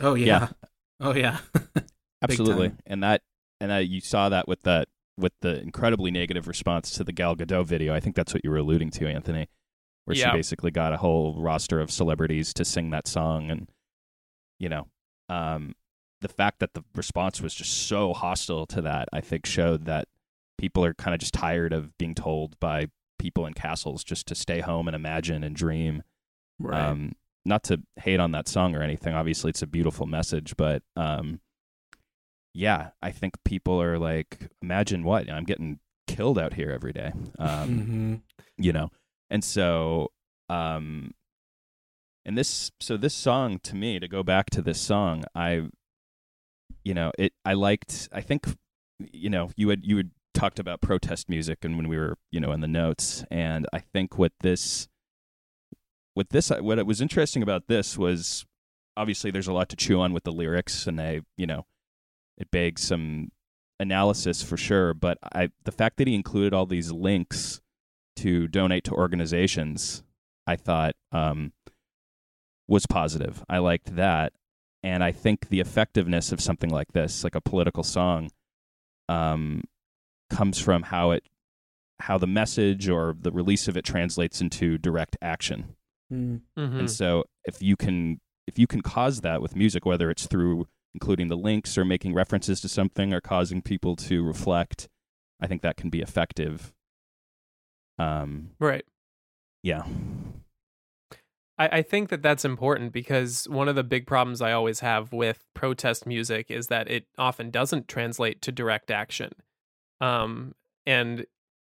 Oh 0.00 0.14
yeah. 0.14 0.26
Yeah. 0.26 0.48
Oh 1.00 1.14
yeah. 1.14 1.38
Absolutely, 2.22 2.68
time. 2.68 2.78
and 2.86 3.02
that 3.02 3.22
and 3.60 3.70
that 3.72 3.88
you 3.88 4.00
saw 4.00 4.28
that 4.28 4.46
with 4.46 4.62
that 4.62 4.86
with 5.18 5.32
the 5.40 5.60
incredibly 5.60 6.10
negative 6.12 6.46
response 6.46 6.92
to 6.92 7.02
the 7.04 7.10
Gal 7.12 7.34
Gadot 7.34 7.66
video. 7.66 7.92
I 7.92 7.98
think 7.98 8.14
that's 8.14 8.32
what 8.32 8.44
you 8.44 8.50
were 8.50 8.58
alluding 8.58 8.90
to, 8.92 9.08
Anthony, 9.08 9.48
where 10.04 10.16
Yeah. 10.16 10.30
she 10.30 10.36
basically 10.38 10.70
got 10.70 10.92
a 10.92 10.98
whole 10.98 11.34
roster 11.40 11.80
of 11.80 11.90
celebrities 11.90 12.54
to 12.54 12.64
sing 12.64 12.90
that 12.90 13.08
song, 13.08 13.50
and 13.50 13.68
you 14.60 14.68
know, 14.68 14.86
um, 15.28 15.74
the 16.20 16.28
fact 16.28 16.60
that 16.60 16.74
the 16.74 16.84
response 16.94 17.40
was 17.40 17.52
just 17.52 17.88
so 17.88 18.12
hostile 18.12 18.64
to 18.66 18.80
that, 18.82 19.08
I 19.12 19.20
think, 19.20 19.44
showed 19.44 19.86
that 19.86 20.06
people 20.58 20.84
are 20.84 20.94
kind 20.94 21.14
of 21.14 21.18
just 21.20 21.34
tired 21.34 21.72
of 21.72 21.98
being 21.98 22.14
told 22.14 22.60
by 22.60 22.86
people 23.22 23.46
in 23.46 23.54
castles 23.54 24.02
just 24.02 24.26
to 24.26 24.34
stay 24.34 24.60
home 24.60 24.88
and 24.88 24.96
imagine 24.96 25.44
and 25.44 25.54
dream. 25.54 26.02
Right. 26.58 26.90
Um, 26.90 27.12
not 27.44 27.62
to 27.64 27.80
hate 27.96 28.18
on 28.20 28.32
that 28.32 28.48
song 28.48 28.74
or 28.74 28.82
anything. 28.82 29.14
Obviously, 29.14 29.50
it's 29.50 29.62
a 29.62 29.66
beautiful 29.66 30.06
message, 30.06 30.56
but 30.56 30.82
um, 30.96 31.40
yeah, 32.52 32.90
I 33.00 33.12
think 33.12 33.34
people 33.44 33.80
are 33.80 33.98
like, 33.98 34.48
imagine 34.60 35.04
what 35.04 35.30
I'm 35.30 35.44
getting 35.44 35.78
killed 36.08 36.38
out 36.38 36.54
here 36.54 36.70
every 36.70 36.92
day. 36.92 37.12
Um, 37.38 37.78
hmm 37.86 38.14
you 38.58 38.72
know, 38.72 38.90
and 39.30 39.42
so, 39.42 40.12
um, 40.48 41.14
and 42.24 42.36
this, 42.36 42.70
so 42.80 42.96
this 42.96 43.14
song 43.14 43.58
to 43.64 43.74
me, 43.74 43.98
to 43.98 44.06
go 44.06 44.22
back 44.22 44.50
to 44.50 44.62
this 44.62 44.80
song, 44.80 45.24
I, 45.34 45.68
you 46.84 46.94
know, 46.94 47.12
it, 47.18 47.32
I 47.44 47.54
liked. 47.54 48.08
I 48.12 48.20
think, 48.20 48.46
you 49.00 49.30
know, 49.30 49.50
you 49.56 49.70
had 49.70 49.84
you 49.84 49.96
had 49.96 50.10
talked 50.34 50.58
about 50.58 50.80
protest 50.80 51.28
music, 51.28 51.64
and 51.64 51.76
when 51.76 51.88
we 51.88 51.96
were, 51.96 52.16
you 52.30 52.40
know, 52.40 52.52
in 52.52 52.60
the 52.60 52.68
notes, 52.68 53.24
and 53.30 53.66
I 53.72 53.78
think 53.78 54.18
what 54.18 54.32
this 54.40 54.88
with 56.14 56.30
this 56.30 56.50
what 56.50 56.78
it 56.78 56.86
was 56.86 57.00
interesting 57.00 57.42
about 57.42 57.68
this 57.68 57.96
was 57.96 58.44
obviously 58.96 59.30
there's 59.30 59.48
a 59.48 59.52
lot 59.52 59.68
to 59.70 59.76
chew 59.76 60.00
on 60.00 60.12
with 60.12 60.24
the 60.24 60.32
lyrics 60.32 60.86
and 60.86 60.98
they 60.98 61.20
you 61.36 61.46
know 61.46 61.64
it 62.36 62.50
begs 62.50 62.82
some 62.82 63.30
analysis 63.80 64.42
for 64.42 64.56
sure. 64.56 64.94
But 64.94 65.18
i 65.34 65.50
the 65.64 65.72
fact 65.72 65.96
that 65.96 66.06
he 66.06 66.14
included 66.14 66.54
all 66.54 66.66
these 66.66 66.92
links 66.92 67.60
to 68.16 68.46
donate 68.46 68.84
to 68.84 68.92
organizations 68.92 70.02
i 70.46 70.54
thought 70.54 70.94
um 71.12 71.52
was 72.68 72.86
positive. 72.86 73.42
I 73.48 73.58
liked 73.58 73.96
that. 73.96 74.32
And 74.82 75.02
i 75.02 75.12
think 75.12 75.48
the 75.48 75.60
effectiveness 75.60 76.32
of 76.32 76.40
something 76.40 76.70
like 76.70 76.92
this 76.92 77.24
like 77.24 77.34
a 77.34 77.40
political 77.40 77.82
song 77.82 78.30
um 79.08 79.62
comes 80.32 80.58
from 80.58 80.82
how 80.84 81.10
it 81.12 81.24
how 82.00 82.18
the 82.18 82.26
message 82.26 82.88
or 82.88 83.14
the 83.20 83.30
release 83.30 83.68
of 83.68 83.76
it 83.76 83.84
translates 83.84 84.40
into 84.40 84.76
direct 84.78 85.16
action 85.22 85.76
Mm. 86.12 86.40
Mhm. 86.58 86.78
and 86.80 86.90
so 86.90 87.24
if 87.44 87.62
you 87.62 87.76
can 87.76 88.20
if 88.46 88.58
you 88.58 88.66
can 88.66 88.82
cause 88.82 89.20
that 89.20 89.40
with 89.40 89.54
music, 89.56 89.86
whether 89.86 90.10
it's 90.10 90.26
through 90.26 90.66
including 90.94 91.28
the 91.28 91.36
links 91.36 91.78
or 91.78 91.84
making 91.84 92.12
references 92.12 92.60
to 92.60 92.68
something 92.68 93.14
or 93.14 93.20
causing 93.20 93.62
people 93.62 93.94
to 93.96 94.22
reflect, 94.22 94.88
I 95.40 95.46
think 95.46 95.62
that 95.62 95.76
can 95.76 95.88
be 95.90 96.02
effective. 96.02 96.74
Um, 97.98 98.50
Right. 98.58 98.84
yeah. 99.62 99.84
I, 101.58 101.68
I 101.78 101.82
think 101.82 102.08
that 102.10 102.20
that's 102.22 102.44
important 102.44 102.92
because 102.92 103.48
one 103.48 103.68
of 103.68 103.76
the 103.76 103.84
big 103.84 104.06
problems 104.06 104.42
I 104.42 104.52
always 104.52 104.80
have 104.80 105.12
with 105.12 105.44
protest 105.54 106.06
music 106.06 106.50
is 106.50 106.66
that 106.66 106.90
it 106.90 107.06
often 107.16 107.50
doesn't 107.50 107.88
translate 107.88 108.42
to 108.42 108.52
direct 108.52 108.90
action. 108.90 109.32
Um, 110.02 110.54
and, 110.84 111.24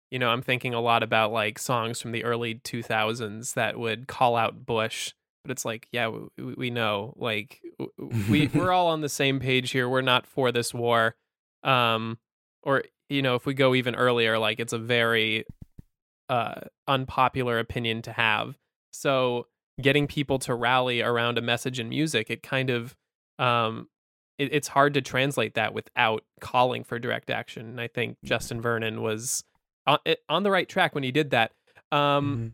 you 0.10 0.18
know, 0.18 0.30
I'm 0.30 0.42
thinking 0.42 0.74
a 0.74 0.82
lot 0.82 1.04
about 1.04 1.32
like 1.32 1.60
songs 1.60 2.02
from 2.02 2.14
the 2.14 2.24
early 2.24 2.56
2000s 2.56 3.54
that 3.56 3.78
would 3.78 4.08
call 4.08 4.36
out 4.38 4.66
Bush, 4.66 5.14
but 5.44 5.52
it's 5.52 5.66
like, 5.66 5.88
yeah, 5.92 6.08
we, 6.38 6.54
we 6.56 6.70
know, 6.70 7.14
like, 7.18 7.62
we, 8.30 8.48
we're 8.48 8.72
all 8.74 8.88
on 8.88 9.02
the 9.02 9.10
same 9.10 9.40
page 9.40 9.72
here. 9.72 9.90
We're 9.90 10.02
not 10.02 10.26
for 10.26 10.52
this 10.52 10.74
war. 10.74 11.16
Um, 11.64 12.18
or, 12.64 12.84
you 13.10 13.22
know, 13.22 13.36
if 13.36 13.46
we 13.46 13.54
go 13.54 13.76
even 13.76 13.96
earlier, 13.96 14.40
like, 14.40 14.60
it's 14.60 14.74
a 14.74 14.80
very 14.80 15.46
uh, 16.30 16.62
unpopular 16.88 17.60
opinion 17.60 18.02
to 18.04 18.14
have. 18.14 18.58
So, 18.94 19.48
getting 19.82 20.08
people 20.08 20.40
to 20.40 20.54
rally 20.54 21.02
around 21.02 21.38
a 21.38 21.42
message 21.42 21.80
in 21.80 21.90
music, 21.90 22.30
it 22.30 22.44
kind 22.44 22.70
of 22.70 22.96
um 23.40 23.88
it, 24.38 24.50
it's 24.54 24.68
hard 24.70 24.94
to 24.96 25.02
translate 25.02 25.54
that 25.56 25.74
without 25.74 26.24
calling 26.40 26.84
for 26.84 27.00
direct 27.00 27.30
action. 27.30 27.66
And 27.68 27.82
I 27.82 27.88
think 27.88 28.18
Justin 28.24 28.62
Vernon 28.62 29.02
was 29.02 29.44
on, 29.88 30.00
on 30.30 30.44
the 30.44 30.52
right 30.52 30.68
track 30.70 30.94
when 30.96 31.04
he 31.04 31.12
did 31.12 31.30
that. 31.32 31.52
Um 31.92 32.38
Mhm. 32.38 32.52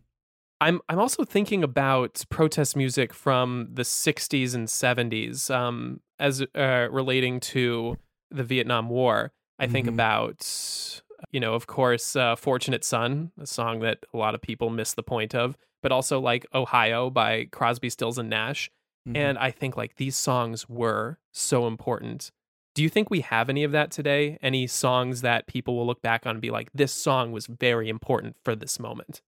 I'm 0.59 0.81
I'm 0.89 0.99
also 0.99 1.23
thinking 1.23 1.63
about 1.63 2.23
protest 2.29 2.75
music 2.75 3.13
from 3.13 3.67
the 3.71 3.83
60s 3.83 4.55
and 4.55 4.67
70s 4.67 5.49
um 5.51 5.99
as 6.19 6.41
uh, 6.55 6.87
relating 6.91 7.39
to 7.39 7.97
the 8.31 8.43
Vietnam 8.43 8.89
War. 8.89 9.31
I 9.59 9.67
think 9.67 9.85
Mhm. 9.85 9.93
about 9.93 11.01
you 11.31 11.39
know, 11.39 11.53
of 11.55 11.65
course, 11.65 12.15
uh, 12.15 12.35
Fortunate 12.35 12.83
Son, 12.83 13.31
a 13.39 13.47
song 13.47 13.79
that 13.79 13.99
a 14.13 14.17
lot 14.17 14.35
of 14.35 14.41
people 14.41 14.69
miss 14.69 14.93
the 14.93 15.01
point 15.01 15.33
of, 15.33 15.57
but 15.81 15.91
also 15.91 16.19
like 16.19 16.45
Ohio 16.53 17.09
by 17.09 17.45
Crosby, 17.51 17.89
Stills 17.89 18.17
and 18.19 18.29
Nash. 18.29 18.69
Mhm. 19.07 19.15
And 19.15 19.37
I 19.37 19.51
think 19.51 19.77
like 19.77 19.95
these 19.95 20.15
songs 20.15 20.67
were 20.67 21.19
so 21.31 21.67
important. 21.67 22.31
Do 22.75 22.83
you 22.83 22.89
think 22.89 23.09
we 23.09 23.21
have 23.21 23.49
any 23.49 23.63
of 23.63 23.71
that 23.71 23.89
today? 23.89 24.37
Any 24.41 24.67
songs 24.67 25.21
that 25.21 25.47
people 25.47 25.75
will 25.75 25.87
look 25.87 26.01
back 26.01 26.25
on 26.27 26.31
and 26.35 26.41
be 26.41 26.51
like, 26.51 26.69
this 26.73 26.93
song 26.93 27.31
was 27.31 27.47
very 27.47 27.89
important 27.89 28.35
for 28.43 28.55
this 28.55 28.79
moment? 28.79 29.21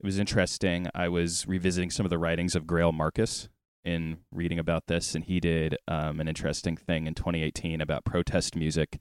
It 0.00 0.06
was 0.06 0.18
interesting. 0.18 0.88
I 0.94 1.08
was 1.08 1.46
revisiting 1.46 1.90
some 1.90 2.06
of 2.06 2.10
the 2.10 2.18
writings 2.18 2.56
of 2.56 2.64
Greil 2.64 2.92
Marcus 2.92 3.48
in 3.84 4.18
reading 4.32 4.58
about 4.58 4.86
this, 4.88 5.14
and 5.14 5.24
he 5.24 5.40
did 5.40 5.76
um, 5.86 6.20
an 6.20 6.26
interesting 6.28 6.76
thing 6.76 7.06
in 7.06 7.14
2018 7.14 7.80
about 7.80 8.04
protest 8.04 8.56
music. 8.56 8.98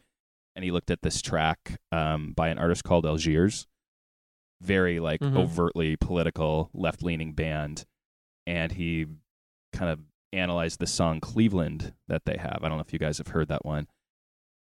And 0.55 0.63
he 0.65 0.71
looked 0.71 0.91
at 0.91 1.01
this 1.01 1.21
track 1.21 1.79
um, 1.91 2.33
by 2.33 2.49
an 2.49 2.59
artist 2.59 2.83
called 2.83 3.05
Algiers, 3.05 3.65
very 4.61 4.99
like 4.99 5.21
Mhm. 5.21 5.37
overtly 5.37 5.95
political, 5.95 6.69
left 6.73 7.01
leaning 7.01 7.33
band. 7.33 7.85
And 8.45 8.73
he 8.73 9.05
kind 9.71 9.91
of 9.91 9.99
analyzed 10.33 10.79
the 10.79 10.87
song 10.87 11.19
Cleveland 11.19 11.93
that 12.07 12.25
they 12.25 12.37
have. 12.37 12.59
I 12.61 12.69
don't 12.69 12.77
know 12.77 12.83
if 12.85 12.93
you 12.93 12.99
guys 12.99 13.17
have 13.17 13.27
heard 13.27 13.47
that 13.49 13.65
one. 13.65 13.87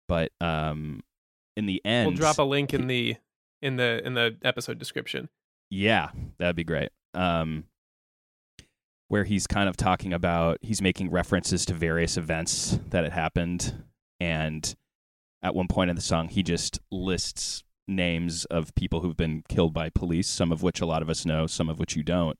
But 0.09 0.33
um, 0.41 1.03
in 1.57 1.67
the 1.67 1.81
end, 1.85 2.09
we'll 2.09 2.17
drop 2.17 2.39
a 2.39 2.43
link 2.43 2.75
in 2.75 2.87
the 2.87 3.17
in 3.61 3.77
the 3.77 4.05
in 4.05 4.15
the 4.15 4.37
episode 4.45 4.79
description. 4.79 5.29
Yeah, 5.71 6.11
that'd 6.39 6.57
be 6.57 6.65
great. 6.65 6.91
Um, 7.15 7.65
where 9.09 9.25
he's 9.25 9.47
kind 9.47 9.69
of 9.69 9.77
talking 9.77 10.13
about, 10.13 10.59
he's 10.63 10.81
making 10.81 11.11
references 11.11 11.67
to 11.67 11.75
various 11.75 12.17
events 12.17 12.79
that 12.89 13.05
had 13.05 13.13
happened. 13.13 13.85
And 14.21 14.75
at 15.43 15.55
one 15.55 15.69
point 15.69 15.91
in 15.91 15.97
the 15.97 16.03
song, 16.03 16.29
he 16.29 16.43
just 16.43 16.81
lists 16.91 17.63
names 17.87 18.45
of 18.47 18.75
people 18.75 19.01
who've 19.01 19.17
been 19.17 19.45
killed 19.49 19.75
by 19.75 19.91
police, 19.91 20.29
some 20.29 20.51
of 20.51 20.63
which 20.63 20.81
a 20.81 20.87
lot 20.87 21.03
of 21.03 21.11
us 21.11 21.27
know, 21.27 21.47
some 21.47 21.69
of 21.69 21.79
which 21.79 21.95
you 21.95 22.03
don't. 22.03 22.39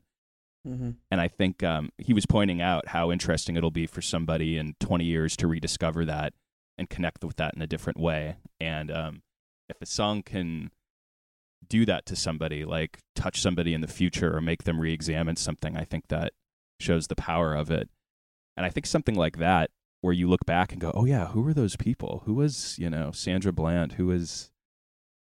Mhm. 0.67 0.95
And 1.11 1.21
I 1.21 1.27
think 1.27 1.63
um, 1.63 1.89
he 1.97 2.13
was 2.13 2.25
pointing 2.25 2.61
out 2.61 2.89
how 2.89 3.11
interesting 3.11 3.55
it'll 3.55 3.71
be 3.71 3.85
for 3.87 4.01
somebody 4.01 4.57
in 4.57 4.75
20 4.79 5.03
years 5.03 5.35
to 5.37 5.47
rediscover 5.47 6.05
that 6.05 6.33
and 6.77 6.89
connect 6.89 7.23
with 7.23 7.35
that 7.37 7.53
in 7.55 7.61
a 7.61 7.67
different 7.67 7.99
way. 7.99 8.37
And 8.59 8.89
um, 8.91 9.21
if 9.69 9.81
a 9.81 9.85
song 9.85 10.23
can 10.23 10.71
do 11.67 11.85
that 11.85 12.05
to 12.07 12.15
somebody, 12.15 12.65
like 12.65 12.99
touch 13.15 13.41
somebody 13.41 13.73
in 13.73 13.81
the 13.81 13.87
future 13.87 14.35
or 14.35 14.41
make 14.41 14.63
them 14.63 14.79
re 14.79 14.93
examine 14.93 15.35
something, 15.35 15.77
I 15.77 15.83
think 15.83 16.07
that 16.07 16.33
shows 16.79 17.07
the 17.07 17.15
power 17.15 17.55
of 17.55 17.69
it. 17.71 17.89
And 18.55 18.65
I 18.65 18.69
think 18.69 18.85
something 18.85 19.15
like 19.15 19.37
that, 19.37 19.71
where 20.01 20.13
you 20.13 20.27
look 20.27 20.45
back 20.45 20.71
and 20.71 20.81
go, 20.81 20.91
oh, 20.93 21.05
yeah, 21.05 21.27
who 21.27 21.41
were 21.41 21.53
those 21.53 21.77
people? 21.77 22.23
Who 22.25 22.33
was, 22.33 22.77
you 22.77 22.89
know, 22.89 23.11
Sandra 23.11 23.53
Bland? 23.53 23.93
Who 23.93 24.07
was 24.07 24.51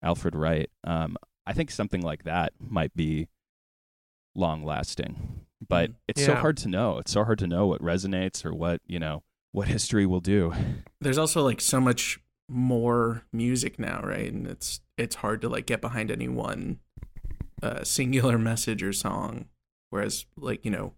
Alfred 0.02 0.34
Wright? 0.34 0.70
Um, 0.84 1.16
I 1.46 1.52
think 1.52 1.70
something 1.70 2.02
like 2.02 2.24
that 2.24 2.52
might 2.58 2.94
be 2.94 3.28
long 4.34 4.64
lasting. 4.64 5.40
But 5.66 5.90
Mm. 5.90 5.94
it's 6.08 6.24
so 6.24 6.34
hard 6.34 6.56
to 6.58 6.68
know. 6.68 6.98
It's 6.98 7.12
so 7.12 7.24
hard 7.24 7.38
to 7.40 7.46
know 7.46 7.66
what 7.66 7.80
resonates 7.80 8.44
or 8.44 8.52
what, 8.54 8.80
you 8.86 8.98
know, 8.98 9.22
what 9.52 9.68
history 9.68 10.06
will 10.06 10.20
do. 10.20 10.52
There's 11.00 11.18
also 11.18 11.42
like 11.42 11.60
so 11.60 11.80
much 11.80 12.18
more 12.48 13.24
music 13.32 13.78
now, 13.78 14.00
right? 14.02 14.32
And 14.32 14.46
it's 14.46 14.80
it's 14.98 15.16
hard 15.16 15.40
to 15.42 15.48
like 15.48 15.66
get 15.66 15.80
behind 15.80 16.10
any 16.10 16.28
one 16.28 16.80
uh, 17.62 17.84
singular 17.84 18.38
message 18.50 18.82
or 18.82 18.92
song. 18.92 19.46
Whereas 19.90 20.26
like 20.36 20.64
you 20.64 20.70
know, 20.70 20.94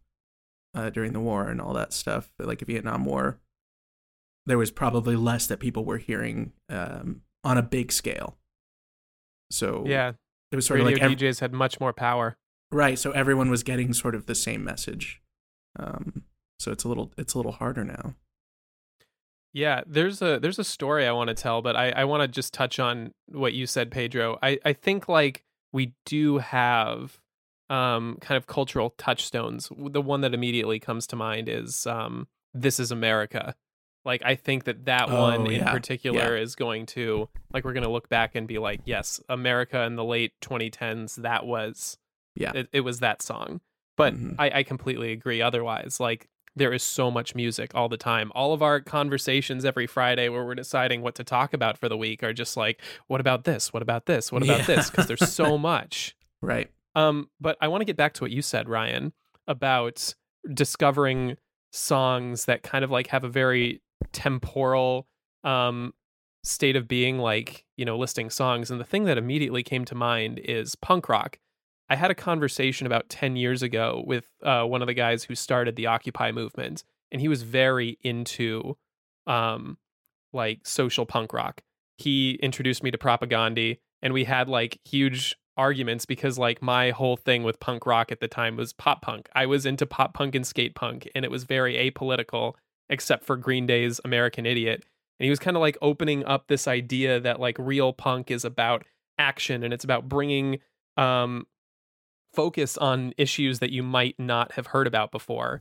uh, 0.74 0.90
during 0.90 1.12
the 1.12 1.20
war 1.20 1.48
and 1.48 1.60
all 1.60 1.74
that 1.74 1.92
stuff, 1.92 2.32
like 2.38 2.60
the 2.60 2.64
Vietnam 2.64 3.04
War, 3.04 3.38
there 4.46 4.58
was 4.58 4.70
probably 4.70 5.16
less 5.16 5.46
that 5.48 5.58
people 5.60 5.84
were 5.84 5.98
hearing 5.98 6.52
um, 6.70 7.22
on 7.44 7.58
a 7.58 7.62
big 7.62 7.92
scale. 7.92 8.38
So 9.50 9.84
Yeah, 9.86 10.12
it 10.50 10.56
was 10.56 10.66
sort 10.66 10.80
of 10.80 10.86
like 10.86 11.00
ev- 11.00 11.12
DJs 11.12 11.40
had 11.40 11.52
much 11.52 11.78
more 11.80 11.92
power. 11.92 12.36
Right. 12.74 12.98
So 12.98 13.12
everyone 13.12 13.50
was 13.50 13.62
getting 13.62 13.92
sort 13.94 14.14
of 14.14 14.26
the 14.26 14.34
same 14.34 14.64
message. 14.64 15.22
Um, 15.78 16.24
so 16.58 16.72
it's 16.72 16.84
a 16.84 16.88
little 16.88 17.12
it's 17.16 17.34
a 17.34 17.38
little 17.38 17.52
harder 17.52 17.84
now. 17.84 18.14
Yeah, 19.52 19.82
there's 19.86 20.20
a 20.20 20.38
there's 20.40 20.58
a 20.58 20.64
story 20.64 21.06
I 21.06 21.12
want 21.12 21.28
to 21.28 21.34
tell, 21.34 21.62
but 21.62 21.76
I, 21.76 21.90
I 21.90 22.04
want 22.04 22.22
to 22.22 22.28
just 22.28 22.52
touch 22.52 22.80
on 22.80 23.12
what 23.28 23.52
you 23.52 23.66
said, 23.66 23.90
Pedro. 23.90 24.38
I, 24.42 24.58
I 24.64 24.72
think 24.72 25.08
like 25.08 25.44
we 25.72 25.94
do 26.04 26.38
have 26.38 27.20
um 27.70 28.18
kind 28.20 28.36
of 28.36 28.46
cultural 28.46 28.90
touchstones. 28.98 29.70
The 29.76 30.02
one 30.02 30.22
that 30.22 30.34
immediately 30.34 30.80
comes 30.80 31.06
to 31.08 31.16
mind 31.16 31.48
is 31.48 31.86
um 31.86 32.26
This 32.52 32.80
is 32.80 32.90
America. 32.90 33.54
Like 34.04 34.22
I 34.24 34.34
think 34.34 34.64
that 34.64 34.86
that 34.86 35.08
Oh, 35.08 35.20
one 35.22 35.46
in 35.46 35.52
yeah, 35.52 35.70
particular 35.72 36.36
is 36.36 36.56
going 36.56 36.86
to 36.86 37.28
like 37.52 37.64
we're 37.64 37.72
going 37.74 37.84
to 37.84 37.90
look 37.90 38.08
back 38.08 38.34
and 38.34 38.48
be 38.48 38.58
like, 38.58 38.80
yes, 38.84 39.20
America 39.28 39.82
in 39.84 39.94
the 39.94 40.04
late 40.04 40.32
2010s, 40.42 41.16
that 41.22 41.46
was 41.46 41.96
Yeah. 42.34 42.52
it, 42.54 42.68
it 42.72 42.80
was 42.80 43.00
that 43.00 43.22
song. 43.22 43.60
But 43.96 44.14
Mhm. 44.14 44.34
I, 44.38 44.50
I 44.58 44.62
completely 44.62 45.12
agree. 45.12 45.40
Otherwise, 45.40 46.00
like 46.00 46.28
there 46.56 46.72
is 46.72 46.82
so 46.82 47.10
much 47.10 47.34
music 47.34 47.72
all 47.74 47.88
the 47.88 47.96
time. 47.96 48.30
All 48.34 48.52
of 48.52 48.62
our 48.62 48.80
conversations 48.80 49.64
every 49.64 49.86
Friday 49.88 50.28
where 50.28 50.44
we're 50.44 50.54
deciding 50.54 51.02
what 51.02 51.14
to 51.16 51.24
talk 51.24 51.52
about 51.52 51.76
for 51.78 51.88
the 51.88 51.96
week 51.96 52.22
are 52.22 52.32
just 52.32 52.56
like, 52.56 52.80
what 53.08 53.20
about 53.20 53.44
this? 53.44 53.72
What 53.72 53.82
about 53.82 54.06
this? 54.06 54.30
What 54.30 54.42
about 54.44 54.60
Yeah. 54.60 54.66
this? 54.76 54.90
Because 54.90 55.06
there's 55.08 55.28
so 55.32 55.58
much. 55.72 56.14
Right. 56.40 56.70
Um, 56.94 57.28
but 57.40 57.56
I 57.60 57.66
want 57.68 57.80
to 57.80 57.84
get 57.84 57.96
back 57.96 58.14
to 58.14 58.22
what 58.24 58.30
you 58.30 58.40
said, 58.42 58.68
Ryan, 58.68 59.12
about 59.48 60.14
discovering 60.52 61.36
songs 61.72 62.44
that 62.44 62.62
kind 62.62 62.84
of 62.84 62.90
like 62.90 63.08
have 63.08 63.24
a 63.24 63.28
very 63.28 63.82
temporal 64.12 65.08
um 65.42 65.92
state 66.44 66.76
of 66.76 66.86
being 66.86 67.18
like 67.18 67.64
you 67.76 67.84
know 67.84 67.98
listing 67.98 68.30
songs 68.30 68.70
and 68.70 68.78
the 68.80 68.84
thing 68.84 69.04
that 69.04 69.18
immediately 69.18 69.62
came 69.62 69.84
to 69.84 69.94
mind 69.94 70.38
is 70.38 70.74
punk 70.76 71.08
rock 71.08 71.38
i 71.88 71.96
had 71.96 72.10
a 72.10 72.14
conversation 72.14 72.86
about 72.86 73.08
10 73.08 73.36
years 73.36 73.62
ago 73.62 74.02
with 74.06 74.26
uh, 74.42 74.64
one 74.64 74.82
of 74.82 74.86
the 74.86 74.94
guys 74.94 75.24
who 75.24 75.34
started 75.34 75.76
the 75.76 75.86
occupy 75.86 76.32
movement 76.32 76.84
and 77.12 77.20
he 77.20 77.28
was 77.28 77.42
very 77.42 77.98
into 78.02 78.76
um 79.26 79.78
like 80.34 80.66
social 80.66 81.06
punk 81.06 81.32
rock. 81.32 81.62
He 81.96 82.32
introduced 82.42 82.82
me 82.82 82.90
to 82.90 82.98
Propagandhi 82.98 83.78
and 84.02 84.12
we 84.12 84.24
had 84.24 84.48
like 84.48 84.80
huge 84.84 85.36
arguments 85.56 86.04
because 86.04 86.36
like 86.36 86.60
my 86.60 86.90
whole 86.90 87.16
thing 87.16 87.44
with 87.44 87.60
punk 87.60 87.86
rock 87.86 88.10
at 88.10 88.18
the 88.18 88.28
time 88.28 88.56
was 88.56 88.72
pop 88.72 89.00
punk. 89.00 89.28
I 89.34 89.46
was 89.46 89.64
into 89.64 89.86
pop 89.86 90.12
punk 90.12 90.34
and 90.34 90.46
skate 90.46 90.74
punk 90.74 91.08
and 91.14 91.24
it 91.24 91.30
was 91.30 91.44
very 91.44 91.74
apolitical 91.90 92.54
except 92.90 93.24
for 93.24 93.36
green 93.36 93.66
day's 93.66 94.00
american 94.04 94.44
idiot. 94.44 94.84
And 95.20 95.24
he 95.24 95.30
was 95.30 95.38
kind 95.38 95.56
of 95.56 95.60
like 95.60 95.78
opening 95.80 96.24
up 96.24 96.48
this 96.48 96.66
idea 96.66 97.20
that 97.20 97.38
like 97.38 97.56
real 97.58 97.92
punk 97.92 98.32
is 98.32 98.44
about 98.44 98.84
action 99.16 99.62
and 99.62 99.72
it's 99.72 99.84
about 99.84 100.08
bringing 100.08 100.58
um 100.96 101.46
focus 102.34 102.76
on 102.78 103.12
issues 103.16 103.58
that 103.60 103.70
you 103.70 103.82
might 103.82 104.14
not 104.18 104.52
have 104.52 104.68
heard 104.68 104.86
about 104.86 105.10
before 105.10 105.60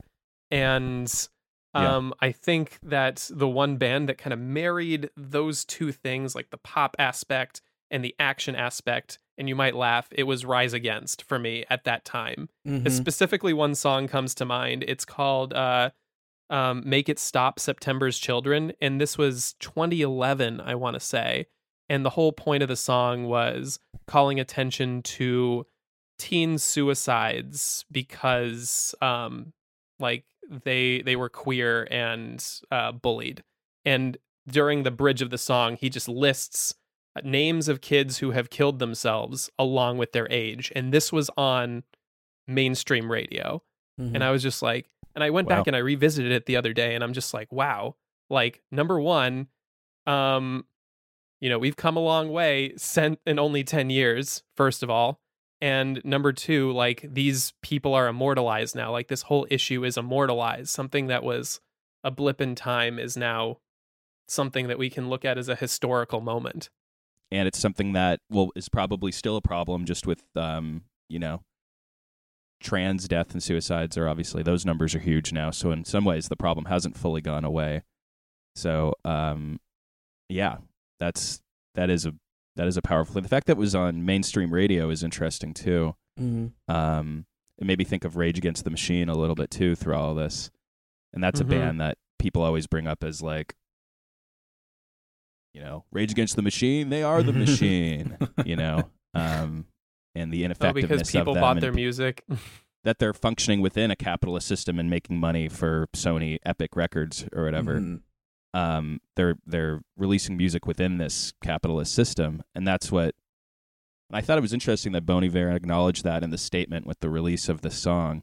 and 0.50 1.28
Yeah. 1.74 1.96
um 1.96 2.14
i 2.20 2.30
think 2.32 2.78
that 2.82 3.28
the 3.32 3.48
one 3.48 3.76
band 3.76 4.08
that 4.08 4.18
kind 4.18 4.32
of 4.32 4.38
married 4.38 5.10
those 5.16 5.64
two 5.64 5.92
things 5.92 6.34
like 6.34 6.50
the 6.50 6.58
pop 6.58 6.94
aspect 6.98 7.60
and 7.90 8.04
the 8.04 8.14
action 8.18 8.54
aspect 8.54 9.18
and 9.38 9.48
you 9.48 9.56
might 9.56 9.74
laugh 9.74 10.08
it 10.12 10.24
was 10.24 10.44
rise 10.44 10.72
against 10.72 11.22
for 11.22 11.38
me 11.38 11.64
at 11.70 11.84
that 11.84 12.04
time 12.04 12.48
Mhm. 12.66 12.90
specifically 12.90 13.52
one 13.52 13.74
song 13.74 14.06
comes 14.08 14.34
to 14.36 14.44
mind 14.44 14.84
it's 14.86 15.04
called 15.04 15.52
uh 15.52 15.90
um, 16.50 16.82
make 16.84 17.08
it 17.08 17.18
stop 17.18 17.58
september's 17.58 18.18
children 18.18 18.72
and 18.80 19.00
this 19.00 19.16
was 19.18 19.54
2011 19.60 20.60
i 20.60 20.74
want 20.74 20.94
to 20.94 21.00
say 21.00 21.46
and 21.88 22.04
the 22.04 22.10
whole 22.10 22.32
point 22.32 22.62
of 22.62 22.68
the 22.68 22.76
song 22.76 23.24
was 23.24 23.78
calling 24.06 24.38
attention 24.38 25.02
to 25.02 25.66
teen 26.18 26.58
suicides 26.58 27.84
because 27.90 28.94
um 29.02 29.52
like 29.98 30.24
they 30.64 31.02
they 31.02 31.16
were 31.16 31.28
queer 31.28 31.86
and 31.90 32.44
uh 32.70 32.92
bullied. 32.92 33.42
And 33.84 34.16
during 34.48 34.82
the 34.82 34.90
bridge 34.90 35.22
of 35.22 35.30
the 35.30 35.38
song 35.38 35.76
he 35.80 35.88
just 35.88 36.08
lists 36.08 36.74
names 37.22 37.68
of 37.68 37.80
kids 37.80 38.18
who 38.18 38.32
have 38.32 38.50
killed 38.50 38.78
themselves 38.80 39.48
along 39.58 39.98
with 39.98 40.12
their 40.12 40.26
age. 40.30 40.72
And 40.74 40.92
this 40.92 41.12
was 41.12 41.30
on 41.36 41.84
mainstream 42.46 43.10
radio. 43.10 43.62
Mhm. 44.00 44.16
and 44.16 44.24
I 44.24 44.32
was 44.32 44.42
just 44.42 44.60
like, 44.60 44.90
and 45.14 45.22
I 45.22 45.30
went 45.30 45.46
Wow. 45.48 45.58
back 45.58 45.66
and 45.68 45.76
I 45.76 45.78
revisited 45.78 46.32
it 46.32 46.46
the 46.46 46.56
other 46.56 46.72
day, 46.72 46.96
and 46.96 47.04
I'm 47.04 47.12
just 47.12 47.32
like, 47.32 47.52
wow, 47.52 47.94
like 48.28 48.60
number 48.72 49.00
one, 49.00 49.46
um, 50.08 50.66
you 51.40 51.48
know, 51.48 51.60
we've 51.60 51.76
come 51.76 51.96
a 51.96 52.00
long 52.00 52.30
way 52.30 52.72
sent 52.76 53.20
in 53.24 53.38
only 53.38 53.62
ten 53.62 53.90
years, 53.90 54.42
first 54.56 54.82
of 54.82 54.90
all, 54.90 55.20
and 55.64 56.02
number 56.04 56.30
two, 56.30 56.72
like 56.72 57.06
these 57.10 57.54
people 57.62 57.94
are 57.94 58.06
immortalized 58.06 58.76
now. 58.76 58.92
Like 58.92 59.08
this 59.08 59.22
whole 59.22 59.46
issue 59.48 59.82
is 59.82 59.96
immortalized. 59.96 60.68
Something 60.68 61.06
that 61.06 61.22
was 61.22 61.58
a 62.04 62.10
blip 62.10 62.42
in 62.42 62.54
time 62.54 62.98
is 62.98 63.16
now 63.16 63.56
something 64.28 64.68
that 64.68 64.76
we 64.76 64.90
can 64.90 65.08
look 65.08 65.24
at 65.24 65.38
as 65.38 65.48
a 65.48 65.56
historical 65.56 66.20
moment. 66.20 66.68
and 67.32 67.48
it's 67.48 67.58
something 67.58 67.94
that 67.94 68.20
well 68.28 68.50
is 68.54 68.68
probably 68.68 69.10
still 69.10 69.36
a 69.36 69.40
problem 69.40 69.86
just 69.86 70.06
with 70.06 70.22
um 70.36 70.82
you 71.08 71.18
know 71.18 71.40
trans 72.60 73.08
death 73.08 73.32
and 73.32 73.42
suicides 73.42 73.96
are 73.96 74.06
obviously 74.06 74.42
those 74.42 74.66
numbers 74.66 74.94
are 74.94 74.98
huge 75.00 75.32
now 75.32 75.50
so 75.50 75.72
in 75.72 75.84
some 75.84 76.04
ways 76.04 76.28
the 76.28 76.36
problem 76.36 76.66
hasn't 76.66 76.96
fully 76.96 77.22
gone 77.22 77.44
away 77.44 77.82
so 78.54 78.92
um 79.04 79.58
yeah 80.28 80.58
that's 81.00 81.40
that 81.74 81.88
is 81.88 82.04
a 82.06 82.14
that 82.56 82.66
is 82.68 82.76
a 82.76 82.82
powerful 82.82 83.14
thing. 83.14 83.22
the 83.22 83.28
fact 83.28 83.46
that 83.46 83.52
it 83.52 83.58
was 83.58 83.74
on 83.74 84.04
mainstream 84.04 84.52
radio 84.52 84.90
is 84.90 85.02
interesting 85.02 85.52
too 85.54 85.94
Mhm. 86.20 86.52
um 86.68 87.26
it 87.58 87.66
made 87.66 87.78
me 87.78 87.84
think 87.84 88.04
of 88.04 88.16
rage 88.16 88.38
against 88.38 88.64
the 88.64 88.70
machine 88.70 89.08
a 89.08 89.14
little 89.16 89.34
bit 89.36 89.50
too 89.50 89.74
through 89.74 89.94
all 89.94 90.14
this 90.14 90.50
and 91.12 91.22
that's 91.22 91.40
Mhm. 91.40 91.44
a 91.44 91.48
band 91.48 91.80
that 91.80 91.98
people 92.18 92.42
always 92.42 92.66
bring 92.66 92.86
up 92.86 93.02
as 93.04 93.22
like 93.22 93.54
you 95.52 95.60
know 95.60 95.84
rage 95.92 96.10
against 96.10 96.36
the 96.36 96.42
machine 96.42 96.88
they 96.88 97.02
are 97.02 97.22
the 97.22 97.32
machine 97.32 98.16
you 98.44 98.56
know 98.56 98.90
um 99.14 99.66
and 100.16 100.32
the 100.32 100.42
Oh, 100.42 100.46
ineffectiveness 100.46 100.88
because 100.88 101.10
people 101.10 101.34
bought 101.34 101.60
their 101.60 101.72
music. 101.72 102.24
that 102.84 102.98
they're 103.00 103.12
functioning 103.14 103.60
within 103.60 103.90
a 103.90 103.96
capitalist 103.96 104.46
system 104.46 104.78
and 104.78 104.88
making 104.88 105.18
money 105.18 105.48
for 105.48 105.88
Sony 105.96 106.38
Epic 106.44 106.76
Records 106.76 107.26
or 107.32 107.44
whatever 107.44 107.80
Mhm. 107.80 108.02
Um, 108.54 109.00
they're 109.16 109.36
they're 109.46 109.82
releasing 109.98 110.36
music 110.38 110.66
within 110.66 110.96
this 110.98 111.34
capitalist 111.42 111.92
system, 111.94 112.42
and 112.54 112.66
that's 112.66 112.90
what. 112.90 113.14
And 114.10 114.16
I 114.16 114.20
thought 114.20 114.38
it 114.38 114.42
was 114.42 114.52
interesting 114.54 114.92
that 114.92 115.04
Bon 115.06 115.24
Iver 115.24 115.50
acknowledged 115.50 116.04
that 116.04 116.22
in 116.22 116.30
the 116.30 116.38
statement 116.38 116.86
with 116.86 117.00
the 117.00 117.10
release 117.10 117.48
of 117.48 117.60
the 117.60 117.70
song. 117.70 118.22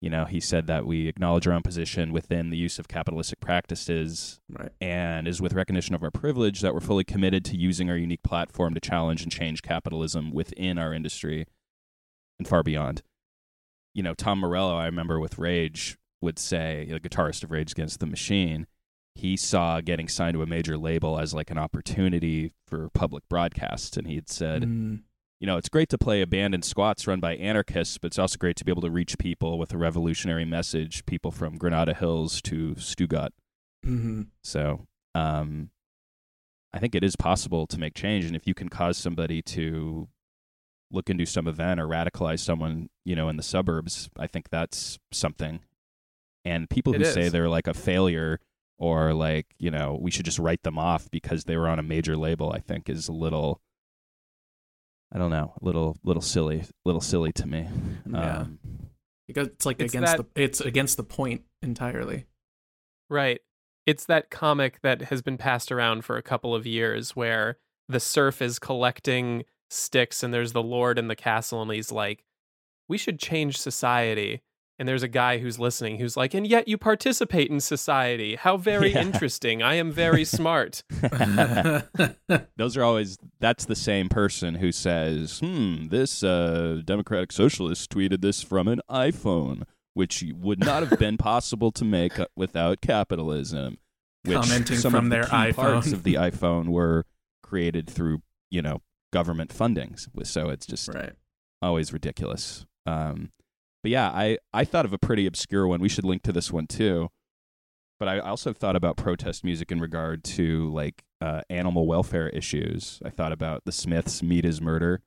You 0.00 0.10
know, 0.10 0.26
he 0.26 0.38
said 0.38 0.68
that 0.68 0.86
we 0.86 1.08
acknowledge 1.08 1.48
our 1.48 1.52
own 1.52 1.62
position 1.62 2.12
within 2.12 2.50
the 2.50 2.56
use 2.56 2.78
of 2.78 2.86
capitalistic 2.86 3.40
practices, 3.40 4.38
Right. 4.48 4.70
and 4.80 5.26
is 5.26 5.40
with 5.42 5.54
recognition 5.54 5.92
of 5.96 6.04
our 6.04 6.12
privilege 6.12 6.60
that 6.60 6.72
we're 6.72 6.78
fully 6.80 7.02
committed 7.02 7.44
to 7.46 7.56
using 7.56 7.90
our 7.90 7.96
unique 7.96 8.22
platform 8.22 8.74
to 8.74 8.80
challenge 8.80 9.24
and 9.24 9.32
change 9.32 9.60
capitalism 9.62 10.30
within 10.30 10.78
our 10.78 10.94
industry 10.94 11.46
and 12.38 12.46
far 12.46 12.62
beyond. 12.62 13.02
You 13.92 14.04
know, 14.04 14.14
Tom 14.14 14.38
Morello, 14.38 14.76
I 14.76 14.86
remember 14.86 15.18
with 15.18 15.36
Rage, 15.36 15.98
would 16.20 16.38
say, 16.38 16.86
the 16.88 17.00
guitarist 17.00 17.42
of 17.42 17.50
Rage 17.50 17.72
Against 17.72 17.98
the 17.98 18.06
Machine, 18.06 18.68
he 19.18 19.36
saw 19.36 19.80
getting 19.80 20.08
signed 20.08 20.34
to 20.34 20.42
a 20.42 20.46
major 20.46 20.76
label 20.78 21.18
as 21.18 21.34
like 21.34 21.50
an 21.50 21.58
opportunity 21.58 22.52
for 22.66 22.88
public 22.94 23.28
broadcasts. 23.28 23.96
And 23.96 24.06
he 24.06 24.14
had 24.14 24.28
said, 24.28 24.62
Mm. 24.62 25.02
you 25.40 25.46
know, 25.46 25.56
it's 25.56 25.68
great 25.68 25.88
to 25.90 25.98
play 25.98 26.20
abandoned 26.22 26.64
squats 26.64 27.06
run 27.06 27.20
by 27.20 27.34
anarchists, 27.36 27.98
but 27.98 28.08
it's 28.08 28.18
also 28.18 28.36
great 28.38 28.56
to 28.56 28.64
be 28.64 28.70
able 28.72 28.82
to 28.82 28.90
reach 28.90 29.18
people 29.18 29.58
with 29.58 29.72
a 29.72 29.76
revolutionary 29.78 30.44
message, 30.44 31.04
people 31.06 31.30
from 31.30 31.56
Granada 31.58 31.94
Hills 31.94 32.40
to 32.42 32.74
Stuttgart. 32.76 33.32
Mhm. 33.84 34.28
So 34.42 34.86
um, 35.14 35.70
I 36.72 36.78
think 36.78 36.94
it 36.94 37.02
is 37.04 37.16
possible 37.16 37.66
to 37.66 37.78
make 37.78 37.94
change. 37.94 38.24
And 38.24 38.36
if 38.36 38.46
you 38.46 38.54
can 38.54 38.68
cause 38.68 38.96
somebody 38.98 39.42
to 39.42 40.08
look 40.90 41.10
into 41.10 41.26
some 41.26 41.46
event 41.48 41.80
or 41.80 41.86
radicalize 41.86 42.40
someone, 42.40 42.88
you 43.04 43.14
know, 43.16 43.28
in 43.28 43.36
the 43.36 43.42
suburbs, 43.42 44.08
I 44.16 44.26
think 44.26 44.48
that's 44.50 44.98
something. 45.12 45.60
And 46.44 46.70
people 46.70 46.92
who 46.92 47.04
say 47.04 47.28
they're 47.28 47.48
like 47.48 47.66
a 47.66 47.74
failure 47.74 48.40
or 48.78 49.12
like, 49.12 49.46
you 49.58 49.70
know, 49.70 49.98
we 50.00 50.10
should 50.10 50.24
just 50.24 50.38
write 50.38 50.62
them 50.62 50.78
off 50.78 51.10
because 51.10 51.44
they 51.44 51.56
were 51.56 51.68
on 51.68 51.78
a 51.78 51.82
major 51.82 52.16
label, 52.16 52.52
I 52.52 52.60
think 52.60 52.88
is 52.88 53.08
a 53.08 53.12
little 53.12 53.60
I 55.12 55.18
don't 55.18 55.30
know, 55.30 55.54
a 55.60 55.64
little 55.64 55.96
little 56.04 56.22
silly, 56.22 56.64
little 56.84 57.00
silly 57.00 57.32
to 57.32 57.46
me. 57.46 57.66
Yeah. 58.10 58.38
Um, 58.40 58.58
Because 59.26 59.48
it's 59.48 59.66
like 59.66 59.80
It's 59.80 59.94
against 59.94 60.16
that- 60.16 60.34
the 60.34 60.42
it's 60.42 60.60
against 60.60 60.96
the 60.96 61.04
point 61.04 61.42
entirely. 61.62 62.26
Right. 63.10 63.40
It's 63.86 64.04
that 64.04 64.30
comic 64.30 64.80
that 64.82 65.02
has 65.02 65.22
been 65.22 65.38
passed 65.38 65.72
around 65.72 66.04
for 66.04 66.16
a 66.18 66.22
couple 66.22 66.54
of 66.54 66.66
years 66.66 67.16
where 67.16 67.56
the 67.88 68.00
serf 68.00 68.42
is 68.42 68.58
collecting 68.58 69.44
sticks 69.70 70.22
and 70.22 70.32
there's 70.32 70.52
the 70.52 70.62
lord 70.62 70.98
in 70.98 71.08
the 71.08 71.16
castle 71.16 71.62
and 71.62 71.70
he's 71.72 71.90
like, 71.90 72.24
we 72.86 72.98
should 72.98 73.18
change 73.18 73.56
society. 73.58 74.42
And 74.78 74.88
there's 74.88 75.02
a 75.02 75.08
guy 75.08 75.38
who's 75.38 75.58
listening 75.58 75.98
who's 75.98 76.16
like, 76.16 76.34
and 76.34 76.46
yet 76.46 76.68
you 76.68 76.78
participate 76.78 77.50
in 77.50 77.60
society. 77.60 78.36
How 78.36 78.56
very 78.56 78.92
Yeah. 78.94 79.02
interesting. 79.02 79.62
I 79.62 79.74
am 79.74 79.90
very 79.90 80.24
smart. 80.24 80.82
Those 82.56 82.76
are 82.76 82.82
always 82.84 83.18
that's 83.40 83.64
the 83.64 83.76
same 83.76 84.08
person 84.08 84.56
who 84.56 84.72
says, 84.72 85.40
"Hmm, 85.40 85.88
this 85.88 86.22
uh, 86.22 86.82
democratic 86.84 87.32
socialist 87.32 87.90
tweeted 87.90 88.20
this 88.20 88.42
from 88.42 88.68
an 88.68 88.80
iPhone, 88.90 89.62
which 89.94 90.24
would 90.36 90.60
not 90.60 90.86
have 90.86 90.98
been 90.98 91.16
possible 91.16 91.72
to 91.72 91.84
make 91.84 92.18
uh, 92.18 92.26
without 92.36 92.80
capitalism." 92.80 93.78
Which 94.24 94.36
Commenting 94.36 94.76
some 94.76 94.90
from 94.92 95.04
of 95.06 95.10
the 95.10 95.16
their 95.16 95.24
key 95.24 95.52
parts 95.52 95.92
of 95.92 96.02
the 96.02 96.14
iPhone 96.14 96.68
were 96.68 97.04
created 97.42 97.88
through, 97.88 98.20
you 98.50 98.60
know, 98.60 98.82
government 99.12 99.54
fundings. 99.56 100.06
So 100.26 100.50
it's 100.50 100.66
just 100.66 100.88
right. 100.88 101.12
always 101.62 101.92
ridiculous. 101.92 102.66
Um, 102.84 103.30
but 103.82 103.90
yeah, 103.90 104.08
I, 104.08 104.38
I 104.52 104.64
thought 104.64 104.84
of 104.84 104.92
a 104.92 104.98
pretty 104.98 105.26
obscure 105.26 105.66
one. 105.66 105.80
We 105.80 105.88
should 105.88 106.04
link 106.04 106.22
to 106.24 106.32
this 106.32 106.52
one 106.52 106.66
too. 106.66 107.08
But 107.98 108.08
I 108.08 108.20
also 108.20 108.52
thought 108.52 108.76
about 108.76 108.96
protest 108.96 109.44
music 109.44 109.72
in 109.72 109.80
regard 109.80 110.22
to 110.24 110.70
like 110.70 111.02
uh, 111.20 111.42
animal 111.50 111.86
welfare 111.86 112.28
issues. 112.28 113.00
I 113.04 113.10
thought 113.10 113.32
about 113.32 113.64
the 113.64 113.72
Smiths' 113.72 114.22
"Meat 114.22 114.44
is 114.44 114.60
Murder," 114.60 115.02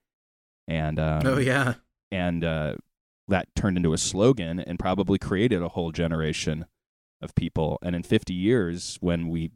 and 0.67 0.99
um, 0.99 1.21
oh 1.25 1.37
yeah. 1.37 1.75
and 2.11 2.43
uh, 2.43 2.75
that 3.29 3.47
turned 3.55 3.77
into 3.77 3.93
a 3.93 3.97
slogan 3.97 4.59
and 4.59 4.77
probably 4.77 5.17
created 5.17 5.61
a 5.61 5.69
whole 5.69 5.91
generation 5.91 6.65
of 7.21 7.33
people. 7.35 7.79
And 7.81 7.95
in 7.95 8.03
50 8.03 8.33
years, 8.33 8.97
when 8.99 9.29
we, 9.29 9.51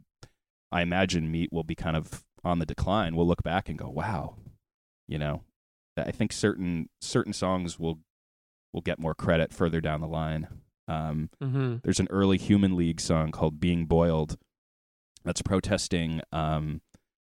I 0.72 0.80
imagine 0.80 1.30
meat 1.30 1.52
will 1.52 1.64
be 1.64 1.74
kind 1.74 1.96
of 1.96 2.24
on 2.42 2.58
the 2.58 2.66
decline, 2.66 3.16
we'll 3.16 3.26
look 3.26 3.42
back 3.42 3.68
and 3.68 3.78
go, 3.78 3.90
"Wow," 3.90 4.36
you 5.06 5.18
know. 5.18 5.42
I 5.98 6.10
think 6.10 6.32
certain 6.32 6.88
certain 7.00 7.32
songs 7.32 7.78
will 7.78 8.00
will 8.76 8.82
get 8.82 9.00
more 9.00 9.14
credit 9.14 9.52
further 9.52 9.80
down 9.80 10.00
the 10.00 10.06
line. 10.06 10.46
Um, 10.86 11.30
hmm 11.42 11.76
there's 11.82 11.98
an 11.98 12.06
early 12.10 12.38
Human 12.38 12.76
League 12.76 13.00
song 13.00 13.32
called 13.32 13.58
"Being 13.58 13.86
Boiled" 13.86 14.36
that's 15.24 15.42
protesting 15.42 16.20
um, 16.30 16.80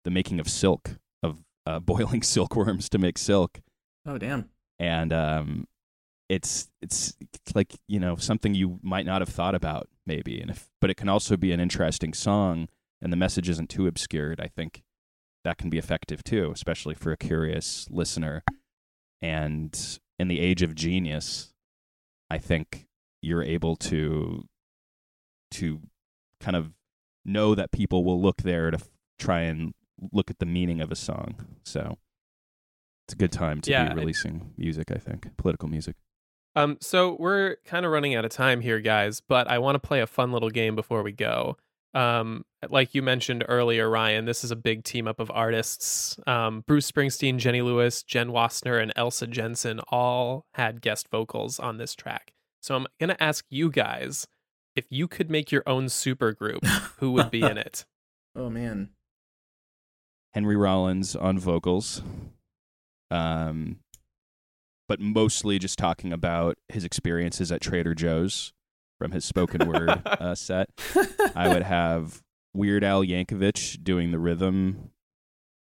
the 0.04 0.12
making 0.12 0.40
of 0.40 0.48
silk, 0.48 0.98
of 1.24 1.40
uh, 1.66 1.80
boiling 1.92 2.22
silkworms 2.22 2.88
to 2.90 3.00
make 3.00 3.18
silk 3.18 3.60
Oh 4.06 4.18
damn. 4.20 4.50
and 4.78 5.12
um, 5.12 5.68
it's 6.30 6.70
it's 6.84 7.14
like 7.56 7.74
you 7.88 8.00
know 8.00 8.16
something 8.18 8.54
you 8.54 8.80
might 8.84 9.06
not 9.08 9.22
have 9.22 9.30
thought 9.30 9.56
about 9.56 9.88
maybe, 10.06 10.40
and 10.40 10.52
if 10.52 10.70
but 10.82 10.90
it 10.92 10.98
can 10.98 11.10
also 11.10 11.36
be 11.38 11.52
an 11.54 11.60
interesting 11.60 12.14
song, 12.14 12.68
and 13.02 13.12
the 13.12 13.18
message 13.18 13.50
isn't 13.50 13.70
too 13.70 13.88
obscured. 13.88 14.40
I 14.40 14.48
think 14.50 14.84
that 15.46 15.58
can 15.58 15.70
be 15.70 15.78
effective 15.78 16.24
too, 16.24 16.52
especially 16.54 16.94
for 16.94 17.12
a 17.14 17.18
curious 17.18 17.88
listener. 17.90 18.44
And 19.22 20.00
in 20.20 20.28
the 20.28 20.40
age 20.40 20.62
of 20.62 20.76
genius, 20.76 21.54
I 22.30 22.38
think 22.38 22.88
you're 23.22 23.44
able 23.44 23.76
to 23.78 24.46
to 25.52 25.82
kind 26.40 26.56
of 26.56 26.72
know 27.26 27.56
that 27.56 27.72
people 27.72 28.04
will 28.04 28.22
look 28.22 28.42
there 28.44 28.70
to 28.72 28.78
f- 28.78 28.90
try 29.20 29.42
and 29.42 29.74
look 30.12 30.30
at 30.30 30.40
the 30.40 30.46
meaning 30.46 30.82
of 30.82 30.92
a 30.92 30.96
song. 30.96 31.36
So 31.64 31.98
it's 33.08 33.14
a 33.14 33.18
good 33.18 33.32
time 33.32 33.62
to 33.62 33.72
Yeah, 33.72 33.94
be 33.94 34.00
releasing 34.00 34.54
music, 34.58 34.92
I 34.92 34.98
think, 34.98 35.36
political 35.38 35.68
music. 35.70 35.96
Um, 36.56 36.78
so 36.82 37.16
we're 37.20 37.58
kind 37.66 37.86
of 37.86 37.92
running 37.92 38.16
out 38.16 38.26
of 38.26 38.32
time 38.32 38.62
here, 38.62 38.80
guys, 38.80 39.22
but 39.22 39.48
I 39.50 39.60
want 39.60 39.76
to 39.76 39.80
play 39.80 40.02
a 40.02 40.08
fun 40.08 40.32
little 40.32 40.50
game 40.50 40.76
before 40.76 41.04
we 41.04 41.12
go. 41.12 41.58
Um, 41.94 42.46
like 42.70 42.94
you 42.94 43.02
mentioned 43.02 43.44
earlier, 43.48 43.90
Ryan, 43.90 44.26
this 44.26 44.44
is 44.44 44.52
a 44.52 44.56
big 44.56 44.84
team 44.84 45.08
up 45.08 45.20
of 45.20 45.32
artists. 45.32 46.18
Um, 46.28 46.64
Bruce 46.68 46.92
Springsteen, 46.92 47.38
Jenny 47.38 47.62
Lewis, 47.62 48.04
Jenn 48.04 48.30
Wasner, 48.30 48.82
and 48.82 48.92
Elsa 48.96 49.28
Jensen 49.28 49.80
all 49.90 50.46
had 50.54 50.82
guest 50.82 51.08
vocals 51.10 51.60
on 51.60 51.78
this 51.78 51.96
track. 51.96 52.34
So 52.62 52.76
I'm 52.76 52.88
going 53.00 53.10
to 53.10 53.24
ask 53.24 53.46
you 53.50 53.72
guys 53.72 54.28
if 54.76 54.86
you 54.90 55.08
could 55.08 55.30
make 55.30 55.52
your 55.52 55.64
own 55.66 55.90
super 55.90 56.34
group, 56.34 56.66
who 57.00 57.12
would 57.14 57.32
be 57.32 57.42
in 57.42 57.58
it? 57.58 57.86
Oh 58.36 58.50
man. 58.50 58.90
Henry 60.34 60.56
Rollins 60.56 61.16
on 61.16 61.40
vocals, 61.40 62.04
um, 63.10 63.80
but 64.88 65.00
mostly 65.00 65.58
just 65.58 65.80
talking 65.80 66.14
about 66.14 66.58
his 66.70 66.84
experiences 66.84 67.52
at 67.52 67.62
Trader 67.62 67.96
Joe's 67.96 68.54
from 68.98 69.12
his 69.12 69.26
spoken 69.26 69.68
word 69.68 69.90
uh, 70.06 70.36
set. 70.36 70.70
I 71.36 71.48
would 71.50 71.64
have 71.64 72.22
Weird 72.54 72.84
Al 72.84 73.04
Yankovic 73.04 73.84
doing 73.84 74.12
the 74.12 74.20
rhythm 74.20 74.92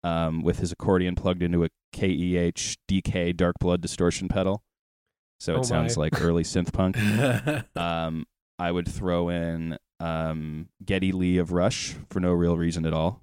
um, 0.05 0.43
with 0.43 0.59
his 0.59 0.73
accordion 0.73 1.15
plugged 1.15 1.43
into 1.43 1.65
a 1.65 1.69
KEH 1.93 2.77
DK 2.89 3.37
Dark 3.37 3.57
Blood 3.59 3.81
distortion 3.81 4.29
pedal. 4.29 4.62
So 5.41 5.57
it 5.57 5.59
Oh 5.59 5.62
sounds 5.62 5.97
like 5.97 6.21
early 6.21 6.45
synth 6.45 6.73
punk. 6.73 6.97
Um, 7.77 8.27
I 8.59 8.73
would 8.73 8.89
throw 8.89 9.29
in 9.29 9.77
um, 10.01 10.69
Geddy 10.85 11.12
Lee 11.12 11.39
of 11.39 11.53
Rush 11.53 11.95
for 12.09 12.21
no 12.21 12.33
real 12.33 12.57
reason 12.57 12.87
at 12.87 12.95
all. 12.95 13.23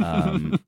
Um, 0.00 0.60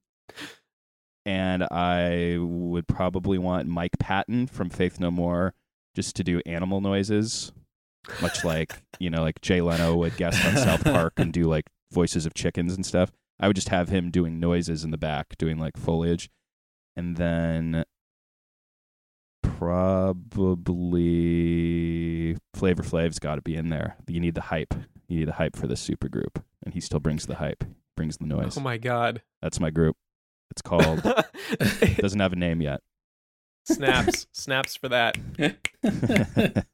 and 1.26 1.64
I 1.64 2.38
would 2.40 2.86
probably 2.88 3.38
want 3.38 3.68
Mike 3.68 3.98
Patton 3.98 4.46
from 4.46 4.70
Faith 4.70 4.98
No 4.98 5.10
More 5.10 5.54
just 5.94 6.16
to 6.16 6.24
do 6.24 6.40
animal 6.46 6.80
noises, 6.80 7.52
much 8.20 8.44
like 8.44 8.82
you 8.98 9.10
know, 9.10 9.22
like 9.22 9.40
Jay 9.40 9.60
Leno 9.60 9.96
would 9.96 10.16
guest 10.16 10.44
on 10.44 10.56
South 10.56 10.84
Park 10.84 11.14
and 11.16 11.32
do 11.32 11.44
like 11.44 11.66
voices 11.92 12.26
of 12.26 12.34
chickens 12.34 12.74
and 12.74 12.84
stuff. 12.84 13.12
I 13.38 13.46
would 13.46 13.56
just 13.56 13.70
have 13.70 13.88
him 13.88 14.10
doing 14.10 14.38
noises 14.38 14.84
in 14.84 14.90
the 14.90 14.98
back, 14.98 15.38
doing 15.38 15.58
like 15.58 15.76
foliage, 15.76 16.28
and 16.96 17.16
then 17.16 17.84
probably 20.60 22.36
Flavor 22.54 22.82
Flav's 22.82 23.18
got 23.18 23.36
to 23.36 23.42
be 23.42 23.56
in 23.56 23.68
there. 23.70 23.96
You 24.06 24.20
need 24.20 24.34
the 24.34 24.42
hype. 24.42 24.74
You 25.08 25.18
need 25.20 25.28
the 25.28 25.32
hype 25.32 25.56
for 25.56 25.66
this 25.66 25.80
super 25.80 26.08
group, 26.08 26.44
and 26.64 26.74
he 26.74 26.80
still 26.80 27.00
brings 27.00 27.26
the 27.26 27.36
hype, 27.36 27.64
brings 27.96 28.18
the 28.18 28.26
noise. 28.26 28.56
oh 28.56 28.60
my 28.60 28.76
God. 28.76 29.22
That's 29.42 29.58
my 29.60 29.70
group. 29.70 29.96
It's 30.50 30.62
called. 30.62 31.02
doesn't 31.98 32.20
have 32.20 32.32
a 32.32 32.36
name 32.36 32.60
yet. 32.60 32.80
snaps, 33.64 34.26
snaps 34.32 34.76
for 34.76 34.88
that. 34.88 35.16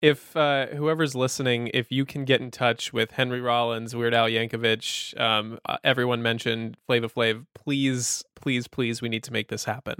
if 0.00 0.36
uh, 0.36 0.66
whoever's 0.66 1.14
listening, 1.14 1.70
if 1.74 1.90
you 1.90 2.04
can 2.04 2.24
get 2.24 2.40
in 2.40 2.50
touch 2.50 2.92
with 2.92 3.12
Henry 3.12 3.40
Rollins, 3.40 3.96
Weird 3.96 4.14
Al 4.14 4.28
Yankovic, 4.28 5.18
um, 5.20 5.58
uh, 5.66 5.78
everyone 5.82 6.22
mentioned 6.22 6.76
Flavor 6.86 7.08
Flav, 7.08 7.46
please, 7.54 8.22
please, 8.36 8.68
please, 8.68 9.02
we 9.02 9.08
need 9.08 9.24
to 9.24 9.32
make 9.32 9.48
this 9.48 9.64
happen. 9.64 9.96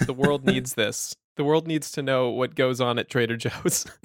The 0.00 0.12
world 0.12 0.44
needs 0.44 0.74
this. 0.76 1.14
The 1.36 1.44
world 1.44 1.66
needs 1.66 1.90
to 1.92 2.02
know 2.02 2.28
what 2.30 2.54
goes 2.54 2.80
on 2.80 2.98
at 2.98 3.08
Trader 3.08 3.36
Joe's. 3.36 3.86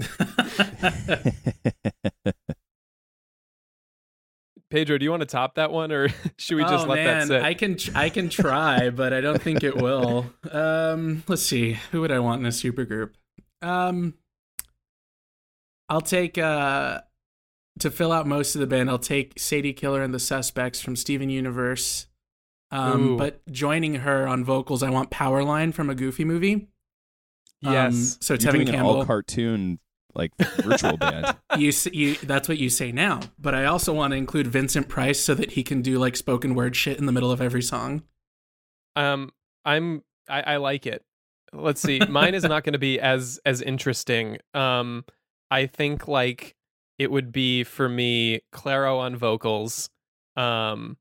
Pedro, 4.69 4.97
do 4.97 5.05
you 5.05 5.11
want 5.11 5.21
to 5.21 5.25
top 5.25 5.55
that 5.55 5.71
one, 5.71 5.91
or 5.91 6.09
should 6.37 6.57
we 6.57 6.63
just 6.63 6.85
oh, 6.85 6.89
let 6.89 7.03
man. 7.03 7.05
that 7.05 7.27
sit? 7.27 7.41
I 7.41 7.53
can 7.53 7.77
I 7.95 8.09
can 8.09 8.27
try, 8.29 8.89
but 8.89 9.13
I 9.13 9.21
don't 9.21 9.41
think 9.41 9.63
it 9.63 9.77
will. 9.77 10.25
Um, 10.51 11.23
let's 11.27 11.43
see. 11.43 11.79
Who 11.91 12.01
would 12.01 12.11
I 12.11 12.19
want 12.19 12.41
in 12.41 12.45
a 12.45 12.49
supergroup? 12.49 13.11
Um, 13.61 14.13
I'll 15.89 16.01
take 16.01 16.37
uh 16.37 17.01
to 17.79 17.91
fill 17.91 18.11
out 18.11 18.27
most 18.27 18.55
of 18.55 18.61
the 18.61 18.67
band. 18.67 18.89
I'll 18.89 18.97
take 18.99 19.39
Sadie 19.39 19.73
Killer 19.73 20.01
and 20.01 20.13
the 20.13 20.19
Suspects 20.19 20.81
from 20.81 20.95
Steven 20.95 21.29
Universe. 21.29 22.07
Um, 22.71 23.09
Ooh. 23.11 23.17
but 23.17 23.45
joining 23.51 23.95
her 23.95 24.27
on 24.27 24.43
vocals, 24.43 24.83
I 24.83 24.89
want 24.89 25.09
Powerline 25.11 25.73
from 25.73 25.89
a 25.89 25.95
Goofy 25.95 26.25
movie. 26.25 26.67
Um, 27.65 27.73
yes. 27.73 28.17
so 28.21 28.33
You're 28.33 28.39
Tevin 28.39 28.51
doing 28.53 28.69
an 28.69 28.75
Campbell. 28.75 28.97
all 28.97 29.05
cartoon 29.05 29.79
like 30.15 30.31
virtual 30.61 30.97
band. 30.97 31.35
you, 31.57 31.71
you 31.91 32.15
that's 32.15 32.47
what 32.49 32.57
you 32.57 32.69
say 32.71 32.91
now 32.91 33.19
but 33.37 33.53
i 33.53 33.65
also 33.65 33.93
want 33.93 34.11
to 34.11 34.17
include 34.17 34.47
vincent 34.47 34.87
price 34.87 35.19
so 35.19 35.35
that 35.35 35.51
he 35.51 35.63
can 35.63 35.81
do 35.83 35.99
like 35.99 36.15
spoken 36.15 36.55
word 36.55 36.75
shit 36.75 36.97
in 36.97 37.05
the 37.05 37.11
middle 37.11 37.31
of 37.31 37.39
every 37.41 37.61
song 37.61 38.01
Um, 38.95 39.31
I'm 39.63 40.03
I, 40.27 40.41
I 40.41 40.57
like 40.57 40.85
it. 40.87 41.03
Let's 41.53 41.81
see. 41.81 41.99
Mine 42.09 42.33
is 42.35 42.43
not 42.43 42.63
going 42.63 42.73
to 42.73 42.79
be 42.79 42.99
as 42.99 43.39
as 43.45 43.61
interesting. 43.61 44.37
Um, 44.53 45.05
I 45.49 45.65
think 45.67 46.07
like 46.07 46.55
it 46.97 47.11
would 47.11 47.31
be 47.31 47.63
for 47.63 47.87
me 47.87 48.41
Clairo 48.53 48.99
on 48.99 49.15
vocals, 49.15 49.89
um, 50.35 50.97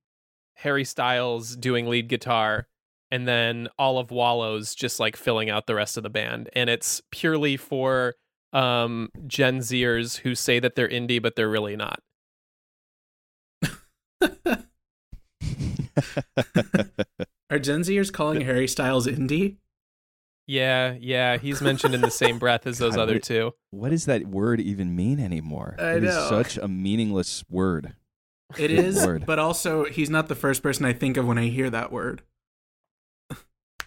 Harry 0.57 0.85
Styles 0.85 1.57
doing 1.57 1.87
lead 1.87 2.09
guitar, 2.09 2.69
and 3.11 3.27
then 3.27 3.69
all 3.79 3.99
of 3.99 4.11
Wallows 4.11 4.75
just 4.75 5.01
like 5.01 5.17
filling 5.17 5.51
out 5.51 5.67
the 5.67 5.75
rest 5.75 5.97
of 5.97 6.03
the 6.03 6.11
band. 6.11 6.51
And 6.55 6.71
it's 6.71 7.03
purely 7.11 7.57
for 7.57 8.15
um 8.53 9.11
Gen 9.27 9.59
Zers 9.59 10.19
who 10.19 10.35
say 10.35 10.61
that 10.61 10.77
they're 10.77 10.89
indie 10.89 11.21
but 11.21 11.37
they're 11.37 11.49
really 11.49 11.77
not. 11.77 12.01
are 17.51 17.59
gen 17.59 17.81
zers 17.81 18.13
calling 18.13 18.43
harry 18.43 18.69
styles 18.69 19.07
indie 19.07 19.57
Yeah, 20.49 20.97
yeah, 21.01 21.39
he's 21.39 21.61
mentioned 21.61 21.95
in 21.95 22.01
the 22.03 22.11
same 22.11 22.39
breath 22.39 22.67
as 22.67 22.79
those 22.79 22.95
God, 22.95 23.03
other 23.03 23.15
what- 23.15 23.23
two. 23.25 23.53
what 23.71 23.89
does 23.91 24.05
that 24.07 24.27
word 24.27 24.61
even 24.61 24.95
mean 24.95 25.19
anymore? 25.21 25.75
I 25.79 25.95
It 25.97 26.05
is 26.05 26.15
know. 26.15 26.29
such 26.29 26.57
a 26.57 26.69
meaningless 26.69 27.45
word. 27.51 27.95
it 28.53 28.57
Good 28.57 28.71
is 28.71 29.03
lord. 29.05 29.27
but 29.27 29.39
also 29.41 29.85
he's 29.87 30.09
not 30.09 30.29
the 30.29 30.37
first 30.37 30.63
person 30.63 30.85
i 30.85 30.93
think 30.93 31.17
of 31.17 31.27
when 31.27 31.37
i 31.37 31.49
hear 31.49 31.69
that 31.69 31.91
word 31.91 32.23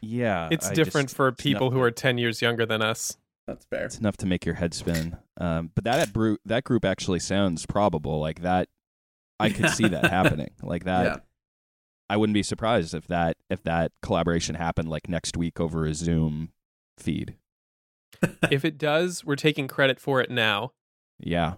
Yeah, 0.01 0.47
It's 0.51 0.67
I 0.69 0.73
different 0.73 1.07
just- 1.09 1.15
for 1.17 1.31
people 1.31 1.69
not- 1.69 1.73
who 1.77 1.81
are 1.81 1.91
10 1.91 2.17
years 2.17 2.41
younger 2.41 2.65
than 2.65 2.81
us. 2.81 3.17
That's 3.47 3.65
fair. 3.65 3.85
It's 3.85 3.97
enough 3.97 4.15
to 4.17 4.25
make 4.27 4.45
your 4.45 4.55
head 4.55 4.73
spin. 4.73 5.17
Um, 5.41 5.71
but 5.75 5.83
that 5.85 6.13
bru- 6.13 6.37
that 6.45 6.63
group 6.65 6.85
actually 6.85 7.19
sounds 7.19 7.65
probable. 7.65 8.19
Like 8.19 8.41
that, 8.43 8.69
I 9.39 9.49
could 9.49 9.69
see 9.71 9.87
that 9.87 10.05
happening. 10.11 10.51
Like 10.61 10.83
that, 10.85 11.03
Yeah. 11.05 11.17
I 12.09 12.17
wouldn't 12.17 12.33
be 12.33 12.43
surprised 12.43 12.93
if 12.93 13.07
that 13.07 13.37
if 13.49 13.63
that 13.63 13.91
collaboration 14.01 14.55
happened 14.55 14.89
like 14.89 15.07
next 15.07 15.37
week 15.37 15.59
over 15.59 15.85
a 15.85 15.93
Zoom 15.93 16.49
feed. 16.97 17.35
if 18.51 18.65
it 18.65 18.77
does, 18.77 19.23
we're 19.23 19.35
taking 19.35 19.67
credit 19.67 19.99
for 19.99 20.19
it 20.19 20.29
now. 20.31 20.71
Yeah, 21.19 21.53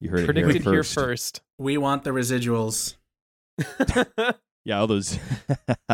you 0.00 0.10
heard 0.10 0.24
Predicted 0.26 0.56
it 0.56 0.62
here 0.64 0.72
here 0.72 0.82
first. 0.82 0.94
first. 0.94 1.40
We 1.58 1.78
want 1.78 2.04
the 2.04 2.10
residuals. 2.10 2.96
Yeah, 4.68 4.80
all 4.80 4.86
those. 4.86 5.18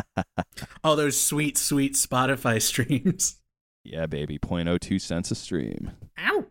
All 0.83 0.97
those 0.97 1.21
sweet, 1.21 1.57
sweet 1.57 1.95
Spotify 1.95 2.61
streams. 2.61 3.41
yeah, 3.85 4.07
baby, 4.07 4.37
0.02 4.37 5.01
cents 5.01 5.31
a 5.31 5.37
stream. 5.37 5.93
Ow. 6.19 6.45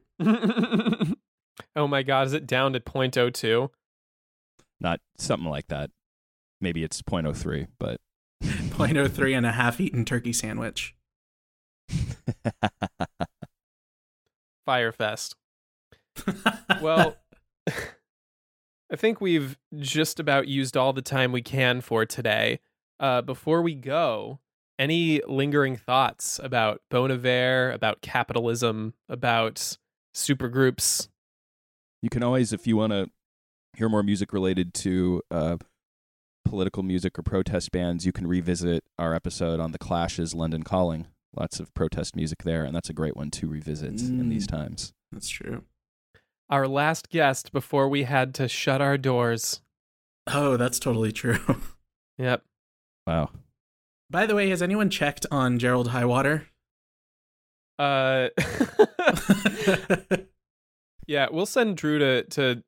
oh 1.76 1.88
my 1.88 2.02
god, 2.02 2.28
is 2.28 2.34
it 2.34 2.48
down 2.48 2.72
to 2.74 2.80
0.02? 2.80 3.70
Not 4.80 5.02
something 5.18 5.50
like 5.50 5.68
that. 5.68 5.92
Maybe 6.64 6.84
it's 6.84 7.02
0.03, 7.02 7.68
but 7.78 8.00
0.03 8.44 9.38
and 9.38 9.46
a 9.46 9.52
half 9.52 9.80
eaten 9.80 10.06
turkey 10.06 10.34
sandwich. 10.34 10.96
Fyre 14.66 14.92
Fest. 14.92 15.36
Well, 16.82 17.16
I 17.68 18.96
think 18.96 19.22
we've 19.22 19.58
just 19.78 20.20
about 20.20 20.48
used 20.48 20.76
all 20.76 20.92
the 20.94 21.02
time 21.02 21.32
we 21.32 21.42
can 21.42 21.82
for 21.82 22.06
today. 22.06 22.60
Uh, 23.00 23.22
before 23.22 23.62
we 23.62 23.74
go, 23.74 24.40
any 24.78 25.22
lingering 25.28 25.76
thoughts 25.78 26.40
about 26.44 26.82
Bon 26.90 27.12
Iver, 27.12 27.72
about 27.72 28.02
capitalism, 28.02 28.94
about 29.08 29.78
supergroups? 30.14 31.08
you 32.04 32.10
can 32.10 32.22
always, 32.22 32.52
if 32.52 32.68
you 32.68 32.76
want 32.76 32.92
to 32.92 33.10
hear 33.78 33.88
more 33.88 34.04
music 34.04 34.34
related 34.34 34.74
to 34.74 35.22
uh, 35.32 35.56
political 36.54 36.84
music 36.84 37.18
or 37.18 37.24
protest 37.24 37.72
bands, 37.72 38.06
you 38.06 38.12
can 38.12 38.28
revisit 38.28 38.84
our 39.00 39.16
episode 39.16 39.60
on 39.60 39.72
the 39.72 39.80
Clash's 39.80 40.36
London 40.36 40.62
Calling. 40.62 41.08
Lots 41.36 41.60
of 41.60 41.74
protest 41.74 42.16
music 42.16 42.44
there, 42.44 42.64
and 42.64 42.76
that's 42.76 42.92
a 42.92 42.94
great 42.94 43.18
one 43.18 43.32
to 43.32 43.48
revisit 43.48 44.00
in 44.02 44.30
these 44.30 44.46
Mm. 44.46 44.52
times. 44.52 44.94
That's 45.12 45.30
true. 45.30 45.64
Our 46.52 46.68
last 46.68 47.10
guest 47.10 47.52
before 47.52 47.90
we 47.90 48.04
had 48.04 48.36
to 48.36 48.48
shut 48.48 48.82
our 48.82 49.00
doors. 49.00 49.62
Oh, 50.28 50.56
that's 50.56 50.78
totally 50.80 51.12
true. 51.12 51.40
Yep. 52.20 52.44
Wow. 53.08 53.32
By 54.12 54.28
the 54.28 54.36
way, 54.36 54.48
has 54.50 54.62
anyone 54.62 54.92
checked 54.92 55.26
on 55.32 55.58
Gerald 55.58 55.88
Highwater? 55.88 56.50
Uh, 57.80 58.28
yeah, 61.08 61.28
we'll 61.32 61.48
send 61.48 61.78
Drew 61.78 61.98
to 61.98 62.22
to 62.24 62.64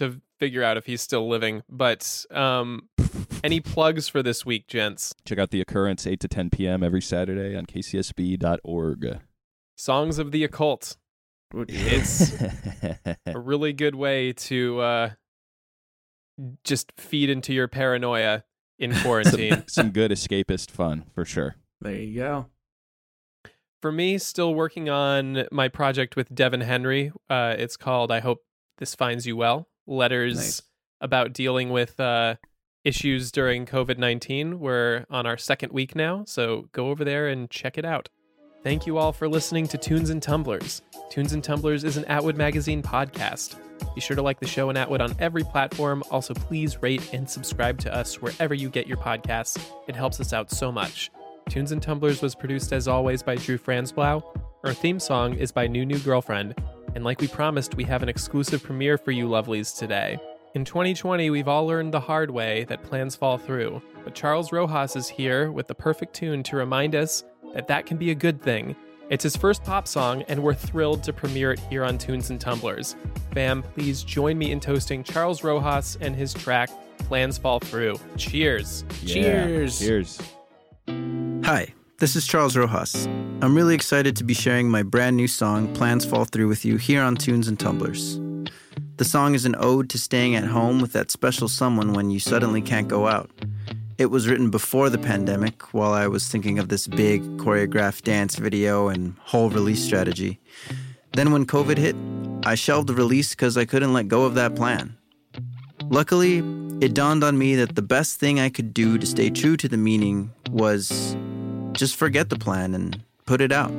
to 0.00 0.20
figure 0.38 0.62
out 0.62 0.76
if 0.76 0.86
he's 0.86 1.00
still 1.00 1.28
living. 1.28 1.62
But 1.68 2.24
um, 2.30 2.88
any 3.44 3.60
plugs 3.60 4.08
for 4.08 4.22
this 4.22 4.44
week, 4.44 4.66
gents? 4.66 5.14
Check 5.24 5.38
out 5.38 5.50
the 5.50 5.60
occurrence 5.60 6.06
8 6.06 6.20
to 6.20 6.28
10 6.28 6.50
p.m. 6.50 6.82
every 6.82 7.02
Saturday 7.02 7.56
on 7.56 7.66
kcsb.org. 7.66 9.20
Songs 9.76 10.18
of 10.18 10.32
the 10.32 10.44
occult. 10.44 10.96
It's 11.54 12.32
a 13.26 13.38
really 13.38 13.72
good 13.72 13.94
way 13.94 14.32
to 14.32 14.80
uh, 14.80 15.10
just 16.64 16.92
feed 16.96 17.30
into 17.30 17.52
your 17.52 17.68
paranoia 17.68 18.44
in 18.78 18.94
quarantine. 19.02 19.64
some 19.66 19.90
good 19.90 20.10
escapist 20.10 20.70
fun 20.70 21.04
for 21.14 21.24
sure. 21.24 21.56
There 21.80 21.94
you 21.94 22.20
go. 22.20 22.46
For 23.80 23.90
me, 23.90 24.18
still 24.18 24.54
working 24.54 24.90
on 24.90 25.46
my 25.50 25.68
project 25.68 26.14
with 26.14 26.34
Devin 26.34 26.60
Henry. 26.60 27.12
Uh, 27.30 27.54
it's 27.58 27.78
called 27.78 28.12
"I 28.12 28.20
Hope 28.20 28.44
This 28.76 28.94
Finds 28.94 29.26
You 29.26 29.36
Well." 29.36 29.69
Letters 29.86 30.36
Nice. 30.36 30.62
about 31.00 31.32
dealing 31.32 31.70
with 31.70 31.98
uh, 32.00 32.36
issues 32.84 33.30
during 33.32 33.66
COVID 33.66 33.98
nineteen. 33.98 34.58
We're 34.60 35.04
on 35.10 35.26
our 35.26 35.36
second 35.36 35.72
week 35.72 35.94
now, 35.94 36.24
so 36.26 36.68
go 36.72 36.88
over 36.90 37.04
there 37.04 37.28
and 37.28 37.50
check 37.50 37.76
it 37.78 37.84
out. 37.84 38.08
Thank 38.62 38.86
you 38.86 38.98
all 38.98 39.12
for 39.12 39.26
listening 39.28 39.66
to 39.68 39.78
Tunes 39.78 40.10
and 40.10 40.22
Tumblers. 40.22 40.82
Tunes 41.10 41.32
and 41.32 41.42
Tumblers 41.42 41.82
is 41.82 41.96
an 41.96 42.04
Atwood 42.04 42.36
Magazine 42.36 42.82
podcast. 42.82 43.56
Be 43.94 44.02
sure 44.02 44.14
to 44.14 44.20
like 44.22 44.38
the 44.38 44.46
show 44.46 44.68
in 44.68 44.76
Atwood 44.76 45.00
on 45.00 45.16
every 45.18 45.42
platform. 45.44 46.02
Also, 46.10 46.34
please 46.34 46.82
rate 46.82 47.14
and 47.14 47.28
subscribe 47.28 47.78
to 47.78 47.94
us 47.94 48.20
wherever 48.20 48.52
you 48.52 48.68
get 48.68 48.86
your 48.86 48.98
podcasts. 48.98 49.58
It 49.88 49.96
helps 49.96 50.20
us 50.20 50.34
out 50.34 50.50
so 50.50 50.70
much. 50.70 51.10
Tunes 51.48 51.72
and 51.72 51.82
Tumblers 51.82 52.20
was 52.20 52.34
produced 52.34 52.74
as 52.74 52.86
always 52.86 53.22
by 53.22 53.36
Drew 53.36 53.56
Franzblau. 53.56 54.22
Our 54.62 54.74
theme 54.74 55.00
song 55.00 55.34
is 55.34 55.50
by 55.50 55.66
New 55.66 55.86
New 55.86 55.98
Girlfriend. 55.98 56.54
And 56.94 57.04
like 57.04 57.20
we 57.20 57.28
promised, 57.28 57.74
we 57.74 57.84
have 57.84 58.02
an 58.02 58.08
exclusive 58.08 58.62
premiere 58.62 58.98
for 58.98 59.10
you 59.10 59.28
lovelies 59.28 59.76
today. 59.76 60.18
In 60.54 60.64
2020, 60.64 61.30
we've 61.30 61.46
all 61.46 61.66
learned 61.66 61.94
the 61.94 62.00
hard 62.00 62.30
way 62.30 62.64
that 62.64 62.82
plans 62.82 63.14
fall 63.14 63.38
through. 63.38 63.80
But 64.04 64.14
Charles 64.14 64.50
Rojas 64.50 64.96
is 64.96 65.08
here 65.08 65.52
with 65.52 65.68
the 65.68 65.74
perfect 65.74 66.14
tune 66.14 66.42
to 66.44 66.56
remind 66.56 66.94
us 66.94 67.22
that 67.54 67.68
that 67.68 67.86
can 67.86 67.96
be 67.96 68.10
a 68.10 68.14
good 68.14 68.42
thing. 68.42 68.74
It's 69.10 69.24
his 69.24 69.36
first 69.36 69.64
pop 69.64 69.88
song, 69.88 70.22
and 70.28 70.42
we're 70.42 70.54
thrilled 70.54 71.02
to 71.04 71.12
premiere 71.12 71.52
it 71.52 71.58
here 71.58 71.84
on 71.84 71.98
Tunes 71.98 72.30
and 72.30 72.40
Tumblers. 72.40 72.96
Fam, 73.32 73.62
please 73.62 74.02
join 74.02 74.38
me 74.38 74.52
in 74.52 74.60
toasting 74.60 75.02
Charles 75.02 75.42
Rojas 75.42 75.96
and 76.00 76.14
his 76.14 76.32
track 76.32 76.70
Plans 76.98 77.38
Fall 77.38 77.58
Through. 77.58 77.98
Cheers. 78.16 78.84
Yeah. 79.02 79.46
Cheers. 79.46 79.78
Cheers. 79.80 80.20
Hi, 81.44 81.74
this 82.00 82.16
is 82.16 82.26
Charles 82.26 82.56
Rojas. 82.56 83.04
I'm 83.42 83.54
really 83.54 83.74
excited 83.74 84.16
to 84.16 84.24
be 84.24 84.32
sharing 84.32 84.70
my 84.70 84.82
brand 84.82 85.18
new 85.18 85.28
song, 85.28 85.70
Plans 85.74 86.06
Fall 86.06 86.24
Through, 86.24 86.48
with 86.48 86.64
you 86.64 86.78
here 86.78 87.02
on 87.02 87.14
Tunes 87.14 87.46
and 87.46 87.60
Tumblers. 87.60 88.18
The 88.96 89.04
song 89.04 89.34
is 89.34 89.44
an 89.44 89.54
ode 89.58 89.90
to 89.90 89.98
staying 89.98 90.34
at 90.34 90.44
home 90.44 90.80
with 90.80 90.94
that 90.94 91.10
special 91.10 91.46
someone 91.46 91.92
when 91.92 92.10
you 92.10 92.18
suddenly 92.18 92.62
can't 92.62 92.88
go 92.88 93.06
out. 93.06 93.30
It 93.98 94.06
was 94.06 94.28
written 94.28 94.48
before 94.48 94.88
the 94.88 94.96
pandemic 94.96 95.74
while 95.74 95.92
I 95.92 96.06
was 96.06 96.26
thinking 96.26 96.58
of 96.58 96.70
this 96.70 96.86
big 96.86 97.22
choreographed 97.36 98.04
dance 98.04 98.36
video 98.36 98.88
and 98.88 99.14
whole 99.18 99.50
release 99.50 99.84
strategy. 99.84 100.40
Then, 101.12 101.32
when 101.32 101.44
COVID 101.44 101.76
hit, 101.76 101.96
I 102.46 102.54
shelved 102.54 102.88
the 102.88 102.94
release 102.94 103.34
because 103.34 103.58
I 103.58 103.66
couldn't 103.66 103.92
let 103.92 104.08
go 104.08 104.24
of 104.24 104.34
that 104.36 104.56
plan. 104.56 104.96
Luckily, 105.90 106.38
it 106.80 106.94
dawned 106.94 107.22
on 107.22 107.36
me 107.36 107.56
that 107.56 107.74
the 107.74 107.82
best 107.82 108.18
thing 108.18 108.40
I 108.40 108.48
could 108.48 108.72
do 108.72 108.96
to 108.96 109.06
stay 109.06 109.28
true 109.28 109.58
to 109.58 109.68
the 109.68 109.76
meaning 109.76 110.30
was 110.50 111.14
just 111.80 111.96
forget 111.96 112.28
the 112.28 112.38
plan 112.38 112.74
and 112.74 113.02
put 113.24 113.40
it 113.40 113.50
out. 113.50 113.72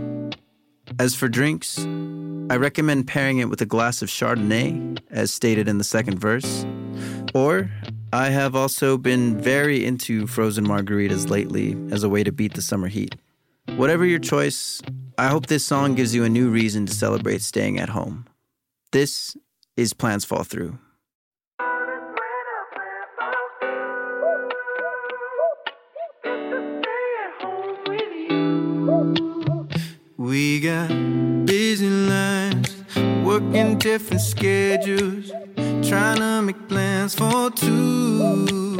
As 0.97 1.14
for 1.14 1.28
drinks, 1.28 1.78
I 2.49 2.58
recommend 2.58 3.06
pairing 3.06 3.38
it 3.38 3.47
with 3.47 3.62
a 3.62 3.66
glass 3.68 4.02
of 4.02 4.10
Chardonnay, 4.10 4.97
as 5.12 5.32
stated 5.32 5.68
in 5.68 5.78
the 5.78 5.84
second 5.84 6.18
verse. 6.18 6.66
Or, 7.36 7.70
I 8.12 8.30
have 8.30 8.56
also 8.56 8.97
been 8.97 9.39
very 9.39 9.86
into 9.86 10.26
frozen 10.26 10.66
margaritas 10.66 11.30
lately 11.30 11.78
as 11.91 12.04
a 12.04 12.10
way 12.10 12.24
to 12.24 12.32
beat 12.32 12.56
the 12.56 12.64
summer 12.64 12.88
heat. 12.88 13.16
Whatever 13.76 14.04
your 14.04 14.20
choice, 14.20 14.82
I 15.20 15.28
hope 15.28 15.45
this 15.45 15.64
song 15.64 15.93
gives 15.93 16.16
you 16.16 16.24
a 16.24 16.30
new 16.30 16.49
reason 16.49 16.88
to 16.88 16.93
celebrate 16.95 17.43
staying 17.43 17.78
at 17.78 17.89
home. 17.89 18.26
This 18.91 19.38
is 19.78 19.93
Plans 19.93 20.26
Fall 20.26 20.43
Through. 20.43 20.80
We 30.41 30.59
got 30.59 30.87
busy 31.45 31.87
lives, 31.87 32.75
working 33.23 33.77
different 33.77 34.23
schedules, 34.23 35.31
trying 35.87 36.17
to 36.17 36.41
make 36.41 36.67
plans 36.67 37.13
for 37.13 37.51
two. 37.51 38.79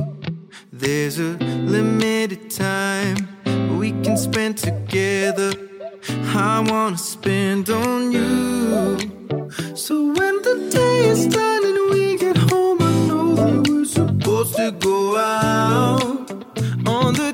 There's 0.74 1.20
a 1.20 1.38
limited 1.76 2.50
time 2.50 3.18
we 3.78 3.92
can 4.02 4.18
spend 4.18 4.58
together. 4.58 5.52
I 6.34 6.66
wanna 6.68 6.98
spend 6.98 7.70
on 7.70 8.12
you. 8.12 8.98
So 9.76 10.14
when 10.18 10.42
the 10.42 10.56
day 10.72 11.10
is 11.10 11.28
done 11.28 11.64
and 11.64 11.92
we 11.92 12.18
get 12.18 12.38
home, 12.38 12.80
I 12.82 12.94
know 13.08 13.36
that 13.36 13.68
we're 13.68 13.86
supposed 13.86 14.56
to 14.56 14.72
go 14.72 15.16
out 15.16 16.32
on 16.88 17.14
the 17.14 17.31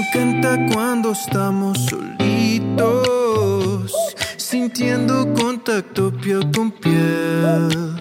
encanta 0.00 0.56
cuando 0.72 1.12
estamos 1.12 1.78
solitos, 1.90 2.82
sintiendo 4.36 5.32
contacto 5.34 6.10
piel 6.12 6.50
con 6.52 6.70
piel. 6.70 7.98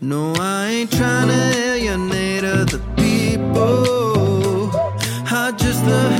No, 0.00 0.32
I 0.34 0.68
ain't 0.70 0.90
trying 0.90 1.28
to 1.28 1.34
alienate 1.34 2.44
other 2.44 2.80
people. 2.96 4.70
I 5.30 5.52
just 5.56 5.84
love 5.86 6.12